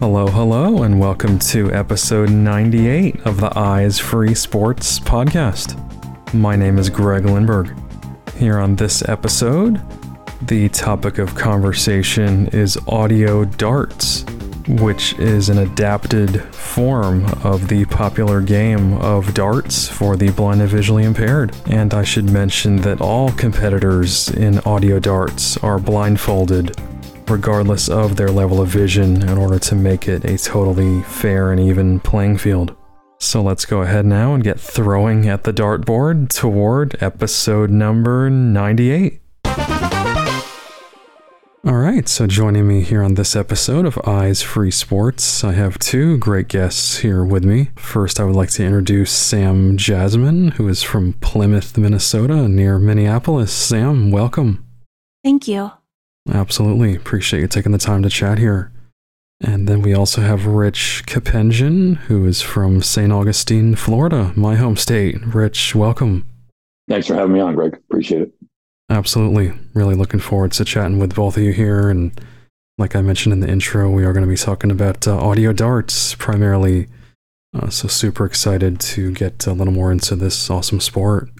Hello, 0.00 0.28
hello, 0.28 0.84
and 0.84 1.00
welcome 1.00 1.40
to 1.40 1.74
episode 1.74 2.30
98 2.30 3.26
of 3.26 3.40
the 3.40 3.58
Eyes 3.58 3.98
Free 3.98 4.32
Sports 4.32 5.00
podcast. 5.00 5.74
My 6.32 6.54
name 6.54 6.78
is 6.78 6.88
Greg 6.88 7.24
Lindberg. 7.24 7.76
Here 8.34 8.58
on 8.58 8.76
this 8.76 9.02
episode, 9.08 9.82
the 10.46 10.68
topic 10.68 11.18
of 11.18 11.34
conversation 11.34 12.46
is 12.50 12.78
audio 12.86 13.44
darts, 13.44 14.24
which 14.68 15.18
is 15.18 15.48
an 15.48 15.58
adapted 15.58 16.42
form 16.54 17.24
of 17.42 17.66
the 17.66 17.84
popular 17.86 18.40
game 18.40 18.92
of 18.98 19.34
darts 19.34 19.88
for 19.88 20.16
the 20.16 20.30
blind 20.30 20.60
and 20.60 20.70
visually 20.70 21.02
impaired. 21.02 21.56
And 21.66 21.92
I 21.92 22.04
should 22.04 22.30
mention 22.30 22.76
that 22.82 23.00
all 23.00 23.32
competitors 23.32 24.28
in 24.28 24.60
audio 24.60 25.00
darts 25.00 25.56
are 25.56 25.80
blindfolded 25.80 26.76
regardless 27.30 27.88
of 27.88 28.16
their 28.16 28.30
level 28.30 28.60
of 28.60 28.68
vision, 28.68 29.22
in 29.28 29.38
order 29.38 29.58
to 29.58 29.74
make 29.74 30.08
it 30.08 30.24
a 30.24 30.38
totally 30.38 31.02
fair 31.02 31.52
and 31.52 31.60
even 31.60 32.00
playing 32.00 32.38
field. 32.38 32.74
So 33.20 33.42
let's 33.42 33.64
go 33.64 33.82
ahead 33.82 34.06
now 34.06 34.34
and 34.34 34.44
get 34.44 34.60
throwing 34.60 35.28
at 35.28 35.44
the 35.44 35.52
dartboard 35.52 36.28
toward 36.28 37.02
episode 37.02 37.70
number 37.70 38.30
98. 38.30 39.20
All 41.64 41.74
right, 41.74 42.08
so 42.08 42.28
joining 42.28 42.68
me 42.68 42.82
here 42.82 43.02
on 43.02 43.14
this 43.14 43.34
episode 43.34 43.84
of 43.84 43.98
Eyes 44.06 44.40
Free 44.40 44.70
Sports, 44.70 45.42
I 45.42 45.52
have 45.52 45.78
two 45.78 46.16
great 46.16 46.46
guests 46.46 46.98
here 46.98 47.24
with 47.24 47.44
me. 47.44 47.70
First, 47.76 48.20
I 48.20 48.24
would 48.24 48.36
like 48.36 48.50
to 48.52 48.64
introduce 48.64 49.10
Sam 49.10 49.76
Jasmine, 49.76 50.52
who 50.52 50.68
is 50.68 50.84
from 50.84 51.14
Plymouth, 51.14 51.76
Minnesota, 51.76 52.48
near 52.48 52.78
Minneapolis. 52.78 53.52
Sam, 53.52 54.12
welcome. 54.12 54.64
Thank 55.24 55.48
you. 55.48 55.72
Absolutely. 56.30 56.94
Appreciate 56.94 57.40
you 57.40 57.48
taking 57.48 57.72
the 57.72 57.78
time 57.78 58.02
to 58.02 58.10
chat 58.10 58.38
here. 58.38 58.70
And 59.40 59.68
then 59.68 59.82
we 59.82 59.94
also 59.94 60.20
have 60.20 60.46
Rich 60.46 61.04
Koppenjan, 61.06 61.96
who 61.96 62.26
is 62.26 62.42
from 62.42 62.82
St. 62.82 63.12
Augustine, 63.12 63.76
Florida, 63.76 64.32
my 64.34 64.56
home 64.56 64.76
state. 64.76 65.24
Rich, 65.24 65.74
welcome. 65.74 66.26
Thanks 66.88 67.06
for 67.06 67.14
having 67.14 67.34
me 67.34 67.40
on, 67.40 67.54
Greg. 67.54 67.74
Appreciate 67.74 68.22
it. 68.22 68.32
Absolutely. 68.90 69.52
Really 69.74 69.94
looking 69.94 70.20
forward 70.20 70.52
to 70.52 70.64
chatting 70.64 70.98
with 70.98 71.14
both 71.14 71.36
of 71.36 71.42
you 71.42 71.52
here. 71.52 71.88
And 71.88 72.18
like 72.78 72.96
I 72.96 73.02
mentioned 73.02 73.32
in 73.32 73.40
the 73.40 73.48
intro, 73.48 73.90
we 73.90 74.04
are 74.04 74.12
going 74.12 74.24
to 74.24 74.30
be 74.30 74.36
talking 74.36 74.70
about 74.70 75.06
uh, 75.06 75.16
audio 75.16 75.52
darts 75.52 76.14
primarily. 76.14 76.88
Uh, 77.54 77.70
so, 77.70 77.88
super 77.88 78.26
excited 78.26 78.78
to 78.78 79.12
get 79.12 79.46
a 79.46 79.52
little 79.52 79.72
more 79.72 79.90
into 79.90 80.14
this 80.14 80.50
awesome 80.50 80.80
sport. 80.80 81.30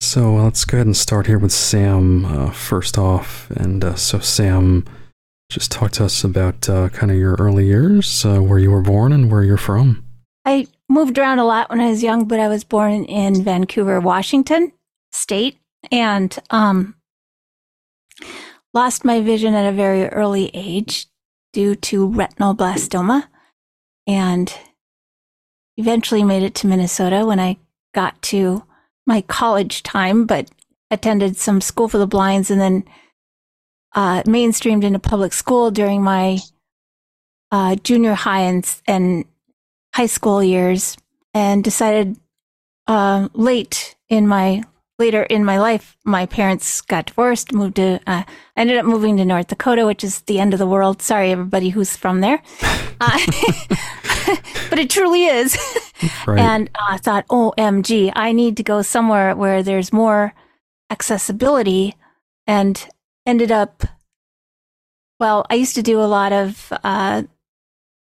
So 0.00 0.38
uh, 0.38 0.44
let's 0.44 0.64
go 0.64 0.78
ahead 0.78 0.86
and 0.86 0.96
start 0.96 1.26
here 1.26 1.38
with 1.38 1.52
Sam 1.52 2.24
uh, 2.24 2.50
first 2.50 2.96
off. 2.96 3.50
And 3.50 3.84
uh, 3.84 3.94
so, 3.96 4.20
Sam, 4.20 4.84
just 5.50 5.72
talk 5.72 5.90
to 5.92 6.04
us 6.04 6.22
about 6.24 6.68
uh, 6.68 6.88
kind 6.90 7.10
of 7.10 7.18
your 7.18 7.34
early 7.38 7.66
years, 7.66 8.24
uh, 8.24 8.38
where 8.38 8.58
you 8.58 8.70
were 8.70 8.82
born 8.82 9.12
and 9.12 9.30
where 9.30 9.42
you're 9.42 9.56
from. 9.56 10.04
I 10.44 10.68
moved 10.88 11.18
around 11.18 11.40
a 11.40 11.44
lot 11.44 11.68
when 11.68 11.80
I 11.80 11.90
was 11.90 12.02
young, 12.02 12.26
but 12.26 12.40
I 12.40 12.48
was 12.48 12.64
born 12.64 13.04
in 13.04 13.42
Vancouver, 13.42 14.00
Washington 14.00 14.72
state, 15.12 15.58
and 15.90 16.36
um, 16.50 16.94
lost 18.72 19.04
my 19.04 19.20
vision 19.20 19.54
at 19.54 19.68
a 19.68 19.76
very 19.76 20.08
early 20.08 20.50
age 20.54 21.06
due 21.52 21.74
to 21.74 22.08
retinoblastoma, 22.08 23.24
and 24.06 24.54
eventually 25.76 26.24
made 26.24 26.42
it 26.42 26.54
to 26.56 26.66
Minnesota 26.66 27.26
when 27.26 27.40
I 27.40 27.56
got 27.94 28.20
to 28.22 28.62
my 29.08 29.22
college 29.22 29.82
time, 29.82 30.26
but 30.26 30.50
attended 30.90 31.36
some 31.36 31.60
school 31.60 31.88
for 31.88 31.98
the 31.98 32.06
blinds 32.06 32.50
and 32.50 32.60
then 32.60 32.84
uh, 33.94 34.22
mainstreamed 34.24 34.84
into 34.84 34.98
public 34.98 35.32
school 35.32 35.70
during 35.70 36.02
my 36.02 36.38
uh, 37.50 37.74
junior 37.76 38.12
high 38.12 38.42
and, 38.42 38.80
and 38.86 39.24
high 39.94 40.06
school 40.06 40.42
years 40.42 40.96
and 41.32 41.64
decided 41.64 42.16
uh, 42.86 43.28
late 43.32 43.96
in 44.08 44.28
my 44.28 44.62
later 44.98 45.22
in 45.22 45.44
my 45.44 45.58
life 45.58 45.96
my 46.04 46.26
parents 46.26 46.80
got 46.80 47.06
divorced 47.06 47.52
moved 47.52 47.76
to 47.76 48.00
uh, 48.06 48.24
i 48.24 48.26
ended 48.56 48.76
up 48.76 48.84
moving 48.84 49.16
to 49.16 49.24
north 49.24 49.46
dakota 49.46 49.86
which 49.86 50.02
is 50.02 50.20
the 50.22 50.40
end 50.40 50.52
of 50.52 50.58
the 50.58 50.66
world. 50.66 51.00
Sorry 51.00 51.30
everybody 51.30 51.70
who's 51.70 51.96
from 51.96 52.20
there. 52.20 52.42
Uh, 53.00 53.16
but 54.70 54.78
it 54.80 54.90
truly 54.90 55.26
is. 55.26 55.56
Right. 56.26 56.40
and 56.40 56.68
uh, 56.74 56.94
i 56.94 56.96
thought 56.96 57.28
omg 57.28 58.12
i 58.16 58.32
need 58.32 58.56
to 58.56 58.64
go 58.64 58.82
somewhere 58.82 59.36
where 59.36 59.62
there's 59.62 59.92
more 59.92 60.34
accessibility 60.90 61.94
and 62.48 62.88
ended 63.24 63.52
up 63.52 63.84
well 65.20 65.46
i 65.48 65.54
used 65.54 65.76
to 65.76 65.82
do 65.82 66.00
a 66.00 66.10
lot 66.10 66.32
of 66.32 66.72
uh, 66.82 67.22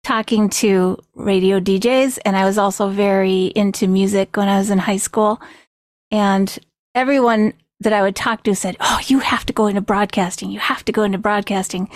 talking 0.03 0.49
to 0.49 0.97
radio 1.15 1.61
djs 1.61 2.19
and 2.25 2.39
i 2.39 2.47
was 2.47 2.57
also 2.57 2.89
very 2.89 3.53
into 3.55 3.87
music 3.87 4.34
when 4.34 4.49
i 4.49 4.57
was 4.57 4.71
in 4.71 4.78
high 4.78 4.97
school. 4.97 5.43
And 6.11 6.59
everyone 6.97 7.53
that 7.81 7.93
i 7.93 8.03
would 8.03 8.17
talk 8.17 8.43
to 8.43 8.55
said 8.55 8.77
oh 8.81 8.99
you 9.07 9.21
have 9.21 9.47
to 9.47 9.53
go 9.53 9.67
into 9.67 9.81
broadcasting. 9.81 10.51
You 10.51 10.59
have 10.59 10.84
to 10.87 10.93
go 10.93 11.05
into 11.05 11.19
broadcasting. 11.19 11.89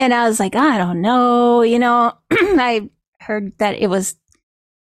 And 0.00 0.14
i 0.14 0.26
was 0.26 0.40
like 0.40 0.54
i 0.56 0.78
don't 0.78 1.02
know. 1.02 1.62
You 1.62 1.78
know 1.78 2.14
i 2.30 2.88
heard 3.20 3.52
that 3.58 3.74
it 3.74 3.88
was 3.88 4.16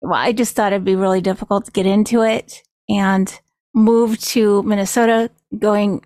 well 0.01 0.13
i 0.13 0.31
just 0.31 0.55
thought 0.55 0.73
it'd 0.73 0.85
be 0.85 0.95
really 0.95 1.21
difficult 1.21 1.65
to 1.65 1.71
get 1.71 1.87
into 1.87 2.21
it 2.21 2.61
and 2.87 3.39
moved 3.73 4.23
to 4.29 4.61
minnesota 4.63 5.31
going 5.57 6.03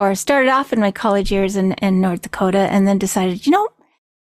or 0.00 0.14
started 0.14 0.50
off 0.50 0.72
in 0.72 0.80
my 0.80 0.90
college 0.90 1.30
years 1.30 1.56
in, 1.56 1.72
in 1.74 2.00
North 2.00 2.22
Dakota 2.22 2.58
and 2.58 2.88
then 2.88 2.98
decided, 2.98 3.46
you 3.46 3.52
know, 3.52 3.68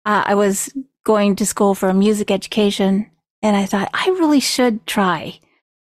uh, 0.06 0.24
I 0.26 0.34
was 0.34 0.74
going 1.04 1.36
to 1.36 1.46
school 1.46 1.76
for 1.76 1.90
a 1.90 1.94
music 1.94 2.32
education 2.32 3.12
and 3.42 3.56
I 3.56 3.66
thought 3.66 3.90
I 3.94 4.08
really 4.12 4.40
should 4.40 4.88
try. 4.88 5.40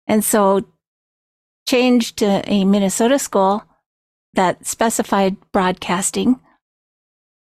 And 0.06 0.22
so 0.22 0.66
changed 1.68 2.18
to 2.18 2.42
a 2.46 2.64
Minnesota 2.64 3.18
school 3.18 3.64
that 4.34 4.66
specified 4.66 5.36
broadcasting 5.52 6.40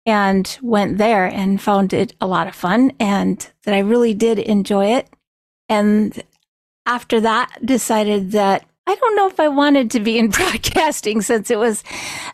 and 0.06 0.58
went 0.62 0.98
there 0.98 1.26
and 1.26 1.62
found 1.62 1.94
it 1.94 2.14
a 2.22 2.28
lot 2.28 2.48
of 2.48 2.56
fun 2.56 2.94
and 3.00 3.52
that 3.64 3.76
I 3.76 3.80
really 3.80 4.14
did 4.14 4.40
enjoy 4.40 4.94
it. 4.96 5.10
And 5.68 6.24
after 6.86 7.20
that, 7.20 7.60
decided 7.66 8.32
that 8.32 8.66
I 8.88 8.96
don't 8.96 9.16
know 9.18 9.28
if 9.28 9.40
I 9.40 9.50
wanted 9.50 9.92
to 9.92 10.00
be 10.00 10.18
in 10.18 10.30
broadcasting 10.32 11.22
since 11.22 11.52
it 11.52 11.60
was 11.60 11.84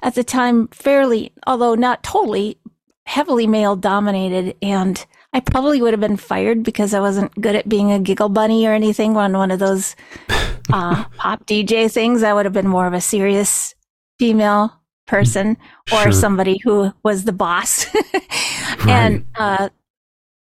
at 0.03 0.13
the 0.13 0.23
time 0.23 0.67
fairly, 0.67 1.33
although 1.47 1.73
not 1.73 2.03
totally, 2.03 2.59
heavily 3.07 3.47
male 3.47 3.75
dominated. 3.75 4.55
And 4.61 5.03
I 5.33 5.39
probably 5.39 5.81
would 5.81 5.93
have 5.93 5.99
been 5.99 6.17
fired 6.17 6.63
because 6.63 6.93
I 6.93 6.99
wasn't 6.99 7.33
good 7.41 7.55
at 7.55 7.67
being 7.67 7.91
a 7.91 7.99
giggle 7.99 8.29
bunny 8.29 8.67
or 8.67 8.73
anything 8.73 9.17
on 9.17 9.33
one 9.33 9.49
of 9.49 9.59
those 9.59 9.95
uh, 10.71 11.05
pop 11.17 11.45
DJ 11.45 11.91
things. 11.91 12.21
I 12.21 12.33
would 12.33 12.45
have 12.45 12.53
been 12.53 12.67
more 12.67 12.85
of 12.85 12.93
a 12.93 13.01
serious 13.01 13.73
female 14.19 14.79
person 15.07 15.57
or 15.91 16.03
sure. 16.03 16.11
somebody 16.11 16.59
who 16.63 16.93
was 17.03 17.23
the 17.23 17.33
boss. 17.33 17.93
right. 17.95 18.87
And 18.87 19.25
uh, 19.35 19.69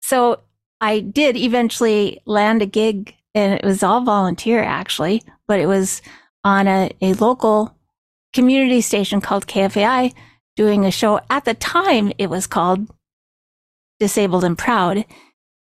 so 0.02 0.42
I 0.82 1.00
did 1.00 1.38
eventually 1.38 2.22
land 2.26 2.62
a 2.62 2.66
gig 2.66 3.16
and 3.34 3.54
it 3.54 3.64
was 3.64 3.84
all 3.84 4.02
volunteer 4.02 4.62
actually, 4.62 5.24
but 5.48 5.60
it 5.60 5.66
was 5.66 6.02
on 6.44 6.68
a, 6.68 6.92
a 7.02 7.14
local 7.14 7.76
community 8.34 8.82
station 8.82 9.22
called 9.22 9.48
KFAI 9.48 10.14
doing 10.56 10.86
a 10.86 10.92
show. 10.92 11.22
At 11.30 11.46
the 11.46 11.54
time, 11.54 12.12
it 12.18 12.30
was 12.30 12.48
called 12.48 12.88
Disabled 14.04 14.44
and 14.44 14.58
Proud 14.58 15.06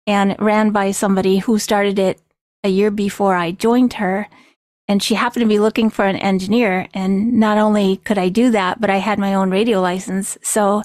and 0.04 0.34
ran 0.40 0.72
by 0.72 0.90
somebody 0.90 1.38
who 1.38 1.60
started 1.60 1.96
it 1.96 2.20
a 2.64 2.68
year 2.68 2.90
before 2.90 3.36
I 3.36 3.52
joined 3.52 3.92
her. 3.92 4.26
And 4.88 5.00
she 5.00 5.14
happened 5.14 5.42
to 5.44 5.48
be 5.48 5.60
looking 5.60 5.90
for 5.90 6.06
an 6.06 6.16
engineer. 6.16 6.88
And 6.92 7.34
not 7.34 7.56
only 7.56 7.98
could 7.98 8.18
I 8.18 8.30
do 8.30 8.50
that, 8.50 8.80
but 8.80 8.90
I 8.90 8.96
had 8.96 9.20
my 9.20 9.34
own 9.34 9.52
radio 9.52 9.80
license. 9.80 10.36
So 10.42 10.82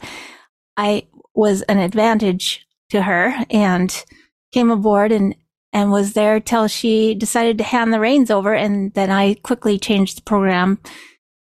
I 0.77 1.07
was 1.33 1.63
an 1.63 1.79
advantage 1.79 2.67
to 2.91 3.01
her 3.01 3.33
and 3.49 4.05
came 4.51 4.69
aboard 4.69 5.11
and 5.11 5.33
and 5.73 5.91
was 5.91 6.13
there 6.13 6.39
till 6.39 6.67
she 6.67 7.15
decided 7.15 7.57
to 7.57 7.63
hand 7.63 7.91
the 7.91 7.99
reins 7.99 8.29
over. 8.29 8.53
And 8.53 8.93
then 8.93 9.09
I 9.09 9.33
quickly 9.33 9.79
changed 9.79 10.19
the 10.19 10.29
program 10.29 10.77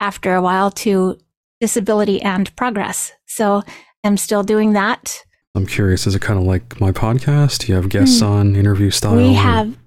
after 0.00 0.34
a 0.34 0.40
while 0.40 0.70
to 0.70 1.18
disability 1.60 2.22
and 2.22 2.56
progress. 2.56 3.12
So 3.26 3.62
I'm 4.02 4.16
still 4.16 4.42
doing 4.42 4.72
that. 4.72 5.25
I'm 5.56 5.66
curious, 5.66 6.06
is 6.06 6.14
it 6.14 6.20
kind 6.20 6.38
of 6.38 6.44
like 6.44 6.78
my 6.82 6.92
podcast? 6.92 7.60
Do 7.60 7.72
you 7.72 7.76
have 7.76 7.88
guests 7.88 8.20
mm. 8.20 8.28
on 8.28 8.54
interview 8.56 8.90
style? 8.90 9.16
We 9.16 9.30
or? 9.30 9.34
have 9.36 9.78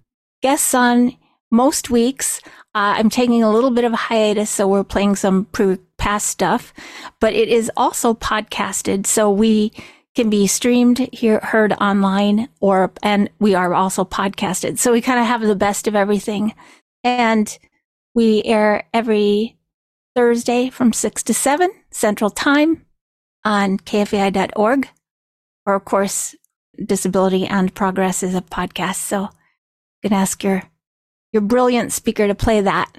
guests 0.42 0.74
on 0.74 1.16
most 1.52 1.92
weeks. 1.92 2.42
Uh, 2.74 2.98
I'm 2.98 3.10
taking 3.10 3.44
a 3.44 3.52
little 3.52 3.70
bit 3.70 3.84
of 3.84 3.94
a 3.94 3.98
hiatus, 3.98 4.50
so 4.50 4.68
we're 4.68 4.84
playing 4.84 5.16
some 5.16 5.46
pre- 5.46 5.78
past 5.98 6.26
stuff, 6.26 6.74
but 7.20 7.34
it 7.34 7.50
is 7.50 7.72
also 7.78 8.16
podcasted. 8.16 9.06
So 9.06 9.30
we 9.30 9.72
can 10.16 10.32
be 10.32 10.48
streamed 10.48 11.08
here, 11.14 11.40
heard 11.40 11.74
online, 11.74 12.50
or, 12.60 12.92
and 13.04 13.30
we 13.40 13.54
are 13.54 13.76
also 13.76 14.04
podcasted. 14.04 14.80
So 14.80 14.92
we 14.92 15.02
kind 15.02 15.20
of 15.20 15.28
have 15.28 15.42
the 15.42 15.56
best 15.56 15.88
of 15.88 15.96
everything. 15.96 16.56
And 17.04 17.56
we 18.16 18.42
air 18.44 18.88
every 18.92 19.56
Thursday 20.16 20.72
from 20.72 20.94
6 20.94 21.22
to 21.24 21.34
7 21.34 21.70
Central 21.92 22.32
Time 22.32 22.86
on 23.46 23.78
kfai.org. 23.78 24.90
Or, 25.66 25.76
of 25.76 25.86
course, 25.86 26.36
Disability 26.84 27.46
and 27.46 27.74
Progress 27.74 28.24
is 28.24 28.36
a 28.36 28.42
podcast. 28.42 28.96
So 28.96 29.24
you 30.02 30.10
can 30.10 30.14
ask 30.14 30.44
your 30.44 30.64
your 31.32 31.42
brilliant 31.42 31.92
speaker 31.92 32.28
to 32.28 32.36
play 32.36 32.62
that. 32.62 32.92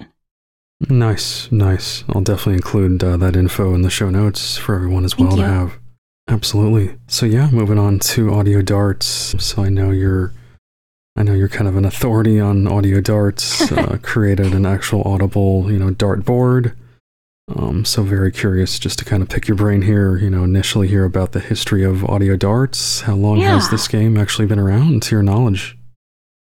Nice, 0.89 1.51
nice. 1.51 2.03
I'll 2.09 2.21
definitely 2.21 2.55
include 2.55 3.03
uh, 3.03 3.17
that 3.17 3.35
info 3.35 3.73
in 3.75 3.81
the 3.81 3.89
show 3.89 4.09
notes 4.09 4.57
for 4.57 4.75
everyone 4.75 5.05
as 5.05 5.17
well 5.17 5.35
to 5.35 5.43
have. 5.43 5.79
Absolutely. 6.27 6.95
So 7.07 7.25
yeah, 7.25 7.49
moving 7.51 7.77
on 7.77 7.99
to 7.99 8.33
audio 8.33 8.61
darts. 8.61 9.35
So 9.43 9.63
I 9.63 9.69
know 9.69 9.91
you're 9.91 10.33
I 11.15 11.23
know 11.23 11.33
you're 11.33 11.49
kind 11.49 11.67
of 11.67 11.75
an 11.75 11.85
authority 11.85 12.39
on 12.39 12.67
audio 12.67 13.01
darts, 13.01 13.71
uh, 13.71 13.97
created 14.01 14.53
an 14.53 14.65
actual 14.65 15.03
audible, 15.03 15.71
you 15.71 15.77
know, 15.77 15.91
dart 15.91 16.23
board. 16.25 16.75
Um, 17.55 17.85
so 17.85 18.03
very 18.03 18.31
curious 18.31 18.79
just 18.79 18.99
to 18.99 19.05
kind 19.05 19.21
of 19.21 19.29
pick 19.29 19.47
your 19.47 19.57
brain 19.57 19.81
here, 19.81 20.17
you 20.17 20.29
know, 20.29 20.43
initially 20.43 20.87
hear 20.87 21.05
about 21.05 21.31
the 21.31 21.39
history 21.39 21.83
of 21.83 22.05
audio 22.05 22.35
darts. 22.35 23.01
How 23.01 23.15
long 23.15 23.39
yeah. 23.39 23.53
has 23.53 23.69
this 23.69 23.87
game 23.87 24.17
actually 24.17 24.47
been 24.47 24.59
around 24.59 25.03
to 25.03 25.15
your 25.15 25.23
knowledge? 25.23 25.77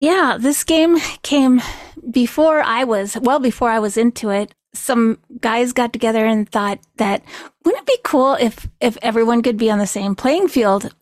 Yeah, 0.00 0.37
this 0.38 0.64
game 0.64 0.99
came 1.23 1.62
before 2.11 2.61
I 2.61 2.85
was, 2.85 3.17
well, 3.20 3.38
before 3.38 3.70
I 3.70 3.79
was 3.79 3.96
into 3.96 4.31
it. 4.31 4.55
Some 4.75 5.19
guys 5.41 5.73
got 5.73 5.93
together 5.93 6.26
and 6.26 6.49
thought 6.49 6.81
that 6.96 7.23
wouldn't 7.64 7.82
it 7.82 7.87
be 7.87 7.99
cool 8.02 8.35
if, 8.35 8.69
if 8.81 8.99
everyone 9.02 9.41
could 9.43 9.56
be 9.56 9.70
on 9.70 9.79
the 9.79 9.87
same 9.87 10.14
playing 10.14 10.49
field 10.49 10.94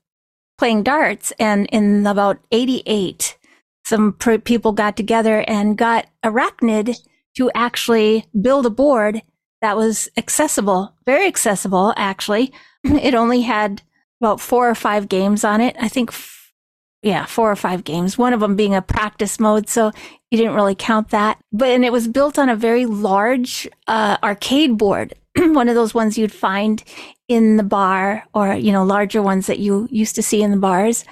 playing 0.59 0.83
darts? 0.83 1.33
And 1.39 1.67
in 1.73 2.07
about 2.07 2.39
88, 2.53 3.39
some 3.85 4.13
pr- 4.13 4.37
people 4.37 4.73
got 4.73 4.97
together 4.97 5.43
and 5.49 5.77
got 5.77 6.07
Arachnid 6.23 6.97
to 7.37 7.51
actually 7.55 8.27
build 8.39 8.67
a 8.67 8.71
board 8.71 9.23
that 9.63 9.77
was 9.77 10.09
accessible, 10.17 10.95
very 11.07 11.27
accessible, 11.27 11.95
actually. 11.97 12.53
It 12.85 13.15
only 13.15 13.43
had 13.43 13.81
about 14.21 14.41
four 14.41 14.69
or 14.69 14.75
five 14.75 15.09
games 15.09 15.45
on 15.45 15.61
it. 15.61 15.77
I 15.81 15.89
think, 15.89 16.11
f- 16.11 16.53
yeah, 17.01 17.27
four 17.27 17.51
or 17.51 17.57
five 17.57 17.85
games, 17.85 18.19
one 18.19 18.33
of 18.33 18.41
them 18.41 18.57
being 18.57 18.75
a 18.75 18.83
practice 18.83 19.39
mode. 19.39 19.69
So 19.69 19.93
you 20.31 20.39
didn't 20.39 20.55
really 20.55 20.75
count 20.75 21.11
that. 21.11 21.39
But, 21.53 21.69
and 21.69 21.85
it 21.85 21.93
was 21.93 22.09
built 22.09 22.41
on 22.41 22.49
a 22.49 22.57
very 22.57 22.87
large 22.87 23.69
uh, 23.87 24.17
arcade 24.23 24.77
board, 24.77 25.15
one 25.37 25.69
of 25.69 25.77
those 25.77 25.95
ones 25.95 26.19
you'd 26.19 26.33
find 26.33 26.83
in 27.29 27.57
the 27.57 27.63
bar 27.63 28.25
or, 28.35 28.55
you 28.55 28.73
know, 28.73 28.85
larger 28.85 29.23
ones 29.23 29.47
that 29.47 29.61
you 29.61 29.87
used 29.91 30.17
to 30.17 30.23
see 30.23 30.43
in 30.43 30.51
the 30.51 30.57
bars. 30.57 31.05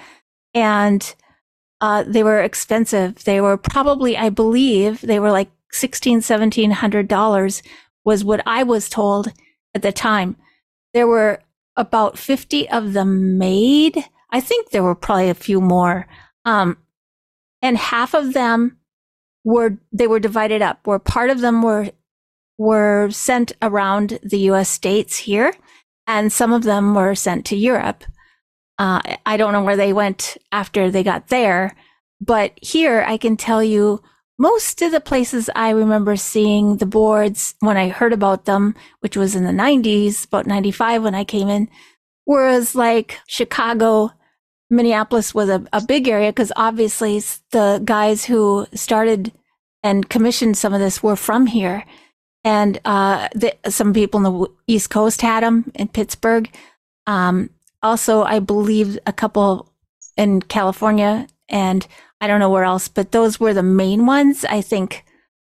And 0.53 1.15
uh, 1.79 2.03
they 2.03 2.21
were 2.23 2.41
expensive. 2.41 3.23
They 3.23 3.39
were 3.39 3.57
probably, 3.57 4.17
I 4.17 4.29
believe, 4.29 5.01
they 5.01 5.19
were 5.19 5.31
like 5.31 5.49
sixteen, 5.71 6.21
seventeen 6.21 6.71
hundred 6.71 7.07
dollars 7.07 7.63
was 8.03 8.23
what 8.23 8.41
I 8.45 8.63
was 8.63 8.89
told 8.89 9.31
at 9.73 9.81
the 9.81 9.91
time. 9.91 10.35
There 10.93 11.07
were 11.07 11.41
about 11.75 12.17
fifty 12.17 12.69
of 12.69 12.93
them 12.93 13.37
made. 13.37 14.03
I 14.31 14.39
think 14.39 14.69
there 14.69 14.83
were 14.83 14.95
probably 14.95 15.29
a 15.29 15.35
few 15.35 15.61
more, 15.61 16.07
um, 16.45 16.77
and 17.61 17.77
half 17.77 18.13
of 18.13 18.33
them 18.33 18.77
were 19.43 19.77
they 19.91 20.07
were 20.07 20.19
divided 20.19 20.61
up. 20.61 20.85
Where 20.85 20.99
part 20.99 21.29
of 21.29 21.41
them 21.41 21.61
were 21.61 21.91
were 22.57 23.09
sent 23.11 23.53
around 23.61 24.19
the 24.23 24.39
U.S. 24.39 24.69
states 24.69 25.17
here, 25.17 25.53
and 26.07 26.31
some 26.31 26.53
of 26.53 26.63
them 26.63 26.93
were 26.93 27.15
sent 27.15 27.45
to 27.47 27.55
Europe. 27.55 28.03
Uh, 28.77 29.01
I 29.25 29.37
don't 29.37 29.53
know 29.53 29.63
where 29.63 29.77
they 29.77 29.93
went 29.93 30.37
after 30.51 30.89
they 30.89 31.03
got 31.03 31.27
there, 31.27 31.75
but 32.19 32.57
here 32.61 33.03
I 33.07 33.17
can 33.17 33.37
tell 33.37 33.63
you 33.63 34.01
most 34.41 34.81
of 34.81 34.91
the 34.91 34.99
places 34.99 35.51
I 35.55 35.69
remember 35.69 36.15
seeing 36.15 36.77
the 36.77 36.87
boards 36.87 37.53
when 37.59 37.77
I 37.77 37.89
heard 37.89 38.11
about 38.11 38.45
them, 38.45 38.73
which 39.01 39.15
was 39.15 39.35
in 39.35 39.43
the 39.43 39.51
90s, 39.51 40.25
about 40.25 40.47
95 40.47 41.03
when 41.03 41.13
I 41.13 41.23
came 41.23 41.47
in, 41.47 41.69
whereas 42.25 42.73
like 42.73 43.19
Chicago, 43.27 44.09
Minneapolis 44.67 45.35
was 45.35 45.47
a, 45.47 45.63
a 45.71 45.79
big 45.79 46.07
area 46.07 46.31
because 46.31 46.51
obviously 46.55 47.21
the 47.51 47.83
guys 47.85 48.25
who 48.25 48.65
started 48.73 49.31
and 49.83 50.09
commissioned 50.09 50.57
some 50.57 50.73
of 50.73 50.79
this 50.79 51.03
were 51.03 51.15
from 51.15 51.45
here. 51.45 51.85
And 52.43 52.79
uh, 52.83 53.29
the, 53.35 53.55
some 53.69 53.93
people 53.93 54.17
in 54.17 54.23
the 54.23 54.47
East 54.65 54.89
Coast 54.89 55.21
had 55.21 55.43
them 55.43 55.71
in 55.75 55.87
Pittsburgh. 55.87 56.49
Um, 57.05 57.51
also, 57.83 58.23
I 58.23 58.39
believe 58.39 58.97
a 59.05 59.13
couple 59.13 59.71
in 60.17 60.41
California 60.41 61.27
and 61.47 61.85
I 62.21 62.27
don't 62.27 62.39
know 62.39 62.49
where 62.49 62.63
else, 62.63 62.87
but 62.87 63.11
those 63.11 63.39
were 63.39 63.53
the 63.53 63.63
main 63.63 64.05
ones. 64.05 64.45
I 64.45 64.61
think 64.61 65.03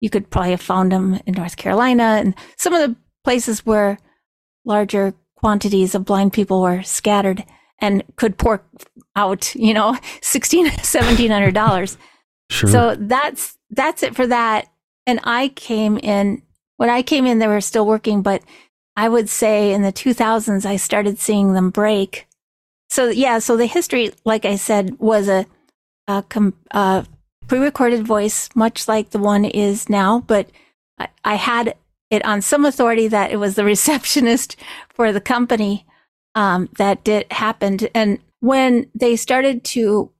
you 0.00 0.08
could 0.08 0.30
probably 0.30 0.52
have 0.52 0.62
found 0.62 0.92
them 0.92 1.20
in 1.26 1.34
North 1.34 1.56
Carolina 1.56 2.20
and 2.20 2.34
some 2.56 2.72
of 2.72 2.80
the 2.80 2.96
places 3.24 3.66
where 3.66 3.98
larger 4.64 5.14
quantities 5.36 5.94
of 5.94 6.04
blind 6.04 6.32
people 6.32 6.62
were 6.62 6.82
scattered 6.82 7.44
and 7.80 8.02
could 8.16 8.38
pour 8.38 8.62
out, 9.16 9.54
you 9.54 9.74
know, 9.74 9.98
sixteen, 10.22 10.70
seventeen 10.78 11.30
hundred 11.30 11.54
dollars. 11.54 11.98
Sure. 12.50 12.70
So 12.70 12.96
that's 12.98 13.58
that's 13.70 14.02
it 14.02 14.14
for 14.14 14.26
that. 14.26 14.68
And 15.06 15.20
I 15.24 15.48
came 15.48 15.98
in 15.98 16.42
when 16.76 16.90
I 16.90 17.02
came 17.02 17.26
in, 17.26 17.38
they 17.38 17.46
were 17.46 17.60
still 17.60 17.86
working, 17.86 18.22
but 18.22 18.42
I 18.96 19.08
would 19.08 19.28
say 19.28 19.72
in 19.72 19.82
the 19.82 19.92
2000s, 19.92 20.66
I 20.66 20.76
started 20.76 21.20
seeing 21.20 21.52
them 21.52 21.70
break. 21.70 22.26
So 22.90 23.08
yeah, 23.08 23.38
so 23.38 23.56
the 23.56 23.66
history, 23.66 24.12
like 24.24 24.44
I 24.44 24.56
said, 24.56 24.98
was 24.98 25.28
a, 25.28 25.46
a 26.70 27.06
pre-recorded 27.48 28.06
voice, 28.06 28.48
much 28.54 28.88
like 28.88 29.10
the 29.10 29.18
one 29.18 29.44
is 29.44 29.88
now, 29.88 30.20
but 30.20 30.48
I, 30.98 31.08
I, 31.24 31.34
had 31.34 31.74
it 32.10 32.24
on 32.24 32.42
some 32.42 32.64
authority 32.64 33.08
that 33.08 33.30
it 33.30 33.36
was 33.36 33.54
the 33.54 33.64
receptionist 33.74 34.56
for 34.94 35.12
the 35.12 35.20
company 35.20 35.86
um, 36.34 36.68
that 36.78 37.04
did 37.04 37.30
happened. 37.32 37.88
And 37.94 38.18
when 38.40 38.86
they 38.94 39.16
started 39.16 39.64
to 39.64 40.10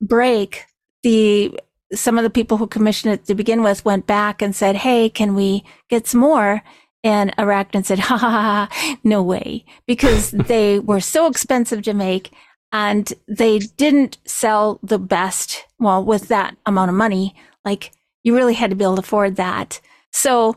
break, 0.00 0.64
the 1.02 1.58
some 1.92 2.18
of 2.18 2.24
the 2.24 2.30
people 2.30 2.56
who 2.56 2.66
commissioned 2.66 3.14
it 3.14 3.26
to 3.26 3.34
begin 3.34 3.62
with 3.62 3.84
went 3.84 4.06
back 4.06 4.42
and 4.42 4.54
said, 4.54 4.76
"Hey, 4.76 5.08
can 5.08 5.34
we 5.34 5.64
get 5.88 6.06
some 6.06 6.20
more?" 6.20 6.62
And 7.04 7.36
Arachnid 7.36 7.84
said, 7.84 7.98
ha 8.08 8.16
ha 8.16 8.30
ha, 8.30 8.96
no 9.04 9.22
way, 9.22 9.64
because 9.86 10.30
they 10.52 10.80
were 10.80 11.00
so 11.00 11.26
expensive 11.26 11.82
to 11.82 11.94
make 11.94 12.32
and 12.74 13.12
they 13.28 13.60
didn't 13.60 14.18
sell 14.24 14.80
the 14.82 14.98
best. 14.98 15.64
Well, 15.78 16.04
with 16.04 16.26
that 16.28 16.56
amount 16.66 16.88
of 16.88 16.96
money, 16.96 17.36
like 17.64 17.92
you 18.24 18.34
really 18.34 18.54
had 18.54 18.70
to 18.70 18.76
be 18.76 18.82
able 18.82 18.96
to 18.96 19.00
afford 19.00 19.36
that. 19.36 19.80
So 20.12 20.56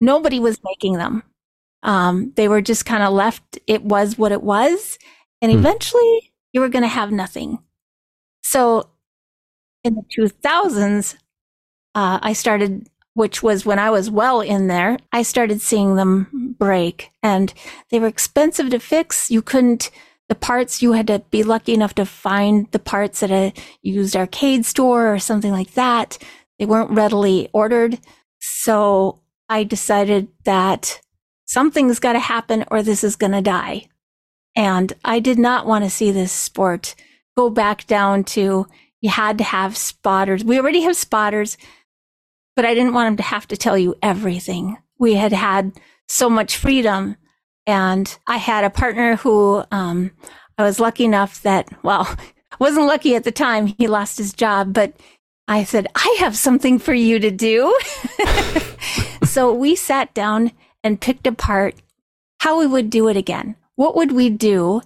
nobody 0.00 0.40
was 0.40 0.58
making 0.64 0.94
them. 0.94 1.22
Um, 1.84 2.32
they 2.34 2.48
were 2.48 2.60
just 2.60 2.84
kind 2.84 3.04
of 3.04 3.12
left. 3.12 3.56
It 3.68 3.84
was 3.84 4.18
what 4.18 4.32
it 4.32 4.42
was. 4.42 4.98
And 5.40 5.52
hmm. 5.52 5.58
eventually 5.58 6.32
you 6.52 6.60
were 6.60 6.68
going 6.68 6.82
to 6.82 6.88
have 6.88 7.12
nothing. 7.12 7.60
So 8.42 8.90
in 9.84 9.94
the 9.94 10.02
2000s, 10.18 11.14
uh, 11.94 12.18
I 12.20 12.32
started 12.32 12.88
which 13.14 13.42
was 13.42 13.66
when 13.66 13.80
I 13.80 13.90
was 13.90 14.08
well 14.08 14.40
in 14.40 14.68
there, 14.68 14.96
I 15.10 15.22
started 15.22 15.60
seeing 15.60 15.96
them 15.96 16.54
break 16.56 17.10
and 17.20 17.52
they 17.90 17.98
were 17.98 18.06
expensive 18.06 18.70
to 18.70 18.78
fix. 18.78 19.28
You 19.28 19.42
couldn't, 19.42 19.90
the 20.28 20.34
parts, 20.34 20.82
you 20.82 20.92
had 20.92 21.06
to 21.06 21.20
be 21.30 21.42
lucky 21.42 21.74
enough 21.74 21.94
to 21.94 22.04
find 22.04 22.70
the 22.70 22.78
parts 22.78 23.22
at 23.22 23.30
a 23.30 23.52
used 23.82 24.14
arcade 24.14 24.64
store 24.64 25.12
or 25.12 25.18
something 25.18 25.52
like 25.52 25.74
that. 25.74 26.18
They 26.58 26.66
weren't 26.66 26.90
readily 26.90 27.48
ordered. 27.52 27.98
So 28.40 29.20
I 29.48 29.64
decided 29.64 30.28
that 30.44 31.00
something's 31.46 31.98
got 31.98 32.12
to 32.12 32.18
happen 32.18 32.64
or 32.70 32.82
this 32.82 33.02
is 33.02 33.16
going 33.16 33.32
to 33.32 33.40
die. 33.40 33.88
And 34.54 34.92
I 35.04 35.20
did 35.20 35.38
not 35.38 35.66
want 35.66 35.84
to 35.84 35.90
see 35.90 36.10
this 36.10 36.32
sport 36.32 36.94
go 37.36 37.48
back 37.48 37.86
down 37.86 38.24
to 38.24 38.66
you 39.00 39.10
had 39.10 39.38
to 39.38 39.44
have 39.44 39.76
spotters. 39.76 40.44
We 40.44 40.58
already 40.58 40.82
have 40.82 40.96
spotters 40.96 41.56
but 42.58 42.64
I 42.64 42.74
didn't 42.74 42.92
want 42.92 43.06
them 43.06 43.16
to 43.18 43.22
have 43.22 43.46
to 43.48 43.56
tell 43.56 43.78
you 43.78 43.94
everything. 44.02 44.78
We 44.98 45.14
had 45.14 45.32
had 45.32 45.70
so 46.08 46.28
much 46.28 46.56
freedom. 46.56 47.14
And 47.68 48.18
I 48.26 48.38
had 48.38 48.64
a 48.64 48.70
partner 48.70 49.14
who 49.14 49.62
um, 49.70 50.10
I 50.58 50.64
was 50.64 50.80
lucky 50.80 51.04
enough 51.04 51.42
that, 51.42 51.68
well, 51.84 52.08
wasn't 52.58 52.86
lucky 52.86 53.14
at 53.14 53.22
the 53.22 53.30
time. 53.30 53.66
He 53.78 53.86
lost 53.86 54.18
his 54.18 54.32
job, 54.32 54.72
but 54.72 54.94
I 55.46 55.62
said, 55.62 55.86
I 55.94 56.16
have 56.18 56.36
something 56.36 56.80
for 56.80 56.94
you 56.94 57.20
to 57.20 57.30
do. 57.30 57.78
so 59.24 59.54
we 59.54 59.76
sat 59.76 60.12
down 60.14 60.50
and 60.82 61.00
picked 61.00 61.26
apart 61.26 61.76
how 62.40 62.58
we 62.58 62.66
would 62.66 62.90
do 62.90 63.06
it 63.08 63.16
again. 63.16 63.54
What 63.76 63.94
would 63.94 64.10
we 64.10 64.30
do 64.30 64.82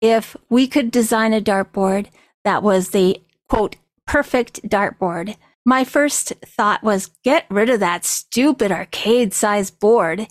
if 0.00 0.36
we 0.50 0.66
could 0.66 0.90
design 0.90 1.32
a 1.32 1.40
dartboard 1.40 2.08
that 2.42 2.64
was 2.64 2.90
the 2.90 3.22
quote, 3.48 3.76
perfect 4.06 4.68
dartboard 4.68 5.36
my 5.64 5.84
first 5.84 6.32
thought 6.44 6.82
was 6.82 7.10
get 7.22 7.46
rid 7.48 7.70
of 7.70 7.80
that 7.80 8.04
stupid 8.04 8.72
arcade 8.72 9.32
size 9.32 9.70
board 9.70 10.26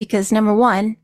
because 0.00 0.32
number 0.32 0.54
one, 0.54 0.96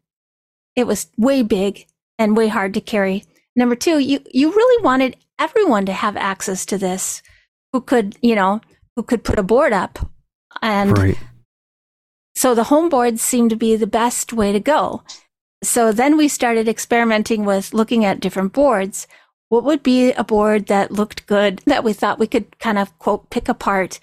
it 0.79 0.87
was 0.87 1.09
way 1.17 1.43
big 1.43 1.87
and 2.21 2.37
way 2.37 2.47
hard 2.47 2.73
to 2.73 2.81
carry. 2.81 3.25
Number 3.57 3.75
two, 3.75 3.99
you, 3.99 4.21
you 4.33 4.51
really 4.51 4.85
wanted 4.85 5.17
everyone 5.37 5.87
to 5.87 5.93
have 5.93 6.17
access 6.17 6.65
to 6.67 6.79
this 6.79 7.21
who 7.73 7.81
could, 7.81 8.17
you 8.23 8.37
know, 8.37 8.61
who 8.95 9.03
could 9.03 9.25
put 9.25 9.41
a 9.41 9.43
board 9.43 9.73
up. 9.73 9.99
And 10.63 10.97
right. 10.97 11.19
so 12.37 12.55
the 12.55 12.65
home 12.65 12.89
boards 12.89 13.21
seemed 13.21 13.51
to 13.51 13.57
be 13.57 13.75
the 13.75 13.89
best 13.89 14.33
way 14.33 14.53
to 14.53 14.61
go. 14.61 15.03
So 15.65 15.91
then 15.91 16.17
we 16.17 16.29
started 16.29 16.69
experimenting 16.69 17.45
with 17.45 17.75
looking 17.75 18.05
at 18.05 18.21
different 18.21 18.53
boards. 18.53 19.09
what 19.49 19.65
would 19.65 19.83
be 19.83 20.13
a 20.13 20.23
board 20.23 20.67
that 20.67 20.93
looked 20.93 21.27
good 21.27 21.61
that 21.67 21.83
we 21.83 21.93
thought 21.93 22.21
we 22.21 22.29
could 22.29 22.57
kind 22.61 22.79
of 22.79 22.97
quote 23.01 23.31
pick 23.31 23.49
apart 23.49 23.99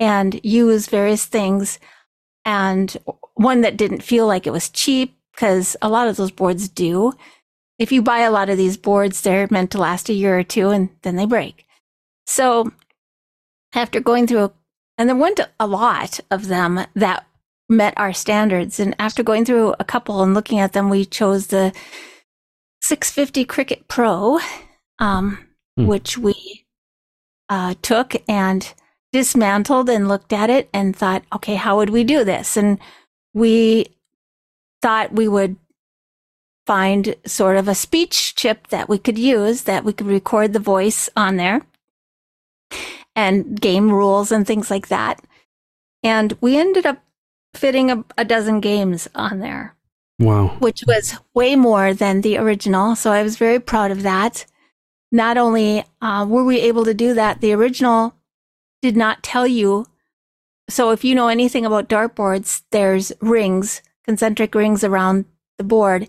and 0.00 0.40
use 0.42 0.88
various 0.88 1.26
things 1.26 1.78
and 2.44 2.96
one 3.34 3.60
that 3.60 3.76
didn't 3.76 4.02
feel 4.02 4.26
like 4.26 4.46
it 4.46 4.52
was 4.52 4.70
cheap 4.70 5.17
because 5.38 5.76
a 5.80 5.88
lot 5.88 6.08
of 6.08 6.16
those 6.16 6.32
boards 6.32 6.68
do. 6.68 7.12
If 7.78 7.92
you 7.92 8.02
buy 8.02 8.20
a 8.20 8.30
lot 8.30 8.48
of 8.48 8.56
these 8.56 8.76
boards, 8.76 9.20
they're 9.20 9.46
meant 9.52 9.70
to 9.70 9.78
last 9.78 10.08
a 10.08 10.12
year 10.12 10.36
or 10.36 10.42
two 10.42 10.70
and 10.70 10.88
then 11.02 11.14
they 11.14 11.26
break. 11.26 11.64
So 12.26 12.72
after 13.72 14.00
going 14.00 14.26
through, 14.26 14.52
and 14.96 15.08
there 15.08 15.14
weren't 15.14 15.38
a 15.60 15.66
lot 15.68 16.18
of 16.32 16.48
them 16.48 16.80
that 16.94 17.24
met 17.68 17.94
our 17.96 18.12
standards. 18.12 18.80
And 18.80 18.96
after 18.98 19.22
going 19.22 19.44
through 19.44 19.76
a 19.78 19.84
couple 19.84 20.24
and 20.24 20.34
looking 20.34 20.58
at 20.58 20.72
them, 20.72 20.90
we 20.90 21.04
chose 21.04 21.46
the 21.46 21.72
650 22.82 23.44
Cricket 23.44 23.86
Pro, 23.86 24.40
um, 24.98 25.38
hmm. 25.76 25.86
which 25.86 26.18
we 26.18 26.66
uh, 27.48 27.74
took 27.80 28.16
and 28.28 28.74
dismantled 29.12 29.88
and 29.88 30.08
looked 30.08 30.32
at 30.32 30.50
it 30.50 30.68
and 30.74 30.96
thought, 30.96 31.22
okay, 31.32 31.54
how 31.54 31.76
would 31.76 31.90
we 31.90 32.02
do 32.02 32.24
this? 32.24 32.56
And 32.56 32.80
we 33.34 33.86
thought 34.82 35.12
we 35.12 35.28
would 35.28 35.56
find 36.66 37.14
sort 37.24 37.56
of 37.56 37.66
a 37.66 37.74
speech 37.74 38.34
chip 38.34 38.68
that 38.68 38.88
we 38.88 38.98
could 38.98 39.18
use 39.18 39.62
that 39.62 39.84
we 39.84 39.92
could 39.92 40.06
record 40.06 40.52
the 40.52 40.58
voice 40.58 41.08
on 41.16 41.36
there 41.36 41.62
and 43.16 43.60
game 43.60 43.90
rules 43.90 44.30
and 44.30 44.46
things 44.46 44.70
like 44.70 44.88
that. 44.88 45.20
And 46.02 46.36
we 46.40 46.58
ended 46.58 46.86
up 46.86 47.02
fitting 47.54 47.90
a, 47.90 48.04
a 48.16 48.24
dozen 48.24 48.60
games 48.60 49.08
on 49.14 49.40
there. 49.40 49.74
Wow. 50.18 50.56
Which 50.58 50.84
was 50.86 51.16
way 51.34 51.56
more 51.56 51.94
than 51.94 52.20
the 52.20 52.36
original. 52.36 52.96
So 52.96 53.12
I 53.12 53.22
was 53.22 53.36
very 53.36 53.58
proud 53.60 53.90
of 53.90 54.02
that. 54.02 54.44
Not 55.10 55.38
only 55.38 55.84
uh, 56.02 56.26
were 56.28 56.44
we 56.44 56.60
able 56.60 56.84
to 56.84 56.94
do 56.94 57.14
that, 57.14 57.40
the 57.40 57.52
original 57.52 58.14
did 58.82 58.96
not 58.96 59.22
tell 59.22 59.46
you. 59.46 59.86
So 60.68 60.90
if 60.90 61.02
you 61.02 61.14
know 61.14 61.28
anything 61.28 61.64
about 61.64 61.88
dartboards, 61.88 62.62
there's 62.72 63.12
rings, 63.20 63.80
concentric 64.08 64.54
rings 64.54 64.82
around 64.82 65.26
the 65.58 65.64
board. 65.64 66.08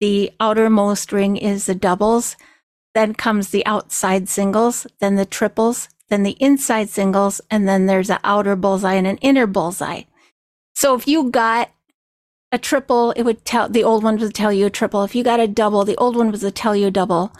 The 0.00 0.32
outermost 0.40 1.12
ring 1.12 1.36
is 1.36 1.66
the 1.66 1.74
doubles. 1.74 2.36
Then 2.94 3.12
comes 3.12 3.50
the 3.50 3.66
outside 3.66 4.28
singles, 4.28 4.86
then 5.00 5.16
the 5.16 5.26
triples, 5.26 5.88
then 6.08 6.22
the 6.22 6.36
inside 6.40 6.88
singles, 6.88 7.40
and 7.50 7.68
then 7.68 7.86
there's 7.86 8.08
an 8.08 8.20
outer 8.24 8.56
bullseye 8.56 8.94
and 8.94 9.06
an 9.06 9.18
inner 9.18 9.46
bullseye. 9.46 10.04
So 10.74 10.94
if 10.94 11.06
you 11.06 11.30
got 11.30 11.70
a 12.52 12.58
triple, 12.58 13.10
it 13.12 13.24
would 13.24 13.44
tell 13.44 13.68
the 13.68 13.84
old 13.84 14.04
one 14.04 14.16
would 14.18 14.34
tell 14.34 14.52
you 14.52 14.66
a 14.66 14.70
triple. 14.70 15.02
If 15.02 15.14
you 15.14 15.24
got 15.24 15.40
a 15.40 15.48
double, 15.48 15.84
the 15.84 15.96
old 15.96 16.16
one 16.16 16.30
was 16.30 16.40
to 16.40 16.50
tell 16.50 16.76
you 16.76 16.86
a 16.86 16.92
double. 16.92 17.32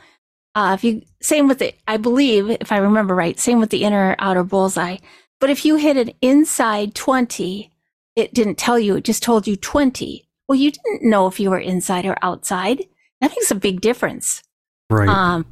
Uh, 0.57 0.73
if 0.75 0.85
you 0.85 1.03
same 1.23 1.47
with 1.47 1.61
the, 1.61 1.73
I 1.87 1.97
believe, 1.97 2.51
if 2.51 2.73
I 2.73 2.79
remember 2.79 3.15
right, 3.15 3.39
same 3.39 3.61
with 3.61 3.71
the 3.71 3.85
inner 3.85 4.17
outer 4.19 4.43
bullseye. 4.43 4.99
But 5.41 5.51
if 5.51 5.65
you 5.65 5.77
hit 5.77 5.97
an 5.97 6.13
inside 6.21 6.95
twenty, 6.95 7.71
it 8.17 8.35
didn't 8.35 8.57
tell 8.57 8.79
you; 8.79 8.97
it 8.97 9.05
just 9.05 9.23
told 9.23 9.47
you 9.47 9.57
twenty. 9.57 10.29
Well, 10.49 10.59
you 10.59 10.71
didn't 10.71 11.09
know 11.09 11.27
if 11.27 11.41
you 11.41 11.51
were 11.51 11.59
inside 11.59 12.05
or 12.05 12.17
outside. 12.23 12.85
That 13.21 13.31
makes 13.31 13.51
a 13.51 13.57
big 13.57 13.81
difference, 13.81 14.43
right? 14.91 15.09
Um, 15.09 15.47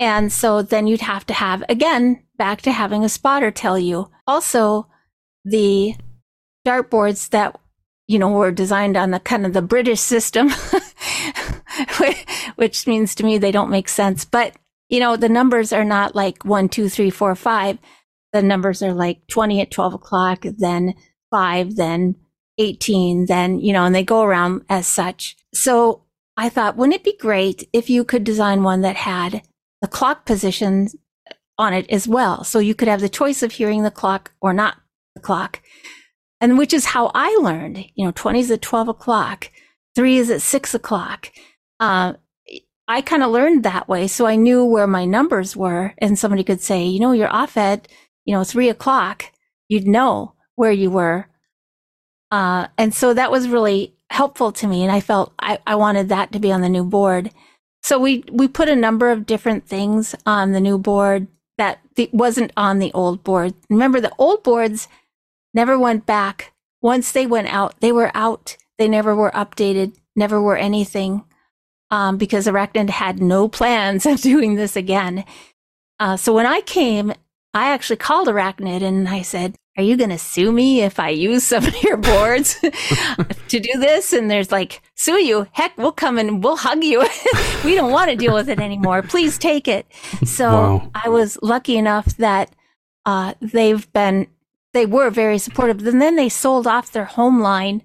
and 0.00 0.32
so 0.32 0.62
then 0.62 0.86
you'd 0.86 1.00
have 1.00 1.26
to 1.26 1.34
have 1.34 1.64
again 1.68 2.22
back 2.36 2.62
to 2.62 2.72
having 2.72 3.04
a 3.04 3.08
spotter 3.08 3.50
tell 3.50 3.78
you. 3.78 4.10
Also, 4.26 4.88
the 5.44 5.94
dartboards 6.66 7.30
that 7.30 7.58
you 8.06 8.18
know 8.18 8.30
were 8.30 8.52
designed 8.52 8.96
on 8.96 9.10
the 9.10 9.20
kind 9.20 9.46
of 9.46 9.52
the 9.52 9.62
British 9.62 10.00
system, 10.00 10.50
which 12.56 12.86
means 12.86 13.14
to 13.14 13.24
me 13.24 13.38
they 13.38 13.52
don't 13.52 13.70
make 13.70 13.88
sense. 13.88 14.24
But 14.24 14.54
you 14.88 15.00
know 15.00 15.16
the 15.16 15.28
numbers 15.28 15.72
are 15.72 15.84
not 15.84 16.14
like 16.14 16.44
one, 16.44 16.68
two, 16.68 16.88
three, 16.88 17.10
four, 17.10 17.34
five. 17.34 17.78
The 18.32 18.42
numbers 18.42 18.82
are 18.82 18.92
like 18.92 19.26
twenty 19.28 19.60
at 19.60 19.70
twelve 19.70 19.94
o'clock, 19.94 20.44
then 20.58 20.94
five, 21.34 21.76
then 21.76 22.16
eighteen, 22.58 23.26
then 23.26 23.58
you 23.60 23.72
know, 23.72 23.84
and 23.84 23.94
they 23.94 24.04
go 24.04 24.22
around 24.22 24.62
as 24.68 24.86
such. 24.86 25.36
So 25.52 26.02
I 26.36 26.48
thought, 26.48 26.76
wouldn't 26.76 26.96
it 26.96 27.04
be 27.04 27.16
great 27.18 27.68
if 27.72 27.88
you 27.90 28.04
could 28.04 28.24
design 28.24 28.62
one 28.62 28.82
that 28.82 28.96
had 28.96 29.42
the 29.80 29.88
clock 29.88 30.26
positions 30.26 30.96
on 31.58 31.72
it 31.72 31.88
as 31.90 32.08
well. 32.08 32.42
So 32.42 32.58
you 32.58 32.74
could 32.74 32.88
have 32.88 33.00
the 33.00 33.08
choice 33.08 33.42
of 33.42 33.52
hearing 33.52 33.82
the 33.82 33.90
clock 33.90 34.32
or 34.40 34.52
not 34.52 34.76
the 35.14 35.20
clock 35.20 35.60
and 36.40 36.58
which 36.58 36.74
is 36.74 36.84
how 36.84 37.10
I 37.14 37.34
learned. 37.40 37.86
You 37.94 38.04
know, 38.04 38.12
20 38.12 38.40
is 38.40 38.50
at 38.50 38.62
12 38.62 38.88
o'clock, 38.88 39.50
three 39.94 40.18
is 40.18 40.30
at 40.30 40.42
six 40.42 40.74
o'clock. 40.74 41.30
Uh, 41.80 42.14
I 42.86 43.00
kind 43.00 43.22
of 43.22 43.30
learned 43.30 43.62
that 43.62 43.88
way. 43.88 44.06
So 44.06 44.26
I 44.26 44.36
knew 44.36 44.64
where 44.64 44.86
my 44.86 45.06
numbers 45.06 45.56
were. 45.56 45.94
And 45.98 46.18
somebody 46.18 46.44
could 46.44 46.60
say, 46.60 46.84
you 46.84 47.00
know, 47.00 47.12
you're 47.12 47.32
off 47.32 47.56
at, 47.56 47.88
you 48.26 48.34
know, 48.34 48.44
three 48.44 48.68
o'clock. 48.68 49.32
You'd 49.68 49.86
know 49.86 50.33
where 50.56 50.72
you 50.72 50.90
were. 50.90 51.26
Uh, 52.30 52.68
and 52.78 52.94
so 52.94 53.14
that 53.14 53.30
was 53.30 53.48
really 53.48 53.94
helpful 54.10 54.52
to 54.52 54.66
me. 54.66 54.82
And 54.82 54.92
I 54.92 55.00
felt 55.00 55.32
I, 55.38 55.58
I 55.66 55.74
wanted 55.74 56.08
that 56.08 56.32
to 56.32 56.38
be 56.38 56.52
on 56.52 56.60
the 56.60 56.68
new 56.68 56.84
board. 56.84 57.30
So 57.82 57.98
we, 57.98 58.24
we 58.30 58.48
put 58.48 58.68
a 58.68 58.76
number 58.76 59.10
of 59.10 59.26
different 59.26 59.66
things 59.66 60.14
on 60.24 60.52
the 60.52 60.60
new 60.60 60.78
board 60.78 61.26
that 61.58 61.80
wasn't 62.12 62.52
on 62.56 62.78
the 62.78 62.92
old 62.92 63.22
board. 63.22 63.54
Remember, 63.70 64.00
the 64.00 64.14
old 64.18 64.42
boards 64.42 64.88
never 65.52 65.78
went 65.78 66.06
back. 66.06 66.52
Once 66.82 67.12
they 67.12 67.26
went 67.26 67.52
out, 67.52 67.78
they 67.80 67.92
were 67.92 68.10
out. 68.14 68.56
They 68.78 68.88
never 68.88 69.14
were 69.14 69.30
updated, 69.30 69.94
never 70.16 70.40
were 70.42 70.56
anything, 70.56 71.24
um, 71.90 72.16
because 72.16 72.46
Arachnid 72.46 72.90
had 72.90 73.22
no 73.22 73.48
plans 73.58 74.04
of 74.06 74.20
doing 74.20 74.56
this 74.56 74.76
again. 74.76 75.24
Uh, 76.00 76.16
so 76.16 76.32
when 76.32 76.46
I 76.46 76.60
came, 76.60 77.12
I 77.54 77.70
actually 77.70 77.96
called 77.96 78.26
Arachnid 78.26 78.82
and 78.82 79.08
I 79.08 79.22
said, 79.22 79.54
are 79.76 79.82
you 79.82 79.96
going 79.96 80.10
to 80.10 80.18
sue 80.18 80.52
me 80.52 80.82
if 80.82 81.00
I 81.00 81.08
use 81.08 81.42
some 81.44 81.66
of 81.66 81.82
your 81.82 81.96
boards 81.96 82.54
to 83.48 83.60
do 83.60 83.78
this? 83.78 84.12
And 84.12 84.30
there's 84.30 84.52
like, 84.52 84.82
sue 84.94 85.20
you. 85.20 85.46
Heck, 85.52 85.76
we'll 85.76 85.92
come 85.92 86.16
and 86.16 86.44
we'll 86.44 86.56
hug 86.56 86.84
you. 86.84 87.00
we 87.64 87.74
don't 87.74 87.90
want 87.90 88.10
to 88.10 88.16
deal 88.16 88.34
with 88.34 88.48
it 88.48 88.60
anymore. 88.60 89.02
Please 89.02 89.36
take 89.36 89.66
it. 89.66 89.86
So 90.24 90.48
wow. 90.48 90.90
I 90.94 91.08
was 91.08 91.38
lucky 91.42 91.76
enough 91.76 92.16
that 92.18 92.54
uh, 93.04 93.34
they've 93.40 93.92
been 93.92 94.28
they 94.74 94.84
were 94.86 95.08
very 95.08 95.38
supportive. 95.38 95.86
And 95.86 96.02
then 96.02 96.16
they 96.16 96.28
sold 96.28 96.66
off 96.66 96.92
their 96.92 97.04
home 97.06 97.40
line. 97.40 97.82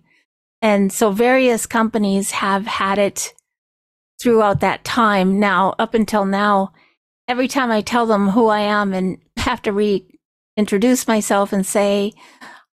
And 0.62 0.92
so 0.92 1.12
various 1.12 1.66
companies 1.66 2.32
have 2.32 2.66
had 2.66 2.98
it 2.98 3.34
throughout 4.22 4.60
that 4.60 4.84
time. 4.84 5.40
Now, 5.40 5.76
up 5.80 5.94
until 5.94 6.26
now, 6.26 6.74
every 7.28 7.48
time 7.48 7.72
I 7.72 7.82
tell 7.82 8.06
them 8.06 8.30
who 8.30 8.48
I 8.48 8.62
am 8.62 8.94
and 8.94 9.20
have 9.38 9.62
to 9.62 9.72
reintroduce 10.60 11.08
myself 11.08 11.54
and 11.54 11.66
say, 11.66 12.12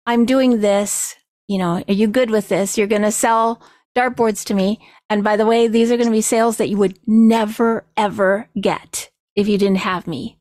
I'm 0.06 0.26
doing 0.26 0.60
this, 0.60 1.14
you 1.46 1.56
know, 1.58 1.84
are 1.86 1.94
you 1.94 2.08
good 2.08 2.30
with 2.30 2.48
this? 2.48 2.76
You're 2.76 2.88
going 2.88 3.02
to 3.02 3.12
sell 3.12 3.62
dartboards 3.96 4.44
to 4.46 4.54
me. 4.54 4.80
And 5.08 5.22
by 5.22 5.36
the 5.36 5.46
way, 5.46 5.68
these 5.68 5.92
are 5.92 5.96
going 5.96 6.08
to 6.08 6.12
be 6.12 6.20
sales 6.20 6.56
that 6.56 6.68
you 6.68 6.78
would 6.78 6.98
never, 7.06 7.86
ever 7.96 8.48
get 8.60 9.10
if 9.36 9.46
you 9.46 9.56
didn't 9.56 9.78
have 9.78 10.08
me. 10.08 10.36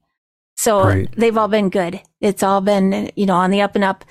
So 0.57 0.85
right. 0.85 1.13
they've 1.15 1.37
all 1.37 1.47
been 1.47 1.69
good. 1.69 2.01
It's 2.19 2.41
all 2.41 2.61
been, 2.61 3.11
you 3.15 3.27
know, 3.27 3.35
on 3.35 3.51
the 3.51 3.61
up 3.61 3.75
and 3.75 3.83
up. 3.83 4.05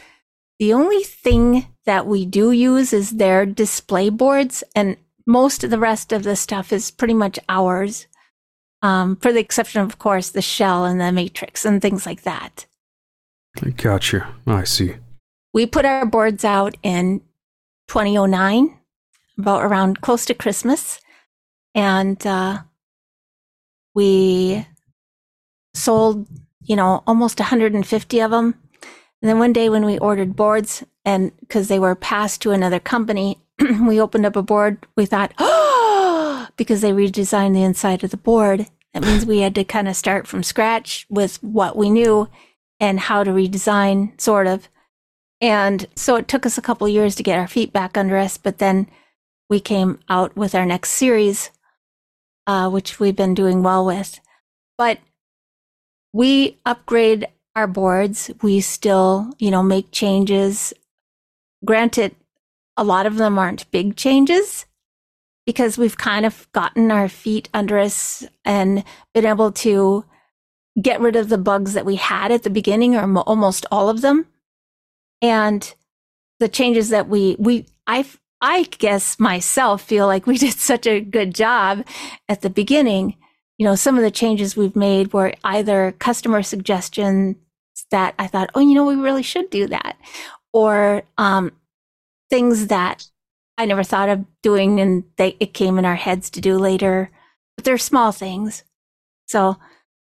The 0.61 0.73
only 0.73 1.03
thing 1.03 1.67
that 1.87 2.07
we 2.07 2.25
do 2.25 2.53
use 2.53 2.93
is 2.93 3.11
their 3.11 3.45
display 3.45 4.11
boards, 4.11 4.63
and 4.77 4.97
most 5.27 5.65
of 5.65 5.71
the 5.71 5.81
rest 5.81 6.13
of 6.13 6.23
the 6.23 6.37
stuff 6.37 6.73
is 6.73 6.93
pretty 6.93 7.15
much 7.15 7.41
ours, 7.49 8.07
um, 8.81 9.17
for 9.17 9.33
the 9.33 9.41
exception, 9.41 9.83
of 9.83 9.99
course, 9.99 10.31
the 10.31 10.43
shell 10.43 10.85
and 10.85 11.01
the 11.01 11.11
matrix 11.11 11.65
and 11.65 11.83
things 11.83 12.07
like 12.07 12.23
that. 12.23 12.67
I 13.63 13.71
gotcha. 13.71 14.35
I 14.47 14.65
see. 14.65 14.97
We 15.53 15.67
put 15.67 15.85
our 15.85 16.05
boards 16.05 16.45
out 16.45 16.77
in 16.83 17.21
2009, 17.89 18.77
about 19.39 19.63
around 19.63 20.01
close 20.01 20.25
to 20.27 20.35
Christmas, 20.35 21.01
and 21.75 22.25
uh, 22.27 22.63
we 23.95 24.67
sold, 25.75 26.27
you 26.65 26.77
know, 26.77 27.03
almost 27.07 27.39
150 27.39 28.21
of 28.21 28.31
them. 28.31 28.55
And 29.23 29.31
then 29.31 29.39
one 29.39 29.53
day 29.53 29.69
when 29.69 29.85
we 29.85 29.99
ordered 29.99 30.37
boards 30.37 30.85
and 31.05 31.33
because 31.41 31.69
they 31.69 31.79
were 31.79 31.95
passed 31.95 32.43
to 32.43 32.51
another 32.51 32.81
company, 32.81 33.39
we 33.87 34.01
opened 34.01 34.27
up 34.27 34.37
a 34.37 34.43
board. 34.43 34.87
We 34.97 35.07
thought, 35.07 35.33
oh, 35.39 36.49
because 36.57 36.81
they 36.81 36.93
redesigned 36.93 37.55
the 37.55 37.63
inside 37.63 38.05
of 38.05 38.11
the 38.11 38.17
board. 38.17 38.67
That 38.93 39.03
means 39.03 39.27
we 39.27 39.41
had 39.41 39.55
to 39.57 39.65
kind 39.65 39.89
of 39.89 39.97
start 39.97 40.27
from 40.27 40.43
scratch 40.43 41.07
with 41.09 41.43
what 41.43 41.77
we 41.77 41.91
knew 41.91 42.29
and 42.85 43.01
how 43.01 43.25
to 43.25 43.31
redesign, 43.31 43.99
sort 44.21 44.47
of. 44.47 44.69
And 45.41 45.87
so 45.97 46.17
it 46.17 46.29
took 46.29 46.45
us 46.47 46.59
a 46.59 46.63
couple 46.63 46.89
years 46.89 47.15
to 47.17 47.23
get 47.29 47.39
our 47.39 47.49
feet 47.49 47.73
back 47.73 47.97
under 47.97 48.17
us, 48.17 48.37
but 48.39 48.59
then 48.59 48.87
we 49.51 49.61
came 49.61 49.99
out 50.09 50.37
with 50.37 50.55
our 50.55 50.67
next 50.67 50.91
series, 50.91 51.51
uh, 52.47 52.69
which 52.75 53.01
we've 53.01 53.17
been 53.17 53.35
doing 53.35 53.63
well 53.63 53.85
with. 53.87 54.21
But 54.77 54.99
we 56.13 56.59
upgrade 56.65 57.27
our 57.57 57.67
boards. 57.67 58.31
We 58.43 58.61
still, 58.61 59.33
you 59.39 59.51
know, 59.51 59.63
make 59.63 59.91
changes. 59.91 60.73
Granted, 61.65 62.15
a 62.77 62.85
lot 62.85 63.07
of 63.07 63.17
them 63.17 63.39
aren't 63.39 63.71
big 63.71 63.97
changes. 63.97 64.67
because 65.47 65.77
we've 65.77 65.99
kind 65.99 66.25
of 66.25 66.49
gotten 66.53 66.91
our 66.91 67.09
feet 67.09 67.51
under 67.53 67.79
us 67.79 68.25
and 68.47 68.83
been 69.13 69.27
able 69.27 69.53
to 69.53 70.03
get 70.81 71.01
rid 71.01 71.17
of 71.17 71.29
the 71.29 71.39
bugs 71.39 71.73
that 71.75 71.87
we 71.87 71.97
had 71.97 72.33
at 72.33 72.43
the 72.43 72.51
beginning 72.51 72.97
or 72.97 73.07
mo- 73.07 73.23
almost 73.23 73.67
all 73.71 73.89
of 73.89 74.01
them. 74.01 74.27
And 75.23 75.75
the 76.41 76.49
changes 76.49 76.89
that 76.89 77.09
we, 77.09 77.37
we, 77.39 77.67
I, 77.87 78.05
I 78.41 78.65
guess 78.65 79.19
myself 79.21 79.83
feel 79.83 80.07
like 80.07 80.27
we 80.27 80.39
did 80.39 80.55
such 80.55 80.87
a 80.87 81.01
good 81.01 81.35
job 81.35 81.87
at 82.29 82.43
the 82.43 82.51
beginning. 82.51 83.17
You 83.59 83.67
know, 83.67 83.77
some 83.77 83.97
of 83.97 84.03
the 84.03 84.11
changes 84.11 84.57
we've 84.57 84.77
made 84.77 85.13
were 85.13 85.35
either 85.45 85.93
customer 85.99 86.43
suggestions 86.43 87.37
that 87.91 88.15
I 88.19 88.27
thought, 88.27 88.51
oh, 88.55 88.61
you 88.61 88.75
know, 88.75 88.87
we 88.87 88.97
really 88.97 89.23
should 89.23 89.51
do 89.51 89.67
that, 89.69 89.97
or 90.53 91.03
um, 91.19 91.53
things 92.31 92.69
that 92.69 93.07
I 93.57 93.67
never 93.67 93.85
thought 93.85 94.09
of 94.09 94.25
doing 94.43 94.81
and 94.81 95.05
they, 95.17 95.37
it 95.39 95.55
came 95.55 95.79
in 95.79 95.85
our 95.85 95.95
heads 95.95 96.31
to 96.31 96.41
do 96.41 96.59
later. 96.59 97.11
But 97.57 97.65
they're 97.65 97.79
small 97.79 98.11
things. 98.11 98.65
So 99.27 99.57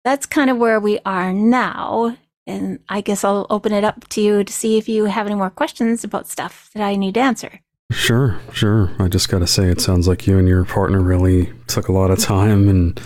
that's 0.06 0.24
kind 0.24 0.48
of 0.48 0.56
where 0.56 0.78
we 0.78 1.00
are 1.04 1.32
now. 1.32 2.16
And 2.46 2.78
I 2.88 3.00
guess 3.00 3.24
I'll 3.24 3.44
open 3.50 3.72
it 3.72 3.82
up 3.82 4.06
to 4.10 4.20
you 4.20 4.44
to 4.44 4.52
see 4.52 4.78
if 4.78 4.88
you 4.88 5.06
have 5.06 5.26
any 5.26 5.34
more 5.34 5.50
questions 5.50 6.04
about 6.04 6.28
stuff 6.28 6.70
that 6.74 6.82
I 6.82 6.94
need 6.94 7.14
to 7.14 7.20
answer. 7.20 7.60
Sure, 7.90 8.38
sure. 8.52 8.92
I 9.00 9.08
just 9.08 9.28
got 9.28 9.40
to 9.40 9.48
say, 9.48 9.64
it 9.68 9.80
sounds 9.80 10.06
like 10.06 10.28
you 10.28 10.38
and 10.38 10.46
your 10.46 10.64
partner 10.64 11.00
really 11.00 11.52
took 11.66 11.88
a 11.88 11.92
lot 11.92 12.12
of 12.12 12.20
time. 12.20 12.68
And 12.68 13.00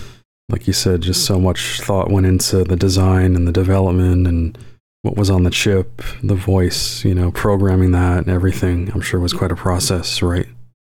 like 0.51 0.67
you 0.67 0.75
said, 0.75 1.01
just 1.01 1.25
so 1.25 1.41
much 1.41 1.81
thought 1.81 2.11
went 2.11 2.27
into 2.27 2.65
the 2.65 2.77
design 2.77 3.35
and 3.35 3.49
the 3.49 3.53
development 3.53 4.27
and 4.27 4.59
what 5.01 5.17
was 5.17 5.31
on 5.31 5.45
the 5.45 5.51
chip, 5.51 6.03
the 6.23 6.35
voice, 6.35 7.03
you 7.03 7.15
know, 7.15 7.31
programming 7.31 7.93
that 7.93 8.19
and 8.19 8.29
everything. 8.29 8.93
I'm 8.93 9.01
sure 9.01 9.21
was 9.21 9.33
quite 9.33 9.53
a 9.53 9.57
process, 9.57 10.21
right? 10.21 10.47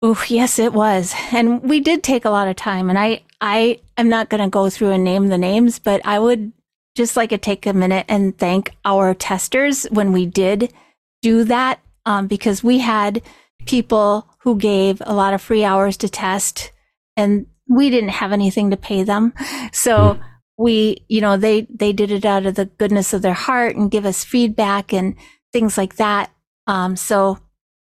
Oh, 0.03 0.23
yes, 0.27 0.59
it 0.59 0.73
was. 0.73 1.15
And 1.31 1.63
we 1.63 1.79
did 1.79 2.03
take 2.03 2.25
a 2.25 2.29
lot 2.29 2.47
of 2.47 2.55
time. 2.55 2.91
And 2.91 2.99
I, 2.99 3.23
I 3.41 3.79
am 3.97 4.09
not 4.09 4.29
going 4.29 4.43
to 4.43 4.49
go 4.49 4.69
through 4.69 4.91
and 4.91 5.03
name 5.03 5.27
the 5.27 5.37
names, 5.37 5.79
but 5.79 6.01
I 6.05 6.19
would 6.19 6.51
just 6.95 7.17
like 7.17 7.31
to 7.31 7.37
take 7.37 7.65
a 7.65 7.73
minute 7.73 8.05
and 8.07 8.37
thank 8.37 8.75
our 8.85 9.13
testers 9.13 9.85
when 9.85 10.11
we 10.11 10.25
did 10.25 10.73
do 11.21 11.43
that, 11.45 11.79
um, 12.05 12.27
because 12.27 12.63
we 12.63 12.79
had 12.79 13.21
people 13.65 14.27
who 14.39 14.57
gave 14.57 15.01
a 15.05 15.13
lot 15.13 15.33
of 15.33 15.41
free 15.41 15.63
hours 15.63 15.97
to 15.97 16.07
test 16.07 16.71
and 17.17 17.47
we 17.67 17.89
didn't 17.89 18.09
have 18.09 18.31
anything 18.31 18.69
to 18.69 18.77
pay 18.77 19.03
them. 19.03 19.33
So 19.71 20.19
we, 20.57 21.03
you 21.09 21.19
know, 21.19 21.35
they, 21.35 21.67
they 21.69 21.91
did 21.93 22.11
it 22.11 22.25
out 22.25 22.45
of 22.45 22.55
the 22.55 22.65
goodness 22.65 23.11
of 23.13 23.21
their 23.21 23.33
heart 23.33 23.75
and 23.75 23.91
give 23.91 24.05
us 24.05 24.23
feedback 24.23 24.93
and 24.93 25.15
things 25.51 25.77
like 25.77 25.95
that. 25.95 26.31
Um, 26.67 26.95
so 26.95 27.39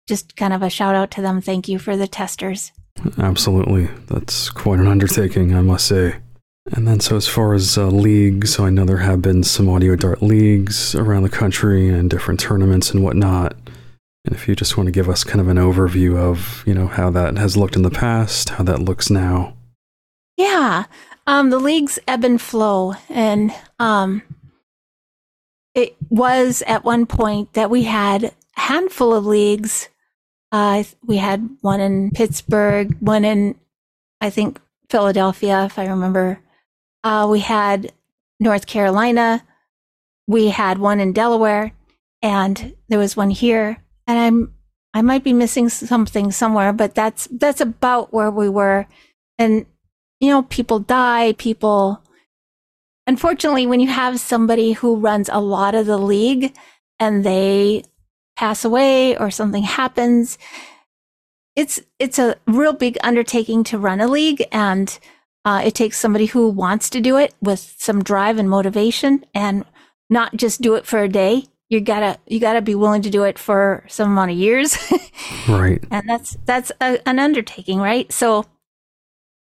just 0.08 0.36
kind 0.36 0.54
of 0.54 0.64
a 0.64 0.70
shout 0.70 0.96
out 0.96 1.12
to 1.12 1.22
them. 1.22 1.40
Thank 1.40 1.68
you 1.68 1.78
for 1.78 1.96
the 1.96 2.08
testers. 2.08 2.72
Absolutely. 3.18 3.90
That's 4.08 4.50
quite 4.50 4.80
an 4.80 4.88
undertaking, 4.88 5.56
I 5.56 5.62
must 5.62 5.88
say. 5.88 6.18
And 6.72 6.88
then, 6.88 7.00
so 7.00 7.16
as 7.16 7.28
far 7.28 7.54
as 7.54 7.78
uh, 7.78 7.88
leagues, 7.88 8.54
so 8.54 8.66
I 8.66 8.70
know 8.70 8.86
there 8.86 8.98
have 8.98 9.22
been 9.22 9.44
some 9.44 9.68
audio 9.70 9.96
dart 9.96 10.22
leagues 10.22 10.94
around 10.94 11.24
the 11.24 11.30
country 11.30 11.90
and 11.90 12.10
different 12.10 12.40
tournaments 12.40 12.92
and 12.92 13.04
whatnot. 13.04 13.56
And 14.26 14.36
if 14.36 14.48
you 14.48 14.56
just 14.56 14.78
want 14.78 14.88
to 14.88 14.92
give 14.92 15.10
us 15.10 15.24
kind 15.24 15.42
of 15.42 15.48
an 15.48 15.58
overview 15.58 16.18
of, 16.18 16.64
you 16.68 16.74
know, 16.74 16.88
how 16.88 17.10
that 17.12 17.38
has 17.38 17.58
looked 17.58 17.76
in 17.76 17.82
the 17.82 17.90
past, 17.90 18.50
how 18.50 18.64
that 18.66 18.82
looks 18.82 19.10
now. 19.10 19.56
Yeah. 20.38 20.86
Um, 21.26 21.50
the 21.50 21.60
leagues 21.60 21.98
ebb 22.08 22.24
and 22.24 22.40
flow. 22.40 22.94
And 23.10 23.52
um, 23.80 24.22
it 25.74 25.96
was 26.10 26.62
at 26.68 26.84
one 26.84 27.06
point 27.06 27.54
that 27.54 27.70
we 27.70 27.84
had 27.84 28.26
a 28.26 28.34
handful 28.60 29.14
of 29.14 29.26
leagues. 29.26 29.90
Uh, 30.52 30.84
we 31.06 31.18
had 31.18 31.58
one 31.62 31.80
in 31.80 32.12
Pittsburgh, 32.12 32.96
one 33.00 33.24
in, 33.24 33.56
I 34.20 34.30
think, 34.30 34.60
Philadelphia, 34.90 35.66
if 35.66 35.78
I 35.78 35.88
remember. 35.88 36.40
Uh, 37.04 37.28
we 37.30 37.40
had 37.40 37.92
North 38.40 38.66
Carolina. 38.66 39.44
We 40.28 40.50
had 40.50 40.78
one 40.78 41.00
in 41.00 41.14
Delaware, 41.14 41.74
and 42.22 42.76
there 42.88 43.00
was 43.00 43.16
one 43.16 43.30
here 43.30 43.84
and 44.10 44.18
I'm 44.18 44.54
I 44.92 45.04
might 45.04 45.24
be 45.24 45.34
missing 45.34 45.70
something 45.70 46.32
somewhere, 46.32 46.74
but 46.74 46.96
that's 46.96 47.28
that's 47.32 47.62
about 47.62 48.12
where 48.12 48.32
we 48.32 48.50
were. 48.50 48.88
And 49.38 49.68
you 50.20 50.32
know, 50.32 50.42
people 50.44 50.80
die, 50.80 51.34
people 51.38 52.02
unfortunately 53.06 53.68
when 53.68 53.80
you 53.80 53.88
have 53.88 54.20
somebody 54.20 54.74
who 54.74 54.96
runs 54.96 55.30
a 55.32 55.40
lot 55.40 55.76
of 55.76 55.86
the 55.86 55.98
league 55.98 56.56
and 57.00 57.24
they 57.24 57.84
pass 58.40 58.64
away 58.64 59.18
or 59.18 59.30
something 59.30 59.64
happens, 59.64 60.38
it's 61.58 61.82
it's 62.00 62.18
a 62.18 62.38
real 62.48 62.72
big 62.72 62.98
undertaking 63.04 63.66
to 63.66 63.78
run 63.78 64.00
a 64.00 64.08
league 64.08 64.42
and 64.50 64.98
uh, 65.44 65.62
it 65.66 65.76
takes 65.76 65.98
somebody 66.00 66.28
who 66.28 66.48
wants 66.48 66.90
to 66.90 67.02
do 67.02 67.18
it 67.18 67.34
with 67.42 67.76
some 67.80 68.02
drive 68.02 68.38
and 68.38 68.50
motivation 68.50 69.26
and 69.34 69.66
not 70.10 70.38
just 70.38 70.62
do 70.62 70.76
it 70.76 70.86
for 70.86 71.04
a 71.04 71.10
day. 71.10 71.44
You 71.68 71.82
gotta 71.82 72.18
you 72.28 72.40
gotta 72.40 72.62
be 72.62 72.76
willing 72.76 73.02
to 73.02 73.10
do 73.10 73.26
it 73.26 73.38
for 73.38 73.84
some 73.90 74.10
amount 74.12 74.32
of 74.32 74.38
years. 74.38 74.78
Right. 75.48 75.84
And 75.92 76.08
that's 76.08 76.38
that's 76.46 76.72
a, 76.80 77.08
an 77.08 77.20
undertaking 77.20 77.80
right? 77.80 78.12
So 78.12 78.46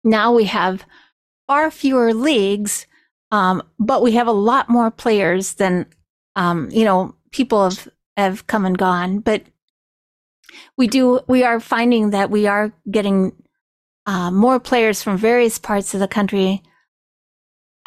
now 0.03 0.33
we 0.33 0.45
have 0.45 0.85
far 1.47 1.69
fewer 1.69 2.13
leagues 2.13 2.87
um, 3.31 3.61
but 3.77 4.01
we 4.01 4.13
have 4.13 4.27
a 4.27 4.31
lot 4.31 4.69
more 4.69 4.89
players 4.89 5.55
than 5.55 5.85
um, 6.35 6.69
you 6.71 6.85
know 6.85 7.15
people 7.31 7.63
have 7.63 7.87
have 8.17 8.47
come 8.47 8.65
and 8.65 8.77
gone 8.77 9.19
but 9.19 9.43
we 10.77 10.87
do 10.87 11.19
we 11.27 11.43
are 11.43 11.59
finding 11.59 12.09
that 12.11 12.29
we 12.29 12.47
are 12.47 12.71
getting 12.89 13.31
uh, 14.05 14.31
more 14.31 14.59
players 14.59 15.03
from 15.03 15.17
various 15.17 15.57
parts 15.59 15.93
of 15.93 15.99
the 15.99 16.07
country 16.07 16.61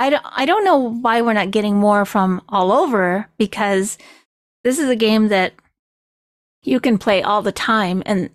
I 0.00 0.08
don't, 0.08 0.24
I 0.24 0.46
don't 0.46 0.64
know 0.64 0.78
why 0.78 1.20
we're 1.20 1.34
not 1.34 1.50
getting 1.50 1.76
more 1.76 2.06
from 2.06 2.40
all 2.48 2.72
over 2.72 3.28
because 3.36 3.98
this 4.64 4.78
is 4.78 4.88
a 4.88 4.96
game 4.96 5.28
that 5.28 5.52
you 6.62 6.80
can 6.80 6.96
play 6.96 7.22
all 7.22 7.42
the 7.42 7.52
time. 7.52 8.02
And 8.06 8.30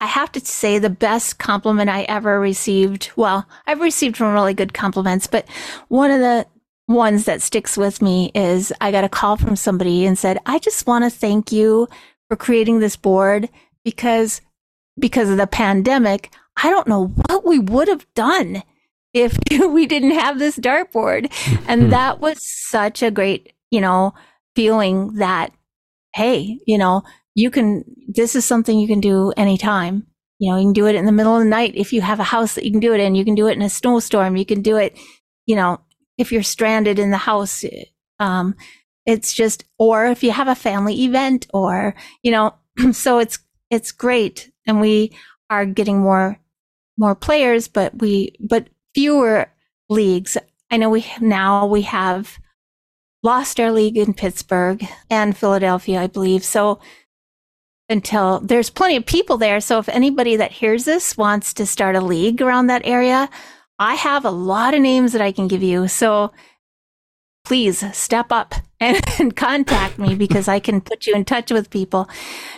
I 0.00 0.06
have 0.06 0.32
to 0.32 0.40
say, 0.40 0.80
the 0.80 0.90
best 0.90 1.38
compliment 1.38 1.88
I 1.88 2.02
ever 2.02 2.40
received, 2.40 3.12
well, 3.14 3.46
I've 3.64 3.80
received 3.80 4.16
some 4.16 4.32
really 4.32 4.54
good 4.54 4.74
compliments, 4.74 5.28
but 5.28 5.48
one 5.86 6.10
of 6.10 6.18
the 6.18 6.46
ones 6.86 7.24
that 7.24 7.42
sticks 7.42 7.76
with 7.76 8.02
me 8.02 8.30
is 8.34 8.72
I 8.80 8.90
got 8.90 9.04
a 9.04 9.08
call 9.08 9.36
from 9.36 9.56
somebody 9.56 10.04
and 10.04 10.18
said, 10.18 10.38
I 10.46 10.58
just 10.58 10.86
want 10.86 11.04
to 11.04 11.10
thank 11.10 11.50
you 11.50 11.88
for 12.28 12.36
creating 12.36 12.80
this 12.80 12.96
board 12.96 13.48
because 13.84 14.40
because 14.98 15.28
of 15.28 15.38
the 15.38 15.46
pandemic, 15.46 16.32
I 16.56 16.70
don't 16.70 16.86
know 16.86 17.06
what 17.06 17.44
we 17.44 17.58
would 17.58 17.88
have 17.88 18.06
done 18.14 18.62
if 19.12 19.36
we 19.50 19.86
didn't 19.86 20.12
have 20.12 20.38
this 20.38 20.58
dartboard. 20.58 21.32
and 21.66 21.84
hmm. 21.84 21.88
that 21.90 22.20
was 22.20 22.44
such 22.44 23.02
a 23.02 23.10
great, 23.10 23.52
you 23.70 23.80
know, 23.80 24.14
feeling 24.54 25.14
that 25.14 25.52
hey, 26.14 26.60
you 26.66 26.78
know, 26.78 27.02
you 27.34 27.50
can, 27.50 27.84
this 28.06 28.36
is 28.36 28.44
something 28.44 28.78
you 28.78 28.86
can 28.86 29.00
do 29.00 29.32
anytime. 29.36 30.06
You 30.38 30.52
know, 30.52 30.58
you 30.58 30.66
can 30.66 30.72
do 30.72 30.86
it 30.86 30.94
in 30.94 31.06
the 31.06 31.12
middle 31.12 31.36
of 31.36 31.42
the 31.42 31.48
night 31.48 31.72
if 31.74 31.92
you 31.92 32.00
have 32.02 32.20
a 32.20 32.24
house 32.24 32.54
that 32.54 32.64
you 32.64 32.70
can 32.70 32.80
do 32.80 32.94
it 32.94 33.00
in. 33.00 33.14
You 33.14 33.24
can 33.24 33.34
do 33.34 33.48
it 33.48 33.56
in 33.56 33.62
a 33.62 33.68
snowstorm. 33.68 34.36
You 34.36 34.46
can 34.46 34.62
do 34.62 34.76
it, 34.76 34.96
you 35.46 35.56
know, 35.56 35.80
if 36.18 36.32
you're 36.32 36.42
stranded 36.42 36.98
in 36.98 37.10
the 37.10 37.16
house. 37.16 37.64
Um, 38.18 38.54
it's 39.06 39.32
just, 39.32 39.64
or 39.78 40.06
if 40.06 40.22
you 40.22 40.30
have 40.30 40.48
a 40.48 40.54
family 40.54 41.04
event 41.04 41.46
or, 41.52 41.94
you 42.22 42.30
know, 42.30 42.54
so 42.92 43.18
it's, 43.18 43.38
it's 43.70 43.92
great. 43.92 44.50
And 44.66 44.80
we 44.80 45.12
are 45.50 45.66
getting 45.66 45.98
more, 45.98 46.38
more 46.96 47.14
players, 47.14 47.68
but 47.68 47.98
we, 48.00 48.36
but 48.40 48.68
fewer 48.94 49.50
leagues. 49.88 50.36
I 50.70 50.76
know 50.76 50.90
we 50.90 51.04
now 51.20 51.66
we 51.66 51.82
have 51.82 52.38
lost 53.22 53.58
our 53.58 53.72
league 53.72 53.96
in 53.96 54.14
Pittsburgh 54.14 54.84
and 55.10 55.36
Philadelphia, 55.36 56.00
I 56.00 56.06
believe. 56.06 56.44
So 56.44 56.80
until 57.88 58.40
there's 58.40 58.70
plenty 58.70 58.96
of 58.96 59.06
people 59.06 59.36
there. 59.36 59.60
So 59.60 59.78
if 59.78 59.88
anybody 59.88 60.36
that 60.36 60.52
hears 60.52 60.84
this 60.84 61.16
wants 61.16 61.52
to 61.54 61.66
start 61.66 61.96
a 61.96 62.00
league 62.00 62.40
around 62.40 62.68
that 62.68 62.82
area, 62.84 63.28
I 63.78 63.94
have 63.94 64.24
a 64.24 64.30
lot 64.30 64.74
of 64.74 64.80
names 64.80 65.12
that 65.12 65.20
I 65.20 65.32
can 65.32 65.48
give 65.48 65.62
you. 65.62 65.88
So 65.88 66.32
please 67.44 67.84
step 67.96 68.26
up 68.30 68.54
and, 68.80 69.00
and, 69.18 69.36
contact 69.36 69.98
me 69.98 70.14
because 70.14 70.48
I 70.48 70.60
can 70.60 70.80
put 70.80 71.06
you 71.06 71.14
in 71.14 71.24
touch 71.24 71.50
with 71.50 71.70
people. 71.70 72.08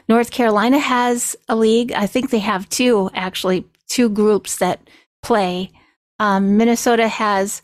North 0.09 0.31
Carolina 0.31 0.79
has 0.79 1.37
a 1.49 1.55
league. 1.57 1.93
I 1.93 2.07
think 2.07 2.31
they 2.31 2.41
have 2.41 2.69
two, 2.69 3.11
actually, 3.15 3.67
two 3.89 4.09
groups 4.09 4.59
that 4.59 4.81
play. 5.23 5.71
Um, 6.19 6.57
Minnesota 6.57 7.09
has 7.09 7.63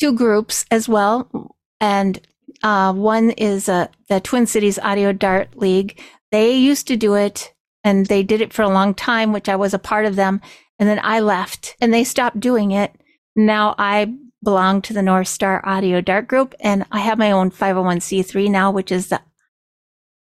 two 0.00 0.12
groups 0.12 0.64
as 0.70 0.88
well 0.88 1.54
and 1.80 2.20
uh, 2.62 2.92
one 2.92 3.30
is 3.30 3.68
uh, 3.68 3.88
the 4.08 4.20
Twin 4.20 4.46
Cities 4.46 4.78
Audio 4.78 5.12
Dart 5.12 5.56
League. 5.56 6.00
They 6.32 6.54
used 6.56 6.88
to 6.88 6.96
do 6.96 7.14
it, 7.14 7.54
and 7.84 8.06
they 8.06 8.22
did 8.22 8.40
it 8.40 8.52
for 8.52 8.62
a 8.62 8.68
long 8.68 8.94
time, 8.94 9.32
which 9.32 9.48
I 9.48 9.56
was 9.56 9.74
a 9.74 9.78
part 9.78 10.06
of 10.06 10.16
them. 10.16 10.40
And 10.78 10.88
then 10.88 11.00
I 11.02 11.20
left, 11.20 11.76
and 11.80 11.92
they 11.92 12.04
stopped 12.04 12.40
doing 12.40 12.70
it. 12.70 12.94
Now 13.34 13.74
I 13.78 14.14
belong 14.42 14.82
to 14.82 14.92
the 14.92 15.02
North 15.02 15.28
Star 15.28 15.60
Audio 15.66 16.00
Dart 16.00 16.28
Group, 16.28 16.54
and 16.60 16.84
I 16.92 17.00
have 17.00 17.18
my 17.18 17.30
own 17.30 17.50
501c3 17.50 18.50
now, 18.50 18.70
which 18.70 18.92
is 18.92 19.08
the 19.08 19.20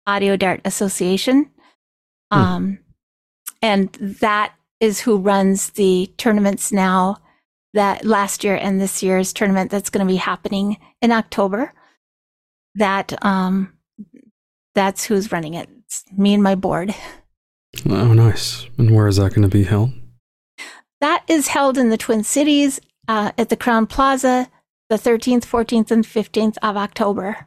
Audio 0.07 0.37
Dart 0.37 0.61
Association. 0.65 1.51
Hmm. 2.33 2.39
Um, 2.39 2.79
and 3.63 3.93
that 4.21 4.55
is 4.81 5.01
who 5.01 5.17
runs 5.17 5.71
the 5.71 6.13
tournaments 6.17 6.73
now. 6.73 7.19
That 7.75 8.07
last 8.07 8.43
year 8.43 8.57
and 8.57 8.81
this 8.81 9.03
year's 9.03 9.35
tournament 9.35 9.71
that's 9.71 9.91
going 9.91 10.07
to 10.07 10.11
be 10.11 10.17
happening 10.17 10.79
in 11.03 11.13
October. 11.13 11.75
That 12.75 13.23
um, 13.23 13.75
that's 14.75 15.05
who's 15.05 15.31
running 15.31 15.55
it. 15.55 15.69
It's 15.85 16.05
me 16.17 16.33
and 16.33 16.43
my 16.43 16.55
board. 16.55 16.95
Oh, 17.89 18.15
nice. 18.15 18.67
And 18.79 18.95
where 18.95 19.09
is 19.09 19.17
that 19.17 19.35
going 19.35 19.43
to 19.43 19.49
be 19.49 19.65
held? 19.65 19.91
That 21.01 21.25
is 21.29 21.49
held 21.49 21.77
in 21.79 21.91
the 21.91 21.97
Twin 21.97 22.25
Cities 22.25 22.81
uh, 23.09 23.33
at 23.37 23.49
the 23.49 23.57
Crowne 23.57 23.89
Plaza, 23.89 24.49
the 24.89 24.97
13th, 24.97 25.45
14th, 25.45 25.91
and 25.91 26.05
15th 26.05 26.57
of 26.63 26.77
October. 26.77 27.47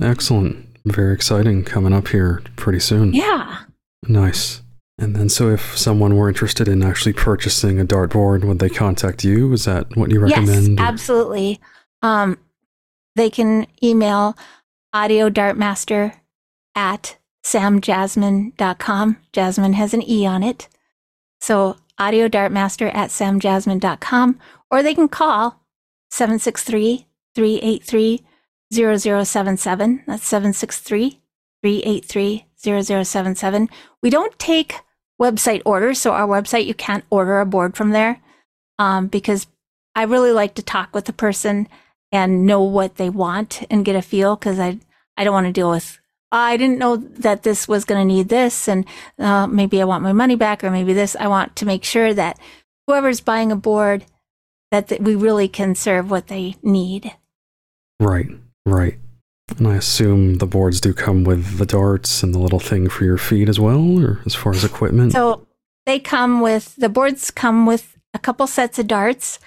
Excellent. 0.00 0.66
Very 0.84 1.14
exciting 1.14 1.64
coming 1.64 1.92
up 1.92 2.08
here 2.08 2.42
pretty 2.56 2.80
soon. 2.80 3.12
Yeah. 3.12 3.64
Nice. 4.06 4.62
And 4.98 5.14
then, 5.14 5.28
so 5.28 5.50
if 5.50 5.78
someone 5.78 6.16
were 6.16 6.28
interested 6.28 6.66
in 6.66 6.82
actually 6.82 7.12
purchasing 7.12 7.78
a 7.78 7.84
dartboard, 7.84 8.44
would 8.44 8.58
they 8.58 8.68
contact 8.68 9.22
you? 9.22 9.52
Is 9.52 9.64
that 9.64 9.96
what 9.96 10.10
you 10.10 10.18
recommend? 10.18 10.78
Yes, 10.78 10.80
absolutely. 10.80 11.60
Um, 12.02 12.38
they 13.14 13.30
can 13.30 13.66
email 13.82 14.36
audio 14.92 15.30
dartmaster 15.30 16.14
at 16.74 17.16
samjasmine.com. 17.44 19.18
Jasmine 19.32 19.72
has 19.74 19.94
an 19.94 20.02
E 20.08 20.26
on 20.26 20.42
it. 20.42 20.68
So 21.40 21.76
audio 21.98 22.28
dartmaster 22.28 22.94
at 22.94 23.10
samjasmine.com, 23.10 24.38
or 24.70 24.82
they 24.82 24.94
can 24.94 25.08
call 25.08 25.62
763 26.10 27.06
383 27.34 28.24
0077. 28.72 30.04
That's 30.06 30.26
763 30.26 31.20
383 31.62 32.44
0077. 32.56 33.68
We 34.02 34.10
don't 34.10 34.38
take 34.38 34.74
website 35.20 35.62
orders. 35.64 36.00
So, 36.00 36.12
our 36.12 36.26
website, 36.26 36.66
you 36.66 36.74
can't 36.74 37.04
order 37.10 37.40
a 37.40 37.46
board 37.46 37.76
from 37.76 37.90
there 37.90 38.20
um, 38.78 39.08
because 39.08 39.46
I 39.94 40.04
really 40.04 40.32
like 40.32 40.54
to 40.54 40.62
talk 40.62 40.94
with 40.94 41.06
the 41.06 41.12
person 41.12 41.68
and 42.12 42.46
know 42.46 42.62
what 42.62 42.96
they 42.96 43.10
want 43.10 43.62
and 43.70 43.84
get 43.84 43.96
a 43.96 44.02
feel 44.02 44.36
because 44.36 44.58
I, 44.58 44.78
I 45.16 45.24
don't 45.24 45.34
want 45.34 45.46
to 45.46 45.52
deal 45.52 45.70
with 45.70 45.97
I 46.30 46.56
didn't 46.56 46.78
know 46.78 46.96
that 46.96 47.42
this 47.42 47.66
was 47.66 47.84
going 47.84 48.00
to 48.00 48.14
need 48.14 48.28
this, 48.28 48.68
and 48.68 48.84
uh, 49.18 49.46
maybe 49.46 49.80
I 49.80 49.84
want 49.84 50.02
my 50.02 50.12
money 50.12 50.34
back, 50.36 50.62
or 50.62 50.70
maybe 50.70 50.92
this. 50.92 51.16
I 51.18 51.26
want 51.28 51.56
to 51.56 51.66
make 51.66 51.84
sure 51.84 52.12
that 52.12 52.38
whoever's 52.86 53.20
buying 53.20 53.50
a 53.50 53.56
board, 53.56 54.04
that 54.70 54.88
th- 54.88 55.00
we 55.00 55.14
really 55.14 55.48
can 55.48 55.74
serve 55.74 56.10
what 56.10 56.26
they 56.26 56.56
need. 56.62 57.12
Right, 57.98 58.28
right. 58.66 58.98
And 59.56 59.66
I 59.66 59.76
assume 59.76 60.34
the 60.34 60.46
boards 60.46 60.80
do 60.80 60.92
come 60.92 61.24
with 61.24 61.56
the 61.56 61.64
darts 61.64 62.22
and 62.22 62.34
the 62.34 62.38
little 62.38 62.60
thing 62.60 62.88
for 62.90 63.04
your 63.04 63.16
feet 63.16 63.48
as 63.48 63.58
well, 63.58 64.04
or 64.04 64.20
as 64.26 64.34
far 64.34 64.52
as 64.52 64.64
equipment. 64.64 65.12
So 65.12 65.46
they 65.86 65.98
come 65.98 66.42
with 66.42 66.76
the 66.76 66.90
boards 66.90 67.30
come 67.30 67.64
with 67.64 67.96
a 68.12 68.18
couple 68.18 68.46
sets 68.46 68.78
of 68.78 68.86
darts. 68.86 69.38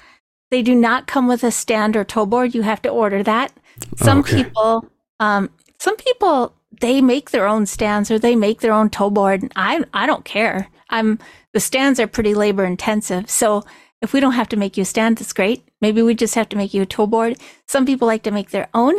They 0.49 0.63
do 0.63 0.73
not 0.73 1.05
come 1.05 1.27
with 1.27 1.43
a 1.43 1.51
stand 1.51 1.95
or 1.95 2.03
toe 2.03 2.25
board. 2.25 2.55
You 2.55 2.63
have 2.63 2.81
to 2.81 2.89
order 2.89 3.21
that. 3.21 3.53
Some 3.97 4.19
Okay. 4.19 4.43
people, 4.43 4.89
um, 5.19 5.51
some 5.79 5.95
people, 5.95 6.55
they 6.79 7.01
make 7.01 7.31
their 7.31 7.47
own 7.47 7.65
stands 7.65 8.09
or 8.09 8.17
they 8.17 8.35
make 8.35 8.61
their 8.61 8.73
own 8.73 8.89
toe 8.89 9.09
board. 9.09 9.51
I 9.55 9.83
I 9.93 10.05
don't 10.05 10.25
care. 10.25 10.69
I'm 10.89 11.19
the 11.53 11.59
stands 11.59 11.99
are 11.99 12.07
pretty 12.07 12.33
labor 12.33 12.63
intensive. 12.63 13.29
So 13.29 13.63
if 14.01 14.13
we 14.13 14.19
don't 14.19 14.33
have 14.33 14.49
to 14.49 14.57
make 14.57 14.77
you 14.77 14.83
a 14.83 14.85
stand, 14.85 15.17
that's 15.17 15.33
great. 15.33 15.67
Maybe 15.79 16.01
we 16.01 16.15
just 16.15 16.35
have 16.35 16.49
to 16.49 16.57
make 16.57 16.73
you 16.73 16.81
a 16.81 16.87
toe 16.87 17.07
board. 17.07 17.37
Some 17.67 17.85
people 17.85 18.07
like 18.07 18.23
to 18.23 18.31
make 18.31 18.49
their 18.49 18.69
own, 18.73 18.95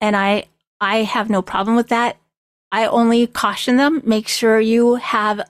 and 0.00 0.16
I 0.16 0.44
I 0.80 0.98
have 0.98 1.28
no 1.28 1.42
problem 1.42 1.76
with 1.76 1.88
that. 1.88 2.16
I 2.70 2.86
only 2.86 3.26
caution 3.26 3.76
them, 3.76 4.02
make 4.04 4.28
sure 4.28 4.60
you 4.60 4.96
have 4.96 5.40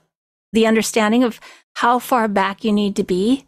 the 0.52 0.66
understanding 0.66 1.24
of 1.24 1.40
how 1.74 1.98
far 1.98 2.28
back 2.28 2.64
you 2.64 2.72
need 2.72 2.96
to 2.96 3.04
be 3.04 3.44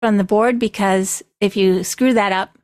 from 0.00 0.16
the 0.16 0.24
board 0.24 0.58
because 0.58 1.22
if 1.40 1.56
you 1.56 1.84
screw 1.84 2.12
that 2.12 2.32
up, 2.32 2.58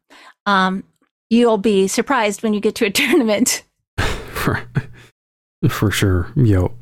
um, 0.47 0.85
you'll 1.31 1.59
be 1.59 1.87
surprised 1.87 2.43
when 2.43 2.55
you 2.55 2.61
get 2.61 2.75
to 2.77 2.87
a 2.87 2.91
tournament. 2.91 3.65
for, 5.69 5.91
sure. 5.91 6.33
Yo. 6.37 6.75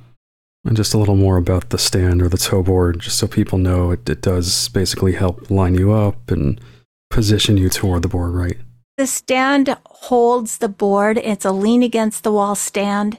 And 0.64 0.76
just 0.76 0.94
a 0.94 0.98
little 0.98 1.16
more 1.16 1.36
about 1.36 1.70
the 1.70 1.78
stand 1.78 2.20
or 2.20 2.28
the 2.28 2.36
toe 2.36 2.62
board, 2.62 2.98
just 2.98 3.18
so 3.18 3.28
people 3.28 3.56
know 3.56 3.92
it, 3.92 4.08
it 4.08 4.20
does 4.20 4.68
basically 4.70 5.12
help 5.12 5.48
line 5.48 5.74
you 5.74 5.92
up 5.92 6.30
and 6.30 6.60
position 7.08 7.56
you 7.56 7.68
toward 7.68 8.02
the 8.02 8.08
board, 8.08 8.34
right? 8.34 8.58
The 8.96 9.06
stand 9.06 9.76
holds 9.84 10.58
the 10.58 10.68
board. 10.68 11.18
It's 11.18 11.44
a 11.44 11.52
lean 11.52 11.82
against 11.82 12.24
the 12.24 12.32
wall 12.32 12.54
stand. 12.54 13.18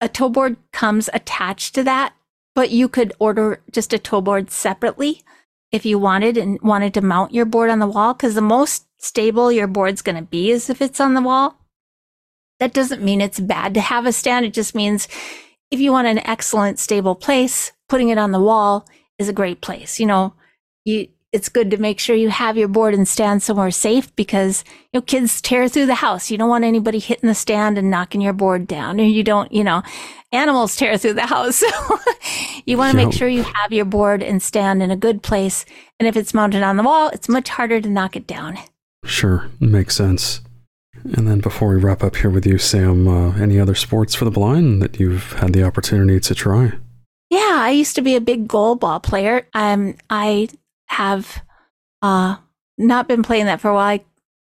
A 0.00 0.08
toe 0.08 0.28
board 0.28 0.56
comes 0.72 1.08
attached 1.12 1.74
to 1.74 1.82
that, 1.84 2.14
but 2.54 2.70
you 2.70 2.88
could 2.88 3.12
order 3.18 3.60
just 3.72 3.92
a 3.92 3.98
toe 3.98 4.20
board 4.20 4.50
separately 4.50 5.22
if 5.72 5.84
you 5.84 5.98
wanted 5.98 6.36
and 6.36 6.60
wanted 6.60 6.94
to 6.94 7.00
mount 7.00 7.34
your 7.34 7.46
board 7.46 7.70
on 7.70 7.78
the 7.80 7.86
wall 7.86 8.14
because 8.14 8.34
the 8.34 8.40
most 8.40 8.86
stable 8.98 9.50
your 9.50 9.66
board's 9.66 10.02
going 10.02 10.16
to 10.16 10.22
be 10.22 10.50
is 10.50 10.70
if 10.70 10.80
it's 10.80 11.00
on 11.00 11.14
the 11.14 11.22
wall. 11.22 11.58
That 12.64 12.72
doesn't 12.72 13.02
mean 13.02 13.20
it's 13.20 13.38
bad 13.38 13.74
to 13.74 13.80
have 13.82 14.06
a 14.06 14.12
stand. 14.12 14.46
It 14.46 14.54
just 14.54 14.74
means 14.74 15.06
if 15.70 15.80
you 15.80 15.92
want 15.92 16.06
an 16.06 16.26
excellent 16.26 16.78
stable 16.78 17.14
place, 17.14 17.72
putting 17.90 18.08
it 18.08 18.16
on 18.16 18.32
the 18.32 18.40
wall 18.40 18.88
is 19.18 19.28
a 19.28 19.34
great 19.34 19.60
place. 19.60 20.00
You 20.00 20.06
know, 20.06 20.32
you 20.86 21.08
it's 21.30 21.50
good 21.50 21.70
to 21.72 21.76
make 21.76 22.00
sure 22.00 22.16
you 22.16 22.30
have 22.30 22.56
your 22.56 22.68
board 22.68 22.94
and 22.94 23.06
stand 23.06 23.42
somewhere 23.42 23.70
safe 23.70 24.16
because 24.16 24.64
you 24.94 24.98
know 24.98 25.02
kids 25.02 25.42
tear 25.42 25.68
through 25.68 25.84
the 25.84 25.96
house. 25.96 26.30
You 26.30 26.38
don't 26.38 26.48
want 26.48 26.64
anybody 26.64 26.98
hitting 27.00 27.28
the 27.28 27.34
stand 27.34 27.76
and 27.76 27.90
knocking 27.90 28.22
your 28.22 28.32
board 28.32 28.66
down, 28.66 28.98
or 28.98 29.04
you 29.04 29.22
don't, 29.22 29.52
you 29.52 29.62
know, 29.62 29.82
animals 30.32 30.74
tear 30.74 30.96
through 30.96 31.12
the 31.12 31.26
house. 31.26 31.56
So 31.56 31.98
you 32.64 32.78
want 32.78 32.92
to 32.92 32.96
make 32.96 33.12
sure 33.12 33.28
you 33.28 33.42
have 33.42 33.74
your 33.74 33.84
board 33.84 34.22
and 34.22 34.42
stand 34.42 34.82
in 34.82 34.90
a 34.90 34.96
good 34.96 35.22
place. 35.22 35.66
And 36.00 36.08
if 36.08 36.16
it's 36.16 36.32
mounted 36.32 36.62
on 36.62 36.78
the 36.78 36.82
wall, 36.82 37.10
it's 37.10 37.28
much 37.28 37.50
harder 37.50 37.82
to 37.82 37.90
knock 37.90 38.16
it 38.16 38.26
down. 38.26 38.56
Sure, 39.04 39.50
makes 39.60 39.94
sense. 39.94 40.40
And 41.02 41.28
then 41.28 41.40
before 41.40 41.68
we 41.68 41.76
wrap 41.76 42.02
up 42.02 42.16
here 42.16 42.30
with 42.30 42.46
you, 42.46 42.58
Sam, 42.58 43.06
uh, 43.06 43.36
any 43.36 43.58
other 43.58 43.74
sports 43.74 44.14
for 44.14 44.24
the 44.24 44.30
blind 44.30 44.80
that 44.80 44.98
you've 44.98 45.32
had 45.34 45.52
the 45.52 45.64
opportunity 45.64 46.18
to 46.20 46.34
try? 46.34 46.72
Yeah, 47.30 47.58
I 47.58 47.70
used 47.70 47.96
to 47.96 48.02
be 48.02 48.16
a 48.16 48.20
big 48.20 48.48
goal 48.48 48.74
ball 48.74 49.00
player. 49.00 49.46
Um, 49.54 49.96
I 50.08 50.48
have 50.86 51.42
uh, 52.00 52.36
not 52.78 53.08
been 53.08 53.22
playing 53.22 53.46
that 53.46 53.60
for 53.60 53.70
a 53.70 53.74
while. 53.74 53.98
I, 53.98 54.04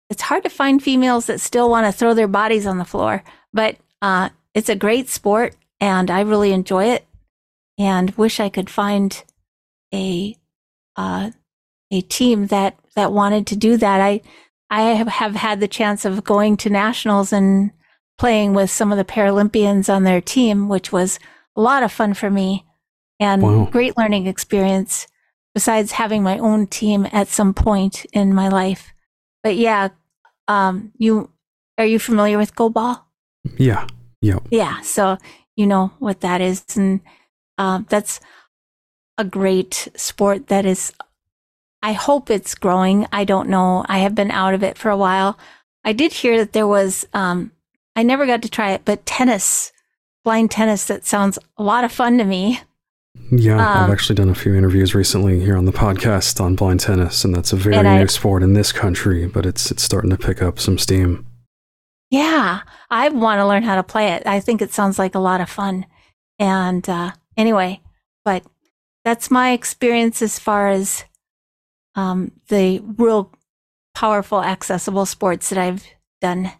it's 0.09 0.23
hard 0.23 0.43
to 0.43 0.49
find 0.49 0.83
females 0.83 1.25
that 1.25 1.39
still 1.41 1.69
want 1.69 1.87
to 1.87 1.97
throw 1.97 2.13
their 2.13 2.27
bodies 2.27 2.67
on 2.67 2.77
the 2.77 2.85
floor, 2.85 3.23
but 3.53 3.77
uh, 4.01 4.29
it's 4.53 4.69
a 4.69 4.75
great 4.75 5.09
sport, 5.09 5.55
and 5.79 6.11
I 6.11 6.21
really 6.21 6.51
enjoy 6.51 6.85
it. 6.85 7.07
And 7.79 8.11
wish 8.11 8.39
I 8.39 8.49
could 8.49 8.69
find 8.69 9.23
a 9.93 10.35
uh, 10.95 11.31
a 11.89 12.01
team 12.01 12.47
that 12.47 12.77
that 12.95 13.11
wanted 13.11 13.47
to 13.47 13.55
do 13.55 13.77
that. 13.77 14.01
I 14.01 14.21
I 14.73 14.81
have, 14.95 15.07
have 15.07 15.35
had 15.35 15.59
the 15.59 15.67
chance 15.67 16.03
of 16.03 16.23
going 16.23 16.57
to 16.57 16.69
nationals 16.69 17.31
and 17.31 17.71
playing 18.17 18.55
with 18.55 18.71
some 18.71 18.91
of 18.91 18.97
the 18.97 19.05
Paralympians 19.05 19.93
on 19.93 20.03
their 20.03 20.19
team, 20.19 20.67
which 20.67 20.91
was 20.91 21.19
a 21.55 21.61
lot 21.61 21.83
of 21.83 21.91
fun 21.91 22.15
for 22.15 22.31
me 22.31 22.65
and 23.19 23.43
Wow. 23.43 23.65
great 23.71 23.95
learning 23.97 24.25
experience 24.25 25.05
besides 25.53 25.91
having 25.91 26.23
my 26.23 26.39
own 26.39 26.65
team 26.65 27.07
at 27.11 27.27
some 27.27 27.53
point 27.53 28.05
in 28.13 28.33
my 28.33 28.49
life. 28.49 28.93
But 29.43 29.57
yeah, 29.57 29.89
um, 30.47 30.91
you 30.97 31.29
are 31.77 31.85
you 31.85 31.99
familiar 31.99 32.39
with 32.39 32.55
goal 32.55 32.71
ball? 32.71 33.07
Yeah, 33.57 33.85
yep. 34.21 34.41
Yeah, 34.49 34.81
so 34.81 35.19
you 35.55 35.67
know 35.67 35.91
what 35.99 36.21
that 36.21 36.41
is, 36.41 36.63
and 36.75 37.01
um, 37.59 37.85
that's 37.89 38.19
a 39.19 39.23
great 39.23 39.89
sport 39.95 40.47
that 40.47 40.65
is. 40.65 40.93
I 41.83 41.91
hope 41.93 42.29
it's 42.31 42.55
growing. 42.55 43.05
I 43.11 43.25
don't 43.25 43.49
know. 43.49 43.85
I 43.87 43.99
have 43.99 44.15
been 44.15 44.31
out 44.31 44.53
of 44.55 44.63
it 44.63 44.77
for 44.77 44.89
a 44.89 44.97
while. 44.97 45.37
I 45.83 45.93
did 45.93 46.13
hear 46.13 46.37
that 46.37 46.53
there 46.53 46.65
was. 46.67 47.05
Um, 47.13 47.51
I 47.95 48.01
never 48.03 48.25
got 48.25 48.41
to 48.41 48.49
try 48.49 48.71
it, 48.71 48.81
but 48.85 49.05
tennis, 49.05 49.71
blind 50.23 50.49
tennis. 50.49 50.85
That 50.85 51.05
sounds 51.05 51.37
a 51.57 51.63
lot 51.63 51.83
of 51.83 51.91
fun 51.91 52.17
to 52.17 52.23
me. 52.23 52.61
Yeah, 53.31 53.57
I've 53.59 53.83
Um, 53.89 53.91
actually 53.91 54.15
done 54.15 54.29
a 54.29 54.35
few 54.35 54.55
interviews 54.55 54.95
recently 54.95 55.39
here 55.39 55.55
on 55.57 55.65
the 55.65 55.71
podcast 55.71 56.41
on 56.41 56.55
blind 56.55 56.79
tennis, 56.79 57.23
and 57.23 57.35
that's 57.35 57.53
a 57.53 57.55
very 57.57 57.75
And 57.75 57.87
I- 57.87 57.99
new 57.99 58.07
sport 58.07 58.41
in 58.41 58.53
this 58.53 58.71
country, 58.71 59.27
but 59.27 59.45
it's 59.45 59.69
it's 59.69 59.83
starting 59.83 60.09
to 60.09 60.17
pick 60.17 60.41
up 60.41 60.59
some 60.59 60.77
steam. 60.79 61.25
Yeah, 62.09 62.61
I 62.89 63.09
want 63.09 63.39
to 63.39 63.47
learn 63.47 63.63
how 63.63 63.75
to 63.75 63.83
play 63.83 64.13
it. 64.13 64.23
I 64.25 64.39
think 64.39 64.61
it 64.61 64.71
sounds 64.73 64.97
like 64.99 65.15
a 65.15 65.19
lot 65.19 65.41
of 65.41 65.49
fun. 65.49 65.85
And 66.39 66.87
uh, 66.89 67.11
anyway, 67.37 67.81
but 68.23 68.43
that's 69.03 69.29
my 69.31 69.51
experience 69.51 70.21
as 70.21 70.39
far 70.39 70.69
as 70.69 71.05
um, 71.95 72.31
the 72.47 72.79
real 72.97 73.31
powerful, 73.93 74.43
accessible 74.43 75.05
sports 75.05 75.49
that 75.49 75.57
I've 75.57 75.85
done. 76.21 76.51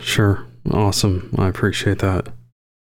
Sure, 0.00 0.46
awesome. 0.70 1.34
I 1.38 1.48
appreciate 1.48 1.98
that. 2.00 2.28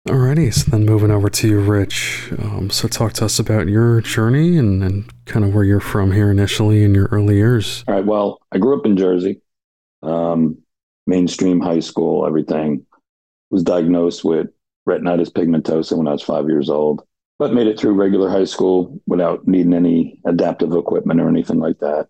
Alrighty, 0.07 0.53
so 0.53 0.71
then 0.71 0.85
moving 0.85 1.11
over 1.11 1.27
to 1.29 1.47
you, 1.49 1.59
Rich. 1.59 2.31
Um, 2.39 2.69
so 2.69 2.87
talk 2.87 3.11
to 3.13 3.25
us 3.25 3.39
about 3.39 3.67
your 3.67 3.99
journey 3.99 4.57
and, 4.57 4.81
and 4.81 5.25
kind 5.25 5.43
of 5.43 5.53
where 5.53 5.65
you're 5.65 5.81
from 5.81 6.13
here 6.13 6.31
initially 6.31 6.83
in 6.83 6.95
your 6.95 7.07
early 7.07 7.35
years. 7.35 7.83
All 7.87 7.95
right. 7.95 8.05
Well, 8.05 8.39
I 8.53 8.57
grew 8.57 8.79
up 8.79 8.85
in 8.85 8.95
Jersey, 8.95 9.41
um, 10.03 10.59
mainstream 11.07 11.59
high 11.59 11.81
school, 11.81 12.25
everything. 12.25 12.85
Was 13.49 13.63
diagnosed 13.63 14.25
with 14.25 14.47
retinitis 14.87 15.31
pigmentosa 15.31 15.97
when 15.97 16.07
I 16.07 16.11
was 16.11 16.21
five 16.21 16.49
years 16.49 16.69
old. 16.69 17.06
But 17.39 17.53
made 17.53 17.67
it 17.67 17.79
through 17.79 17.93
regular 17.93 18.29
high 18.29 18.45
school 18.45 18.99
without 19.05 19.47
needing 19.47 19.73
any 19.73 20.19
adaptive 20.25 20.73
equipment 20.73 21.21
or 21.21 21.29
anything 21.29 21.59
like 21.59 21.79
that. 21.79 22.07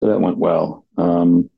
So 0.00 0.08
that 0.08 0.20
went 0.20 0.38
well. 0.38 0.86
Um, 0.96 1.50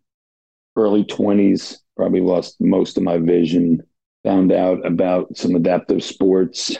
early 0.77 1.05
20s, 1.05 1.79
probably 1.97 2.21
lost 2.21 2.57
most 2.61 2.97
of 2.97 3.03
my 3.03 3.19
vision. 3.19 3.83
Found 4.25 4.53
out 4.53 4.85
about 4.85 5.37
some 5.37 5.55
adaptive 5.55 6.03
sports 6.03 6.77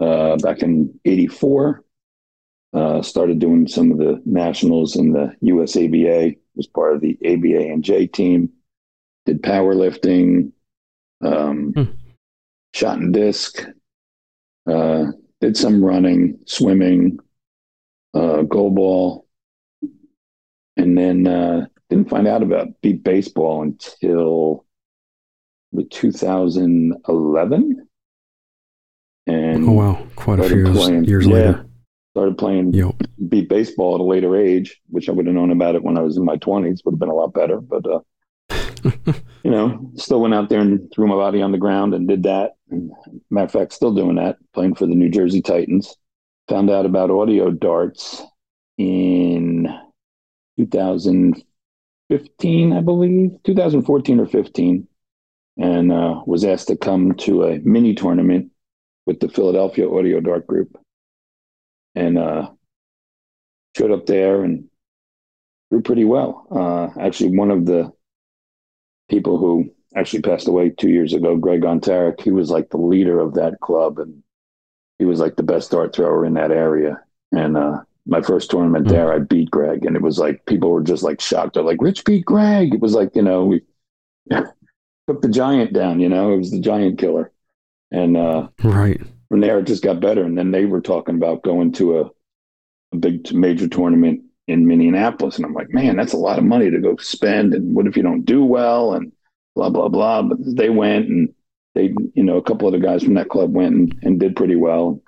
uh, 0.00 0.36
back 0.36 0.62
in 0.62 0.98
84. 1.04 1.84
Uh, 2.72 3.02
started 3.02 3.38
doing 3.38 3.68
some 3.68 3.92
of 3.92 3.98
the 3.98 4.20
nationals 4.24 4.96
in 4.96 5.12
the 5.12 5.32
USABA, 5.44 6.36
was 6.56 6.66
part 6.66 6.96
of 6.96 7.00
the 7.00 7.16
ABA 7.24 7.70
and 7.70 7.84
J 7.84 8.06
team. 8.06 8.50
Did 9.26 9.42
powerlifting, 9.42 10.52
um, 11.22 11.72
hmm. 11.74 11.84
shot 12.74 12.98
and 12.98 13.14
disc, 13.14 13.64
uh, 14.68 15.06
did 15.40 15.56
some 15.56 15.84
running, 15.84 16.38
swimming, 16.46 17.18
uh, 18.14 18.42
goalball, 18.42 19.24
and 20.76 20.96
then 20.96 21.26
uh, 21.26 21.66
didn't 21.90 22.08
find 22.08 22.26
out 22.26 22.42
about 22.42 22.80
beep 22.80 23.04
baseball 23.04 23.62
until 23.62 24.64
the 25.72 25.84
2011. 25.84 27.88
And 29.26 29.68
oh 29.68 29.72
wow, 29.72 30.06
quite 30.16 30.40
a 30.40 30.48
few 30.48 30.72
playing, 30.72 31.04
years 31.04 31.26
yeah, 31.26 31.32
later. 31.32 31.66
Started 32.14 32.38
playing 32.38 32.72
yep. 32.74 32.94
beep 33.28 33.48
baseball 33.48 33.94
at 33.94 34.00
a 34.00 34.04
later 34.04 34.36
age, 34.36 34.80
which 34.88 35.08
I 35.08 35.12
would 35.12 35.26
have 35.26 35.34
known 35.34 35.50
about 35.50 35.74
it 35.74 35.82
when 35.82 35.98
I 35.98 36.02
was 36.02 36.16
in 36.16 36.24
my 36.24 36.36
20s. 36.36 36.84
Would 36.84 36.94
have 36.94 37.00
been 37.00 37.08
a 37.08 37.14
lot 37.14 37.34
better, 37.34 37.60
but 37.60 37.84
uh, 37.90 38.00
you 39.44 39.50
know, 39.50 39.90
still 39.96 40.22
went 40.22 40.34
out 40.34 40.48
there 40.48 40.60
and 40.60 40.90
threw 40.92 41.06
my 41.06 41.14
body 41.14 41.42
on 41.42 41.52
the 41.52 41.58
ground 41.58 41.92
and 41.92 42.08
did 42.08 42.22
that. 42.22 42.52
And 42.70 42.90
matter 43.30 43.44
of 43.44 43.52
fact, 43.52 43.74
still 43.74 43.94
doing 43.94 44.16
that, 44.16 44.38
playing 44.54 44.74
for 44.74 44.86
the 44.86 44.94
New 44.94 45.10
Jersey 45.10 45.42
Titans. 45.42 45.94
Found 46.48 46.70
out 46.70 46.86
about 46.86 47.10
audio 47.10 47.50
darts 47.50 48.22
in 48.78 49.68
2015, 50.58 52.72
I 52.72 52.80
believe, 52.80 53.32
2014 53.44 54.20
or 54.20 54.26
15, 54.26 54.88
and 55.58 55.92
uh, 55.92 56.22
was 56.26 56.44
asked 56.44 56.68
to 56.68 56.76
come 56.76 57.14
to 57.16 57.44
a 57.44 57.58
mini 57.58 57.94
tournament 57.94 58.50
with 59.04 59.20
the 59.20 59.28
Philadelphia 59.28 59.90
Audio 59.90 60.20
Dart 60.20 60.46
Group. 60.46 60.78
And 61.94 62.16
uh, 62.18 62.50
showed 63.76 63.90
up 63.90 64.06
there 64.06 64.42
and 64.42 64.70
grew 65.70 65.82
pretty 65.82 66.04
well. 66.04 66.46
Uh, 66.50 66.88
actually, 66.98 67.36
one 67.36 67.50
of 67.50 67.66
the 67.66 67.92
people 69.08 69.38
who 69.38 69.70
actually 69.96 70.22
passed 70.22 70.48
away 70.48 70.70
two 70.70 70.90
years 70.90 71.12
ago, 71.12 71.36
Greg 71.36 71.62
Ontarik, 71.62 72.20
he 72.20 72.30
was 72.30 72.50
like 72.50 72.70
the 72.70 72.78
leader 72.78 73.20
of 73.20 73.34
that 73.34 73.60
club 73.60 73.98
and 73.98 74.22
he 74.98 75.04
was 75.04 75.20
like 75.20 75.36
the 75.36 75.42
best 75.42 75.70
dart 75.70 75.94
thrower 75.94 76.24
in 76.24 76.34
that 76.34 76.50
area. 76.50 77.02
And 77.32 77.56
uh, 77.56 77.80
my 78.06 78.20
first 78.20 78.50
tournament 78.50 78.86
mm-hmm. 78.86 78.94
there, 78.94 79.12
I 79.12 79.18
beat 79.18 79.50
Greg, 79.50 79.84
and 79.84 79.96
it 79.96 80.02
was 80.02 80.18
like 80.18 80.46
people 80.46 80.70
were 80.70 80.82
just 80.82 81.02
like 81.02 81.20
shocked. 81.20 81.54
They're 81.54 81.64
like, 81.64 81.82
"Rich 81.82 82.04
beat 82.04 82.24
Greg." 82.24 82.74
It 82.74 82.80
was 82.80 82.94
like 82.94 83.16
you 83.16 83.22
know 83.22 83.44
we 83.44 83.62
took 84.30 85.20
the 85.20 85.28
giant 85.28 85.72
down. 85.72 85.98
You 85.98 86.08
know, 86.08 86.32
it 86.32 86.36
was 86.36 86.52
the 86.52 86.60
giant 86.60 86.98
killer, 86.98 87.32
and 87.90 88.16
uh, 88.16 88.48
right 88.62 89.00
from 89.28 89.40
there 89.40 89.58
it 89.58 89.66
just 89.66 89.82
got 89.82 90.00
better. 90.00 90.22
And 90.22 90.38
then 90.38 90.52
they 90.52 90.64
were 90.64 90.80
talking 90.80 91.16
about 91.16 91.42
going 91.42 91.72
to 91.72 92.00
a, 92.00 92.10
a 92.92 92.96
big 92.96 93.32
major 93.34 93.68
tournament 93.68 94.22
in 94.46 94.66
Minneapolis. 94.66 95.36
And 95.36 95.46
I'm 95.46 95.54
like, 95.54 95.70
man, 95.70 95.96
that's 95.96 96.12
a 96.12 96.18
lot 96.18 96.38
of 96.38 96.44
money 96.44 96.70
to 96.70 96.78
go 96.78 96.96
spend. 96.96 97.54
And 97.54 97.74
what 97.74 97.86
if 97.86 97.96
you 97.96 98.02
don't 98.02 98.24
do 98.24 98.44
well? 98.44 98.94
And 98.94 99.12
blah, 99.54 99.70
blah, 99.70 99.88
blah. 99.88 100.22
But 100.22 100.38
they 100.44 100.70
went 100.70 101.08
and 101.08 101.34
they, 101.74 101.94
you 102.14 102.22
know, 102.22 102.36
a 102.36 102.42
couple 102.42 102.68
of 102.68 102.72
the 102.72 102.86
guys 102.86 103.02
from 103.02 103.14
that 103.14 103.28
club 103.28 103.52
went 103.52 103.74
and, 103.74 103.98
and 104.02 104.20
did 104.20 104.36
pretty 104.36 104.56
well. 104.56 105.02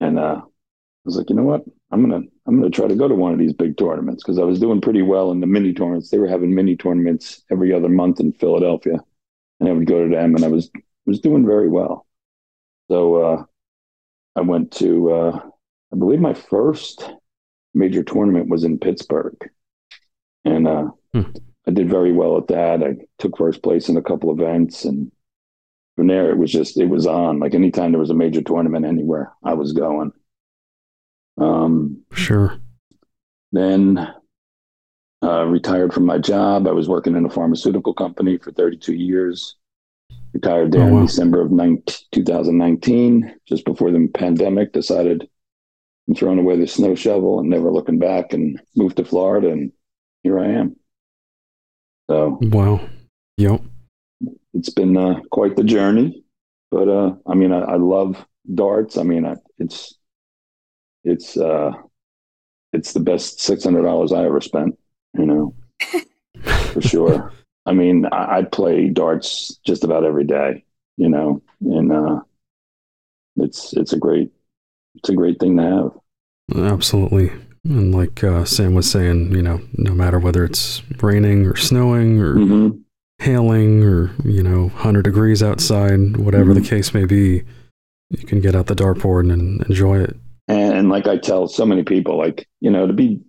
And 0.00 0.18
uh, 0.18 0.42
I 0.42 1.04
was 1.04 1.16
like, 1.16 1.30
you 1.30 1.36
know 1.36 1.44
what? 1.44 1.62
I'm 1.90 2.00
gonna 2.00 2.22
I'm 2.46 2.56
gonna 2.56 2.70
try 2.70 2.88
to 2.88 2.94
go 2.94 3.06
to 3.06 3.14
one 3.14 3.32
of 3.32 3.38
these 3.38 3.52
big 3.52 3.76
tournaments 3.76 4.22
because 4.22 4.38
I 4.38 4.44
was 4.44 4.58
doing 4.58 4.80
pretty 4.80 5.02
well 5.02 5.30
in 5.30 5.40
the 5.40 5.46
mini 5.46 5.74
tournaments. 5.74 6.08
They 6.10 6.18
were 6.18 6.28
having 6.28 6.54
mini 6.54 6.76
tournaments 6.76 7.42
every 7.50 7.72
other 7.72 7.88
month 7.88 8.18
in 8.18 8.32
Philadelphia, 8.32 8.98
and 9.60 9.68
I 9.68 9.72
would 9.72 9.86
go 9.86 10.02
to 10.02 10.08
them, 10.08 10.34
and 10.34 10.44
I 10.44 10.48
was 10.48 10.70
was 11.04 11.20
doing 11.20 11.44
very 11.44 11.68
well. 11.68 12.06
So 12.90 13.16
uh, 13.16 13.44
I 14.36 14.40
went 14.40 14.72
to 14.72 15.12
uh, 15.12 15.40
I 15.92 15.96
believe 15.96 16.20
my 16.20 16.34
first 16.34 17.12
major 17.74 18.02
tournament 18.02 18.48
was 18.48 18.64
in 18.64 18.78
Pittsburgh. 18.78 19.36
And 20.44 20.66
uh, 20.66 20.88
hmm. 21.12 21.22
I 21.66 21.70
did 21.70 21.88
very 21.88 22.12
well 22.12 22.38
at 22.38 22.48
that. 22.48 22.82
I 22.82 22.96
took 23.18 23.36
first 23.36 23.62
place 23.62 23.88
in 23.88 23.96
a 23.96 24.02
couple 24.02 24.32
events. 24.32 24.84
And 24.84 25.12
from 25.96 26.08
there, 26.08 26.30
it 26.30 26.38
was 26.38 26.50
just, 26.50 26.78
it 26.78 26.86
was 26.86 27.06
on. 27.06 27.38
Like 27.38 27.54
anytime 27.54 27.92
there 27.92 28.00
was 28.00 28.10
a 28.10 28.14
major 28.14 28.42
tournament 28.42 28.84
anywhere, 28.84 29.32
I 29.44 29.54
was 29.54 29.72
going. 29.72 30.12
Um, 31.38 32.02
sure. 32.12 32.58
Then 33.52 34.12
uh, 35.22 35.44
retired 35.44 35.94
from 35.94 36.04
my 36.04 36.18
job. 36.18 36.66
I 36.66 36.72
was 36.72 36.88
working 36.88 37.16
in 37.16 37.24
a 37.24 37.30
pharmaceutical 37.30 37.94
company 37.94 38.38
for 38.38 38.52
32 38.52 38.94
years. 38.94 39.56
Retired 40.32 40.72
there 40.72 40.82
oh, 40.82 40.94
wow. 40.94 41.00
in 41.00 41.06
December 41.06 41.42
of 41.42 41.52
19, 41.52 41.84
2019, 42.10 43.34
just 43.46 43.64
before 43.64 43.90
the 43.90 44.08
pandemic. 44.14 44.72
Decided 44.72 45.28
and 46.12 46.18
thrown 46.18 46.38
away 46.38 46.58
the 46.58 46.66
snow 46.66 46.94
shovel 46.94 47.40
and 47.40 47.48
never 47.48 47.70
looking 47.70 47.98
back 47.98 48.34
and 48.34 48.60
moved 48.76 48.98
to 48.98 49.04
Florida 49.04 49.48
and 49.48 49.72
here 50.22 50.38
I 50.38 50.46
am. 50.46 50.76
So 52.10 52.38
wow, 52.42 52.80
yep, 53.38 53.62
it's 54.52 54.68
been 54.68 54.94
uh, 54.96 55.20
quite 55.30 55.56
the 55.56 55.64
journey. 55.64 56.22
But 56.70 56.88
uh, 56.88 57.14
I 57.26 57.34
mean, 57.34 57.50
I, 57.50 57.60
I 57.60 57.76
love 57.76 58.22
darts. 58.54 58.98
I 58.98 59.04
mean, 59.04 59.24
I, 59.24 59.36
it's 59.58 59.94
it's 61.02 61.38
uh, 61.38 61.72
it's 62.74 62.92
the 62.92 63.00
best 63.00 63.40
six 63.40 63.64
hundred 63.64 63.82
dollars 63.82 64.12
I 64.12 64.24
ever 64.24 64.42
spent. 64.42 64.78
You 65.18 65.24
know, 65.24 65.54
for 66.72 66.82
sure. 66.82 67.32
I 67.64 67.72
mean, 67.72 68.06
I, 68.12 68.38
I, 68.38 68.42
play 68.42 68.88
darts 68.88 69.56
just 69.64 69.84
about 69.84 70.04
every 70.04 70.24
day. 70.24 70.64
You 70.98 71.08
know, 71.08 71.42
and 71.62 71.90
uh, 71.90 72.20
it's 73.36 73.72
it's 73.72 73.94
a 73.94 73.98
great 73.98 74.30
it's 74.96 75.08
a 75.08 75.14
great 75.14 75.40
thing 75.40 75.56
to 75.56 75.62
have. 75.62 76.01
Absolutely. 76.54 77.32
And 77.64 77.94
like 77.94 78.24
uh, 78.24 78.44
Sam 78.44 78.74
was 78.74 78.90
saying, 78.90 79.32
you 79.32 79.42
know, 79.42 79.60
no 79.74 79.94
matter 79.94 80.18
whether 80.18 80.44
it's 80.44 80.82
raining 81.00 81.46
or 81.46 81.56
snowing 81.56 82.20
or 82.20 82.34
mm-hmm. 82.34 82.78
hailing 83.18 83.84
or, 83.84 84.10
you 84.24 84.42
know, 84.42 84.62
100 84.62 85.02
degrees 85.02 85.42
outside, 85.42 86.16
whatever 86.16 86.52
mm-hmm. 86.52 86.62
the 86.62 86.68
case 86.68 86.92
may 86.92 87.04
be, 87.04 87.44
you 88.10 88.26
can 88.26 88.40
get 88.40 88.54
out 88.54 88.66
the 88.66 88.74
dartboard 88.74 89.32
and 89.32 89.62
enjoy 89.66 90.00
it. 90.00 90.16
And, 90.48 90.74
and 90.74 90.88
like 90.88 91.06
I 91.06 91.18
tell 91.18 91.46
so 91.46 91.64
many 91.64 91.84
people, 91.84 92.18
like, 92.18 92.48
you 92.60 92.70
know, 92.70 92.86
to 92.86 92.92
be 92.92 93.20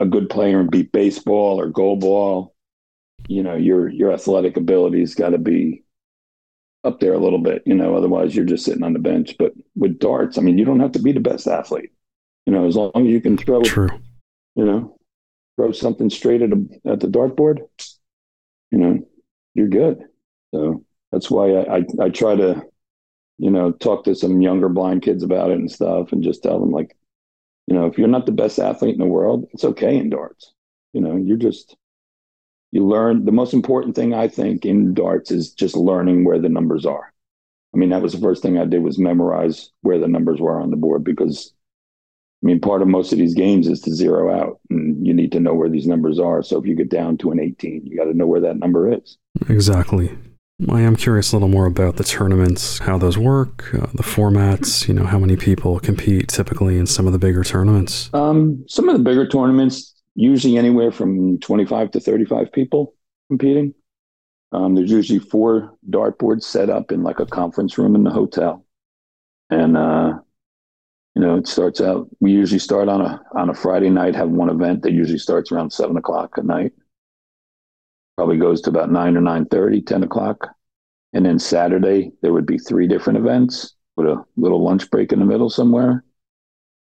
a 0.00 0.06
good 0.06 0.28
player 0.28 0.60
and 0.60 0.70
beep 0.70 0.90
baseball 0.92 1.60
or 1.60 1.68
goal 1.68 1.96
ball, 1.96 2.54
you 3.28 3.42
know, 3.42 3.54
your 3.54 3.88
your 3.88 4.12
athletic 4.12 4.56
ability's 4.56 5.14
got 5.14 5.30
to 5.30 5.38
be 5.38 5.84
up 6.84 7.00
there 7.00 7.14
a 7.14 7.18
little 7.18 7.38
bit, 7.38 7.62
you 7.66 7.74
know, 7.74 7.96
otherwise 7.96 8.34
you're 8.34 8.44
just 8.44 8.64
sitting 8.64 8.82
on 8.82 8.92
the 8.92 8.98
bench. 8.98 9.36
But 9.38 9.52
with 9.74 9.98
darts, 9.98 10.38
I 10.38 10.42
mean, 10.42 10.58
you 10.58 10.64
don't 10.64 10.80
have 10.80 10.92
to 10.92 11.02
be 11.02 11.12
the 11.12 11.20
best 11.20 11.46
athlete. 11.46 11.90
You 12.46 12.52
know, 12.52 12.66
as 12.66 12.76
long 12.76 12.92
as 12.94 13.06
you 13.06 13.20
can 13.20 13.36
throw, 13.36 13.62
True. 13.62 13.90
you 14.54 14.64
know, 14.64 14.96
throw 15.56 15.72
something 15.72 16.10
straight 16.10 16.42
at, 16.42 16.52
a, 16.52 16.64
at 16.86 17.00
the 17.00 17.08
dartboard, 17.08 17.60
you 18.70 18.78
know, 18.78 19.06
you're 19.54 19.68
good. 19.68 20.04
So 20.54 20.84
that's 21.10 21.30
why 21.30 21.50
I, 21.50 21.78
I, 21.78 21.84
I 22.02 22.08
try 22.10 22.36
to, 22.36 22.62
you 23.38 23.50
know, 23.50 23.72
talk 23.72 24.04
to 24.04 24.14
some 24.14 24.40
younger 24.40 24.68
blind 24.68 25.02
kids 25.02 25.22
about 25.22 25.50
it 25.50 25.58
and 25.58 25.70
stuff 25.70 26.12
and 26.12 26.22
just 26.22 26.42
tell 26.42 26.60
them 26.60 26.70
like, 26.70 26.96
you 27.66 27.74
know, 27.74 27.86
if 27.86 27.98
you're 27.98 28.06
not 28.06 28.26
the 28.26 28.32
best 28.32 28.58
athlete 28.58 28.94
in 28.94 29.00
the 29.00 29.06
world, 29.06 29.46
it's 29.52 29.64
okay 29.64 29.96
in 29.96 30.08
darts. 30.08 30.52
You 30.92 31.00
know, 31.00 31.16
you're 31.16 31.36
just 31.36 31.76
you 32.72 32.86
learn 32.86 33.24
the 33.24 33.32
most 33.32 33.54
important 33.54 33.94
thing 33.94 34.12
I 34.12 34.28
think 34.28 34.66
in 34.66 34.94
darts 34.94 35.30
is 35.30 35.52
just 35.52 35.76
learning 35.76 36.24
where 36.24 36.38
the 36.38 36.48
numbers 36.48 36.84
are. 36.84 37.12
I 37.74 37.78
mean, 37.78 37.90
that 37.90 38.02
was 38.02 38.12
the 38.12 38.20
first 38.20 38.42
thing 38.42 38.58
I 38.58 38.64
did 38.64 38.82
was 38.82 38.98
memorize 38.98 39.70
where 39.82 39.98
the 39.98 40.08
numbers 40.08 40.40
were 40.40 40.60
on 40.60 40.70
the 40.70 40.76
board 40.76 41.04
because 41.04 41.52
I 42.46 42.48
mean, 42.48 42.60
part 42.60 42.80
of 42.80 42.86
most 42.86 43.12
of 43.12 43.18
these 43.18 43.34
games 43.34 43.66
is 43.66 43.80
to 43.80 43.92
zero 43.92 44.32
out, 44.32 44.60
and 44.70 45.04
you 45.04 45.12
need 45.12 45.32
to 45.32 45.40
know 45.40 45.52
where 45.52 45.68
these 45.68 45.88
numbers 45.88 46.20
are. 46.20 46.44
So 46.44 46.56
if 46.60 46.64
you 46.64 46.76
get 46.76 46.90
down 46.90 47.16
to 47.18 47.32
an 47.32 47.40
18, 47.40 47.84
you 47.84 47.98
got 47.98 48.04
to 48.04 48.14
know 48.14 48.28
where 48.28 48.40
that 48.40 48.56
number 48.56 48.92
is. 48.92 49.18
Exactly. 49.48 50.16
I 50.70 50.82
am 50.82 50.94
curious 50.94 51.32
a 51.32 51.34
little 51.34 51.48
more 51.48 51.66
about 51.66 51.96
the 51.96 52.04
tournaments, 52.04 52.78
how 52.78 52.98
those 52.98 53.18
work, 53.18 53.74
uh, 53.74 53.88
the 53.94 54.04
formats. 54.04 54.86
You 54.86 54.94
know, 54.94 55.02
how 55.02 55.18
many 55.18 55.34
people 55.34 55.80
compete 55.80 56.28
typically 56.28 56.78
in 56.78 56.86
some 56.86 57.08
of 57.08 57.12
the 57.12 57.18
bigger 57.18 57.42
tournaments. 57.42 58.10
Um, 58.14 58.64
some 58.68 58.88
of 58.88 58.96
the 58.96 59.02
bigger 59.02 59.26
tournaments, 59.26 60.00
usually 60.14 60.56
anywhere 60.56 60.92
from 60.92 61.40
25 61.40 61.90
to 61.90 62.00
35 62.00 62.52
people 62.52 62.94
competing. 63.26 63.74
Um, 64.52 64.76
there's 64.76 64.92
usually 64.92 65.18
four 65.18 65.74
dartboards 65.90 66.44
set 66.44 66.70
up 66.70 66.92
in 66.92 67.02
like 67.02 67.18
a 67.18 67.26
conference 67.26 67.76
room 67.76 67.96
in 67.96 68.04
the 68.04 68.10
hotel. 68.10 68.64
And, 69.50 69.76
uh, 69.76 70.20
you 71.16 71.22
know, 71.22 71.36
it 71.36 71.48
starts 71.48 71.80
out, 71.80 72.08
we 72.20 72.30
usually 72.30 72.58
start 72.58 72.90
on 72.90 73.00
a, 73.00 73.22
on 73.34 73.48
a 73.48 73.54
Friday 73.54 73.88
night, 73.88 74.14
have 74.14 74.28
one 74.28 74.50
event 74.50 74.82
that 74.82 74.92
usually 74.92 75.18
starts 75.18 75.50
around 75.50 75.72
seven 75.72 75.96
o'clock 75.96 76.34
at 76.36 76.44
night. 76.44 76.74
Probably 78.18 78.36
goes 78.36 78.60
to 78.62 78.70
about 78.70 78.92
nine 78.92 79.16
or 79.16 79.22
9 79.22 79.46
30, 79.46 79.80
10 79.80 80.02
o'clock. 80.02 80.48
And 81.14 81.24
then 81.24 81.38
Saturday, 81.38 82.12
there 82.20 82.34
would 82.34 82.44
be 82.44 82.58
three 82.58 82.86
different 82.86 83.18
events. 83.18 83.74
with 83.96 84.08
a 84.08 84.22
little 84.36 84.62
lunch 84.62 84.90
break 84.90 85.10
in 85.10 85.18
the 85.18 85.24
middle 85.24 85.48
somewhere. 85.48 86.04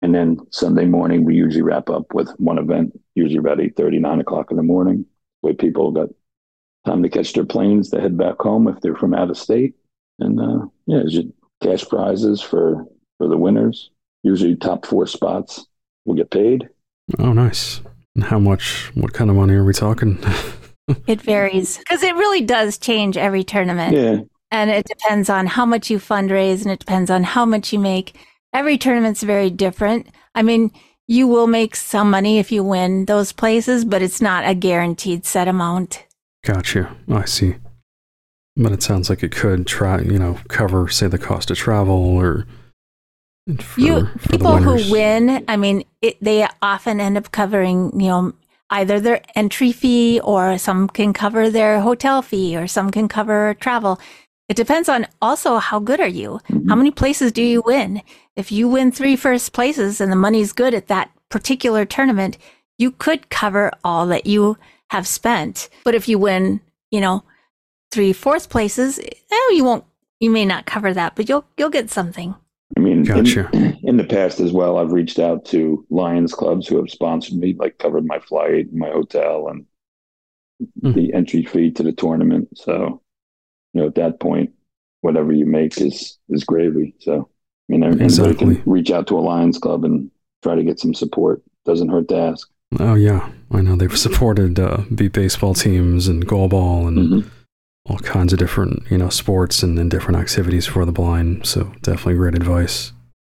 And 0.02 0.14
then 0.14 0.40
Sunday 0.52 0.86
morning, 0.86 1.24
we 1.24 1.36
usually 1.36 1.62
wrap 1.62 1.90
up 1.90 2.14
with 2.14 2.30
one 2.38 2.58
event, 2.58 2.92
usually 3.16 3.40
about 3.40 3.62
8 3.62 3.80
9 3.80 4.20
o'clock 4.20 4.52
in 4.52 4.58
the 4.58 4.64
morning, 4.64 5.06
where 5.40 5.54
people 5.54 5.92
got 5.92 6.10
time 6.86 7.04
to 7.04 7.10
catch 7.10 7.32
their 7.32 7.46
planes 7.46 7.90
to 7.92 8.02
head 8.02 8.18
back 8.18 8.36
home 8.42 8.68
if 8.68 8.82
they're 8.82 8.98
from 8.98 9.14
out 9.14 9.30
of 9.30 9.38
state. 9.38 9.76
And 10.20 10.42
uh, 10.42 10.66
yeah, 10.88 11.04
cash 11.64 11.88
prizes 11.88 12.42
for, 12.42 12.86
for 13.18 13.30
the 13.30 13.38
winners. 13.38 13.92
Usually 14.26 14.56
top 14.56 14.88
four 14.88 15.06
spots 15.06 15.68
will 16.04 16.16
get 16.16 16.32
paid. 16.32 16.68
Oh, 17.20 17.32
nice. 17.32 17.82
How 18.24 18.40
much, 18.40 18.92
what 18.96 19.14
kind 19.14 19.30
of 19.30 19.36
money 19.36 19.54
are 19.54 19.64
we 19.64 19.72
talking? 19.72 20.18
it 21.08 21.22
varies 21.22 21.78
because 21.78 22.02
it 22.02 22.16
really 22.16 22.42
does 22.42 22.80
change 22.80 23.18
every 23.18 23.44
tournament. 23.44 23.96
Yeah. 23.96 24.22
And 24.50 24.72
it 24.72 24.88
depends 24.88 25.30
on 25.30 25.46
how 25.46 25.64
much 25.64 25.92
you 25.92 26.00
fundraise 26.00 26.64
and 26.64 26.72
it 26.72 26.80
depends 26.80 27.12
on 27.12 27.24
how 27.24 27.46
much 27.46 27.72
you 27.72 27.78
make. 27.78 28.18
Every 28.52 28.80
tournament's 28.80 29.22
very 29.22 29.52
different. 29.52 30.08
I 30.34 30.42
mean, 30.42 30.72
you 31.06 31.28
will 31.28 31.46
make 31.46 31.76
some 31.76 32.10
money 32.10 32.40
if 32.40 32.52
you 32.52 32.64
win 32.64 33.06
those 33.06 33.32
places, 33.32 33.86
but 33.86 34.02
it's 34.02 34.22
not 34.22 34.48
a 34.48 34.56
guaranteed 34.56 35.24
set 35.28 35.48
amount. 35.48 36.04
Gotcha. 36.44 36.96
I 37.08 37.26
see. 37.26 37.58
But 38.58 38.72
it 38.72 38.82
sounds 38.82 39.08
like 39.08 39.22
it 39.22 39.32
could 39.32 39.68
try, 39.68 40.02
you 40.02 40.18
know, 40.18 40.40
cover, 40.48 40.88
say, 40.88 41.06
the 41.06 41.20
cost 41.20 41.52
of 41.52 41.58
travel 41.58 41.94
or 41.94 42.48
for, 43.58 43.80
you 43.80 44.08
people 44.30 44.58
who 44.58 44.92
win. 44.92 45.46
I 45.48 45.58
mean, 45.58 45.84
it, 46.02 46.18
they 46.22 46.48
often 46.62 47.00
end 47.00 47.18
up 47.18 47.32
covering, 47.32 48.00
you 48.00 48.08
know, 48.08 48.34
either 48.70 49.00
their 49.00 49.22
entry 49.36 49.72
fee 49.72 50.20
or 50.24 50.58
some 50.58 50.88
can 50.88 51.14
cover 51.14 51.50
their 51.50 51.82
hotel 51.82 52.22
fee 52.22 52.58
or 52.58 52.68
some 52.68 52.90
can 52.90 53.08
cover 53.08 53.54
travel. 53.56 54.00
It 54.50 54.58
depends 54.58 54.90
on 54.90 55.08
also 55.22 55.58
how 55.58 55.80
good 55.80 56.00
are 56.00 56.08
you? 56.08 56.40
Mm-hmm. 56.50 56.70
How 56.70 56.76
many 56.76 56.92
places 56.92 57.32
do 57.32 57.42
you 57.42 57.64
win? 57.66 58.02
If 58.36 58.52
you 58.52 58.68
win 58.68 58.92
three 58.92 59.16
first 59.16 59.54
places 59.54 60.02
and 60.02 60.12
the 60.12 60.16
money's 60.16 60.54
good 60.54 60.74
at 60.74 60.88
that 60.88 61.12
particular 61.30 61.86
tournament, 61.86 62.38
you 62.78 62.92
could 62.92 63.30
cover 63.30 63.72
all 63.84 64.08
that 64.08 64.26
you 64.26 64.58
have 64.90 65.08
spent. 65.08 65.70
But 65.84 65.96
if 65.96 66.08
you 66.08 66.20
win, 66.20 66.62
you 66.92 67.02
know, 67.02 67.24
three 67.92 68.14
fourth 68.14 68.50
places, 68.50 69.00
oh, 69.32 69.54
you 69.56 69.64
won't, 69.64 69.86
you 70.20 70.30
may 70.30 70.46
not 70.46 70.66
cover 70.66 70.94
that, 70.94 71.16
but 71.16 71.28
you'll, 71.30 71.46
you'll 71.58 71.70
get 71.70 71.90
something. 71.90 72.36
I 72.78 72.82
mean, 72.82 73.04
gotcha. 73.04 73.50
in, 73.54 73.80
in, 73.84 73.98
the 73.98 74.04
past 74.04 74.40
as 74.40 74.52
well, 74.52 74.78
I've 74.78 74.92
reached 74.92 75.18
out 75.18 75.46
to 75.46 75.86
Lions 75.90 76.34
clubs 76.34 76.68
who 76.68 76.78
have 76.78 76.90
sponsored 76.90 77.38
me, 77.38 77.56
like 77.58 77.78
covered 77.78 78.06
my 78.06 78.20
flight, 78.20 78.74
my 78.74 78.90
hotel, 78.90 79.48
and 79.48 79.66
mm. 80.84 80.94
the 80.94 81.14
entry 81.14 81.46
fee 81.46 81.72
to 81.72 81.84
the 81.84 81.94
tournament. 81.94 82.50
So, 82.58 83.02
you 83.74 83.82
know, 83.82 83.88
at 83.88 83.96
that 83.96 84.20
point, 84.20 84.52
whatever 85.02 85.32
you 85.32 85.46
make 85.46 85.80
is 85.80 86.18
is 86.30 86.44
gravy. 86.44 86.96
So, 87.00 87.30
I 87.70 87.78
mean, 87.78 87.84
exactly. 87.84 88.58
can 88.58 88.64
reach 88.66 88.92
out 88.92 89.08
to 89.08 89.18
a 89.18 89.22
Lions 89.22 89.58
club 89.58 89.86
and 89.86 90.12
try 90.44 90.56
to 90.56 90.64
get 90.64 90.80
some 90.80 90.94
support. 90.94 91.42
Doesn't 91.64 91.90
hurt 91.90 92.10
to 92.10 92.18
ask. 92.18 92.50
Oh 92.78 92.96
yeah, 92.96 93.32
I 93.52 93.62
know 93.62 93.78
they've 93.78 93.98
supported 93.98 94.60
uh, 94.60 94.82
beep 94.94 95.14
baseball 95.14 95.54
teams 95.54 96.10
and 96.10 96.28
goal 96.28 96.50
ball 96.50 96.88
and. 96.88 96.98
Mm-hmm 96.98 97.30
all 97.88 98.00
kinds 98.00 98.34
of 98.34 98.40
different, 98.40 98.90
you 98.90 98.98
know, 98.98 99.10
sports 99.10 99.62
and, 99.62 99.78
and 99.78 99.92
different 99.92 100.20
activities 100.20 100.66
for 100.66 100.86
the 100.86 100.92
blind. 100.92 101.46
So 101.46 101.72
definitely 101.82 102.16
great 102.16 102.36
advice. 102.36 102.92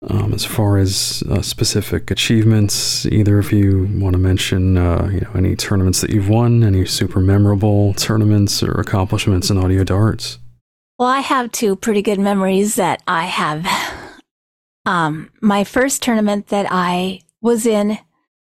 Um, 0.09 0.31
as 0.33 0.45
far 0.45 0.77
as 0.77 1.23
uh, 1.29 1.41
specific 1.41 2.11
achievements, 2.11 3.05
either 3.07 3.39
of 3.39 3.51
you 3.51 3.89
want 3.95 4.13
to 4.13 4.19
mention, 4.19 4.77
uh, 4.77 5.09
you 5.11 5.21
know, 5.21 5.31
any 5.35 5.55
tournaments 5.55 6.01
that 6.01 6.11
you've 6.11 6.29
won, 6.29 6.63
any 6.63 6.85
super 6.85 7.19
memorable 7.19 7.93
tournaments 7.95 8.61
or 8.61 8.79
accomplishments 8.79 9.49
in 9.49 9.57
audio 9.57 9.83
darts? 9.83 10.37
Well, 10.99 11.09
I 11.09 11.19
have 11.19 11.51
two 11.51 11.75
pretty 11.75 12.01
good 12.01 12.19
memories 12.19 12.75
that 12.75 13.01
I 13.07 13.25
have. 13.25 13.67
Um, 14.85 15.31
my 15.41 15.63
first 15.63 16.01
tournament 16.01 16.47
that 16.47 16.67
I 16.69 17.21
was 17.41 17.65
in 17.65 17.97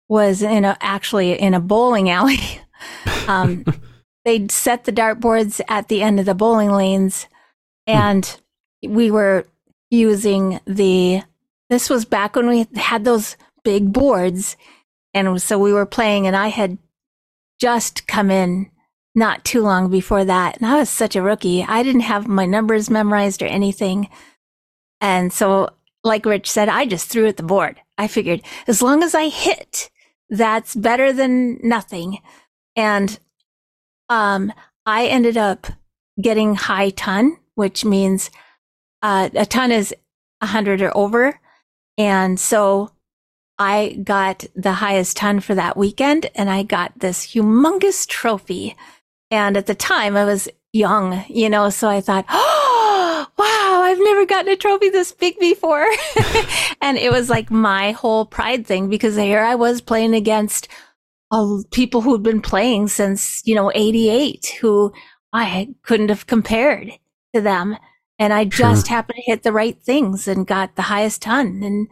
was 0.08 0.42
in 0.42 0.66
a, 0.66 0.78
actually 0.82 1.34
in 1.34 1.54
a 1.54 1.60
bowling 1.60 2.10
alley. 2.10 2.40
um, 3.28 3.66
they'd 4.26 4.52
set 4.52 4.84
the 4.84 4.92
dartboards 4.92 5.62
at 5.68 5.88
the 5.88 6.02
end 6.02 6.20
of 6.20 6.26
the 6.26 6.36
bowling 6.36 6.72
lanes 6.72 7.26
hmm. 7.88 7.96
and 7.96 8.42
we 8.84 9.12
were 9.12 9.46
using 9.90 10.60
the 10.66 11.22
this 11.70 11.90
was 11.90 12.06
back 12.06 12.36
when 12.36 12.48
we 12.48 12.68
had 12.76 13.06
those 13.06 13.38
big 13.64 13.94
boards 13.94 14.58
and 15.14 15.42
so 15.42 15.60
we 15.60 15.74
were 15.74 15.86
playing 15.86 16.26
and 16.26 16.36
i 16.36 16.48
had 16.48 16.78
just 17.60 18.08
come 18.08 18.32
in 18.32 18.70
not 19.14 19.44
too 19.44 19.62
long 19.62 19.90
before 19.90 20.26
that 20.26 20.58
and 20.58 20.66
i 20.66 20.80
was 20.80 20.90
such 20.90 21.16
a 21.16 21.22
rookie. 21.22 21.64
I 21.64 21.84
didn't 21.84 22.02
have 22.02 22.28
my 22.28 22.46
numbers 22.46 22.90
memorized 22.90 23.42
or 23.42 23.48
anything 23.48 24.10
and 25.00 25.32
so 25.34 25.70
like 26.04 26.26
rich 26.26 26.50
said 26.50 26.70
i 26.70 26.86
just 26.86 27.10
threw 27.10 27.28
at 27.28 27.38
the 27.38 27.44
board. 27.44 27.80
I 27.98 28.08
figured 28.08 28.42
as 28.68 28.82
long 28.82 29.04
as 29.04 29.14
i 29.14 29.28
hit 29.28 29.92
that's 30.30 30.74
better 30.74 31.12
than 31.12 31.60
nothing 31.62 32.20
and 32.76 33.20
um, 34.12 34.52
I 34.86 35.08
ended 35.08 35.38
up 35.38 35.67
getting 36.21 36.56
high 36.56 36.89
ton, 36.89 37.38
which 37.56 37.86
means 37.86 38.30
uh, 39.02 39.30
a 39.34 39.45
ton 39.45 39.71
is 39.71 39.95
100 40.39 40.82
or 40.82 40.95
over. 40.95 41.39
And 41.97 42.38
so 42.38 42.91
I 43.58 43.97
got 44.04 44.43
the 44.54 44.74
highest 44.74 45.15
ton 45.15 45.39
for 45.39 45.56
that 45.56 45.78
weekend 45.78 46.30
and 46.36 46.50
I 46.50 46.63
got 46.63 47.00
this 47.00 47.28
humongous 47.28 48.06
trophy. 48.06 48.76
And 49.30 49.56
at 49.56 49.67
the 49.67 49.76
time 49.76 50.17
I 50.17 50.26
was 50.26 50.50
young, 50.74 51.24
you 51.30 51.50
know, 51.50 51.69
so 51.69 51.88
I 51.88 52.02
thought, 52.02 52.26
oh, 52.28 53.28
wow, 53.38 53.82
I've 53.82 54.00
never 54.00 54.26
gotten 54.26 54.52
a 54.52 54.58
trophy 54.58 54.89
this 54.89 55.13
big 55.13 55.39
before. 55.39 55.88
and 56.82 56.97
it 56.97 57.13
was 57.13 57.30
like 57.30 57.50
my 57.50 57.91
whole 57.91 58.26
pride 58.26 58.67
thing 58.67 58.89
because 58.89 59.15
here 59.15 59.41
I 59.41 59.56
was 59.56 59.80
playing 59.80 60.15
against 60.15 60.67
people 61.72 62.02
who'd 62.02 62.24
been 62.24 62.41
playing 62.41 62.88
since, 62.88 63.41
you 63.46 63.56
know, 63.56 63.72
88 63.74 64.58
who 64.60 64.91
I 65.34 65.70
couldn't 65.84 66.10
have 66.10 66.28
compared 66.28 66.91
to 67.34 67.41
them. 67.41 67.78
And 68.20 68.34
I 68.34 68.46
just 68.46 68.88
sure. 68.88 68.96
happened 68.96 69.15
to 69.17 69.32
hit 69.32 69.44
the 69.44 69.52
right 69.52 69.82
things 69.82 70.28
and 70.28 70.46
got 70.46 70.76
the 70.76 70.84
highest 70.84 71.22
ton. 71.24 71.62
And 71.63 71.88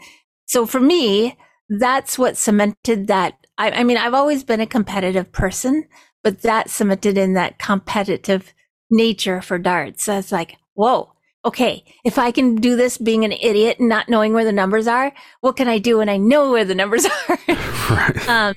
so 0.46 0.66
for 0.66 0.80
me, 0.80 1.38
that's 1.70 2.20
what 2.20 2.38
cemented 2.38 3.08
that. 3.08 3.36
I, 3.58 3.72
I 3.72 3.84
mean, 3.84 3.98
I've 3.98 4.14
always 4.14 4.44
been 4.44 4.60
a 4.60 4.68
competitive 4.68 5.32
person, 5.32 5.86
but 6.24 6.42
that 6.42 6.70
cemented 6.70 7.18
in 7.18 7.34
that 7.34 7.60
competitive 7.60 8.54
nature 8.92 9.42
for 9.42 9.58
darts. 9.58 10.04
So 10.04 10.18
it's 10.18 10.32
like, 10.32 10.58
whoa, 10.74 11.14
okay, 11.46 11.84
if 12.04 12.18
I 12.18 12.32
can 12.32 12.56
do 12.56 12.76
this 12.76 12.98
being 12.98 13.24
an 13.26 13.32
idiot 13.32 13.80
and 13.80 13.90
not 13.90 14.10
knowing 14.10 14.34
where 14.34 14.46
the 14.46 14.52
numbers 14.52 14.88
are, 14.88 15.14
what 15.42 15.56
can 15.56 15.68
I 15.68 15.78
do 15.78 15.98
when 16.00 16.10
I 16.10 16.18
know 16.18 16.52
where 16.52 16.66
the 16.66 16.76
numbers 16.76 17.06
are? 17.30 17.40
right. 17.90 18.30
Um, 18.30 18.56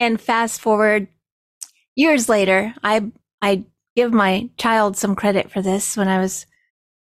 and 0.00 0.20
fast 0.20 0.60
forward 0.60 1.06
years 1.94 2.28
later, 2.28 2.74
I 2.82 3.12
I 3.40 3.64
give 3.94 4.12
my 4.12 4.50
child 4.56 4.96
some 4.96 5.14
credit 5.14 5.50
for 5.50 5.62
this. 5.62 5.96
When 5.96 6.08
I 6.08 6.18
was 6.18 6.46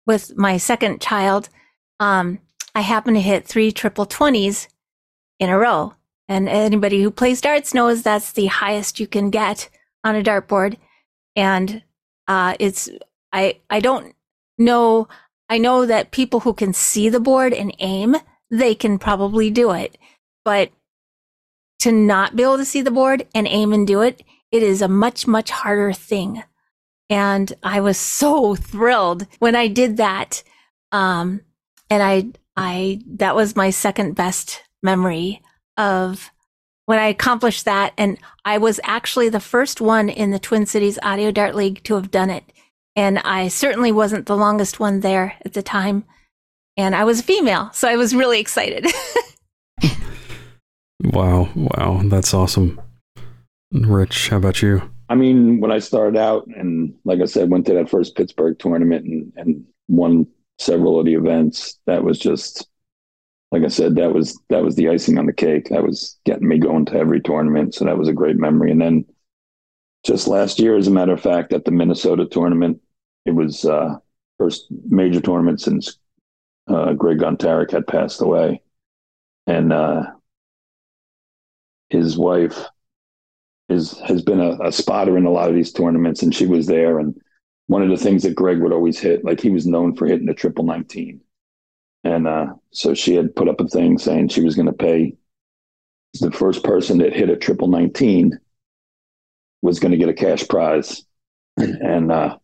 with 0.05 0.37
my 0.37 0.57
second 0.57 1.01
child, 1.01 1.49
um, 1.99 2.39
I 2.75 2.81
happened 2.81 3.15
to 3.15 3.21
hit 3.21 3.47
three 3.47 3.71
triple 3.71 4.05
twenties 4.05 4.67
in 5.39 5.49
a 5.49 5.57
row. 5.57 5.93
And 6.29 6.47
anybody 6.47 7.01
who 7.01 7.11
plays 7.11 7.41
darts 7.41 7.73
knows 7.73 8.01
that's 8.01 8.31
the 8.31 8.47
highest 8.47 8.99
you 8.99 9.07
can 9.07 9.29
get 9.29 9.69
on 10.03 10.15
a 10.15 10.23
dartboard. 10.23 10.77
And 11.35 11.83
uh, 12.27 12.55
it's 12.59 12.89
I 13.31 13.59
I 13.69 13.79
don't 13.79 14.15
know. 14.57 15.07
I 15.49 15.57
know 15.57 15.85
that 15.85 16.11
people 16.11 16.39
who 16.41 16.53
can 16.53 16.73
see 16.73 17.09
the 17.09 17.19
board 17.19 17.53
and 17.53 17.75
aim, 17.79 18.15
they 18.49 18.73
can 18.73 18.97
probably 18.97 19.49
do 19.49 19.71
it. 19.71 19.97
But 20.45 20.71
to 21.83 21.91
not 21.91 22.33
be 22.33 22.43
able 22.43 22.55
to 22.55 22.63
see 22.63 22.81
the 22.81 22.91
board 22.91 23.27
and 23.35 23.45
aim 23.45 23.73
and 23.73 23.85
do 23.85 23.99
it, 23.99 24.23
it 24.53 24.63
is 24.63 24.81
a 24.81 24.87
much, 24.87 25.27
much 25.27 25.49
harder 25.49 25.91
thing. 25.91 26.41
And 27.09 27.51
I 27.61 27.81
was 27.81 27.97
so 27.97 28.55
thrilled 28.55 29.27
when 29.39 29.53
I 29.53 29.67
did 29.67 29.97
that. 29.97 30.43
Um, 30.93 31.41
and 31.89 32.01
I, 32.01 32.27
I, 32.55 33.01
that 33.15 33.35
was 33.35 33.57
my 33.57 33.69
second 33.69 34.15
best 34.15 34.61
memory 34.81 35.41
of 35.75 36.31
when 36.85 36.99
I 36.99 37.07
accomplished 37.07 37.65
that. 37.65 37.91
And 37.97 38.17
I 38.45 38.59
was 38.59 38.79
actually 38.85 39.27
the 39.27 39.41
first 39.41 39.81
one 39.81 40.07
in 40.07 40.31
the 40.31 40.39
Twin 40.39 40.65
Cities 40.65 40.97
Audio 41.03 41.31
Dart 41.31 41.53
League 41.53 41.83
to 41.83 41.95
have 41.95 42.11
done 42.11 42.29
it. 42.29 42.45
And 42.95 43.19
I 43.19 43.49
certainly 43.49 43.91
wasn't 43.91 44.27
the 44.27 44.37
longest 44.37 44.79
one 44.79 45.01
there 45.01 45.35
at 45.43 45.51
the 45.51 45.63
time. 45.63 46.05
And 46.77 46.95
I 46.95 47.03
was 47.03 47.19
a 47.19 47.23
female. 47.23 47.71
So 47.73 47.89
I 47.89 47.97
was 47.97 48.15
really 48.15 48.39
excited. 48.39 48.87
Wow, 51.03 51.49
wow, 51.55 52.01
that's 52.05 52.33
awesome. 52.33 52.81
Rich, 53.71 54.29
how 54.29 54.37
about 54.37 54.61
you? 54.61 54.81
I 55.09 55.15
mean, 55.15 55.59
when 55.59 55.71
I 55.71 55.79
started 55.79 56.17
out, 56.17 56.47
and 56.47 56.93
like 57.03 57.19
I 57.21 57.25
said, 57.25 57.49
went 57.49 57.65
to 57.67 57.73
that 57.73 57.89
first 57.89 58.15
Pittsburgh 58.15 58.57
tournament 58.57 59.05
and, 59.05 59.33
and 59.35 59.65
won 59.87 60.27
several 60.59 60.99
of 60.99 61.05
the 61.05 61.15
events. 61.15 61.79
That 61.85 62.03
was 62.03 62.17
just, 62.19 62.67
like 63.51 63.63
I 63.63 63.67
said, 63.67 63.95
that 63.95 64.13
was 64.13 64.39
that 64.49 64.63
was 64.63 64.75
the 64.75 64.89
icing 64.89 65.17
on 65.17 65.25
the 65.25 65.33
cake. 65.33 65.69
That 65.69 65.83
was 65.83 66.17
getting 66.25 66.47
me 66.47 66.57
going 66.57 66.85
to 66.85 66.95
every 66.95 67.21
tournament. 67.21 67.75
So 67.75 67.85
that 67.85 67.97
was 67.97 68.07
a 68.07 68.13
great 68.13 68.37
memory. 68.37 68.71
And 68.71 68.81
then 68.81 69.05
just 70.03 70.27
last 70.27 70.59
year, 70.59 70.77
as 70.77 70.87
a 70.87 70.91
matter 70.91 71.13
of 71.13 71.21
fact, 71.21 71.53
at 71.53 71.65
the 71.65 71.71
Minnesota 71.71 72.25
tournament, 72.25 72.81
it 73.25 73.31
was 73.31 73.65
uh, 73.65 73.97
first 74.37 74.67
major 74.89 75.21
tournament 75.21 75.61
since 75.61 75.97
uh, 76.67 76.93
Greg 76.93 77.19
Gontarek 77.19 77.71
had 77.71 77.87
passed 77.87 78.21
away, 78.21 78.61
and 79.47 79.73
uh, 79.73 80.03
his 81.93 82.17
wife 82.17 82.65
is 83.69 83.97
has 83.99 84.21
been 84.21 84.41
a, 84.41 84.57
a, 84.63 84.71
spotter 84.71 85.15
in 85.15 85.25
a 85.25 85.31
lot 85.31 85.49
of 85.49 85.55
these 85.55 85.71
tournaments, 85.71 86.23
and 86.23 86.33
she 86.33 86.47
was 86.47 86.65
there. 86.65 86.99
And 86.99 87.15
one 87.67 87.83
of 87.83 87.89
the 87.89 88.03
things 88.03 88.23
that 88.23 88.35
Greg 88.35 88.59
would 88.59 88.73
always 88.73 88.99
hit, 88.99 89.23
like 89.23 89.39
he 89.39 89.51
was 89.51 89.67
known 89.67 89.95
for 89.95 90.07
hitting 90.07 90.25
the 90.25 90.33
triple 90.33 90.65
nineteen, 90.65 91.21
and 92.03 92.27
uh, 92.27 92.47
so 92.71 92.93
she 92.93 93.13
had 93.13 93.35
put 93.35 93.47
up 93.47 93.61
a 93.61 93.67
thing 93.67 93.97
saying 93.97 94.29
she 94.29 94.41
was 94.41 94.55
going 94.55 94.65
to 94.65 94.73
pay 94.73 95.15
the 96.19 96.31
first 96.31 96.63
person 96.63 96.97
that 96.97 97.15
hit 97.15 97.29
a 97.29 97.37
triple 97.37 97.67
nineteen 97.67 98.39
was 99.61 99.79
going 99.79 99.91
to 99.91 99.97
get 99.97 100.09
a 100.09 100.13
cash 100.13 100.47
prize, 100.47 101.05
and 101.57 102.11
uh, 102.11 102.37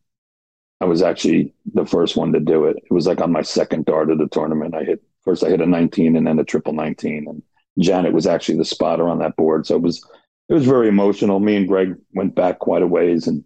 I 0.79 0.85
was 0.85 1.01
actually 1.01 1.55
the 1.73 1.87
first 1.87 2.15
one 2.15 2.33
to 2.33 2.39
do 2.39 2.65
it. 2.65 2.77
It 2.77 2.93
was 2.93 3.07
like 3.07 3.19
on 3.19 3.31
my 3.31 3.41
second 3.41 3.85
dart 3.85 4.11
of 4.11 4.19
the 4.19 4.27
tournament. 4.27 4.75
I 4.75 4.83
hit 4.83 5.03
first 5.25 5.43
I 5.43 5.49
hit 5.49 5.59
a 5.59 5.65
19 5.65 6.15
and 6.15 6.25
then 6.25 6.39
a 6.39 6.45
triple 6.45 6.73
19 6.73 7.25
and 7.27 7.43
Janet 7.79 8.13
was 8.13 8.27
actually 8.27 8.57
the 8.57 8.65
spotter 8.65 9.07
on 9.07 9.19
that 9.19 9.35
board. 9.35 9.65
So 9.65 9.75
it 9.75 9.81
was 9.81 10.05
it 10.49 10.53
was 10.53 10.65
very 10.65 10.87
emotional. 10.87 11.39
Me 11.39 11.55
and 11.55 11.67
Greg 11.67 11.95
went 12.13 12.35
back 12.35 12.59
quite 12.59 12.81
a 12.81 12.87
ways 12.87 13.27
and 13.27 13.43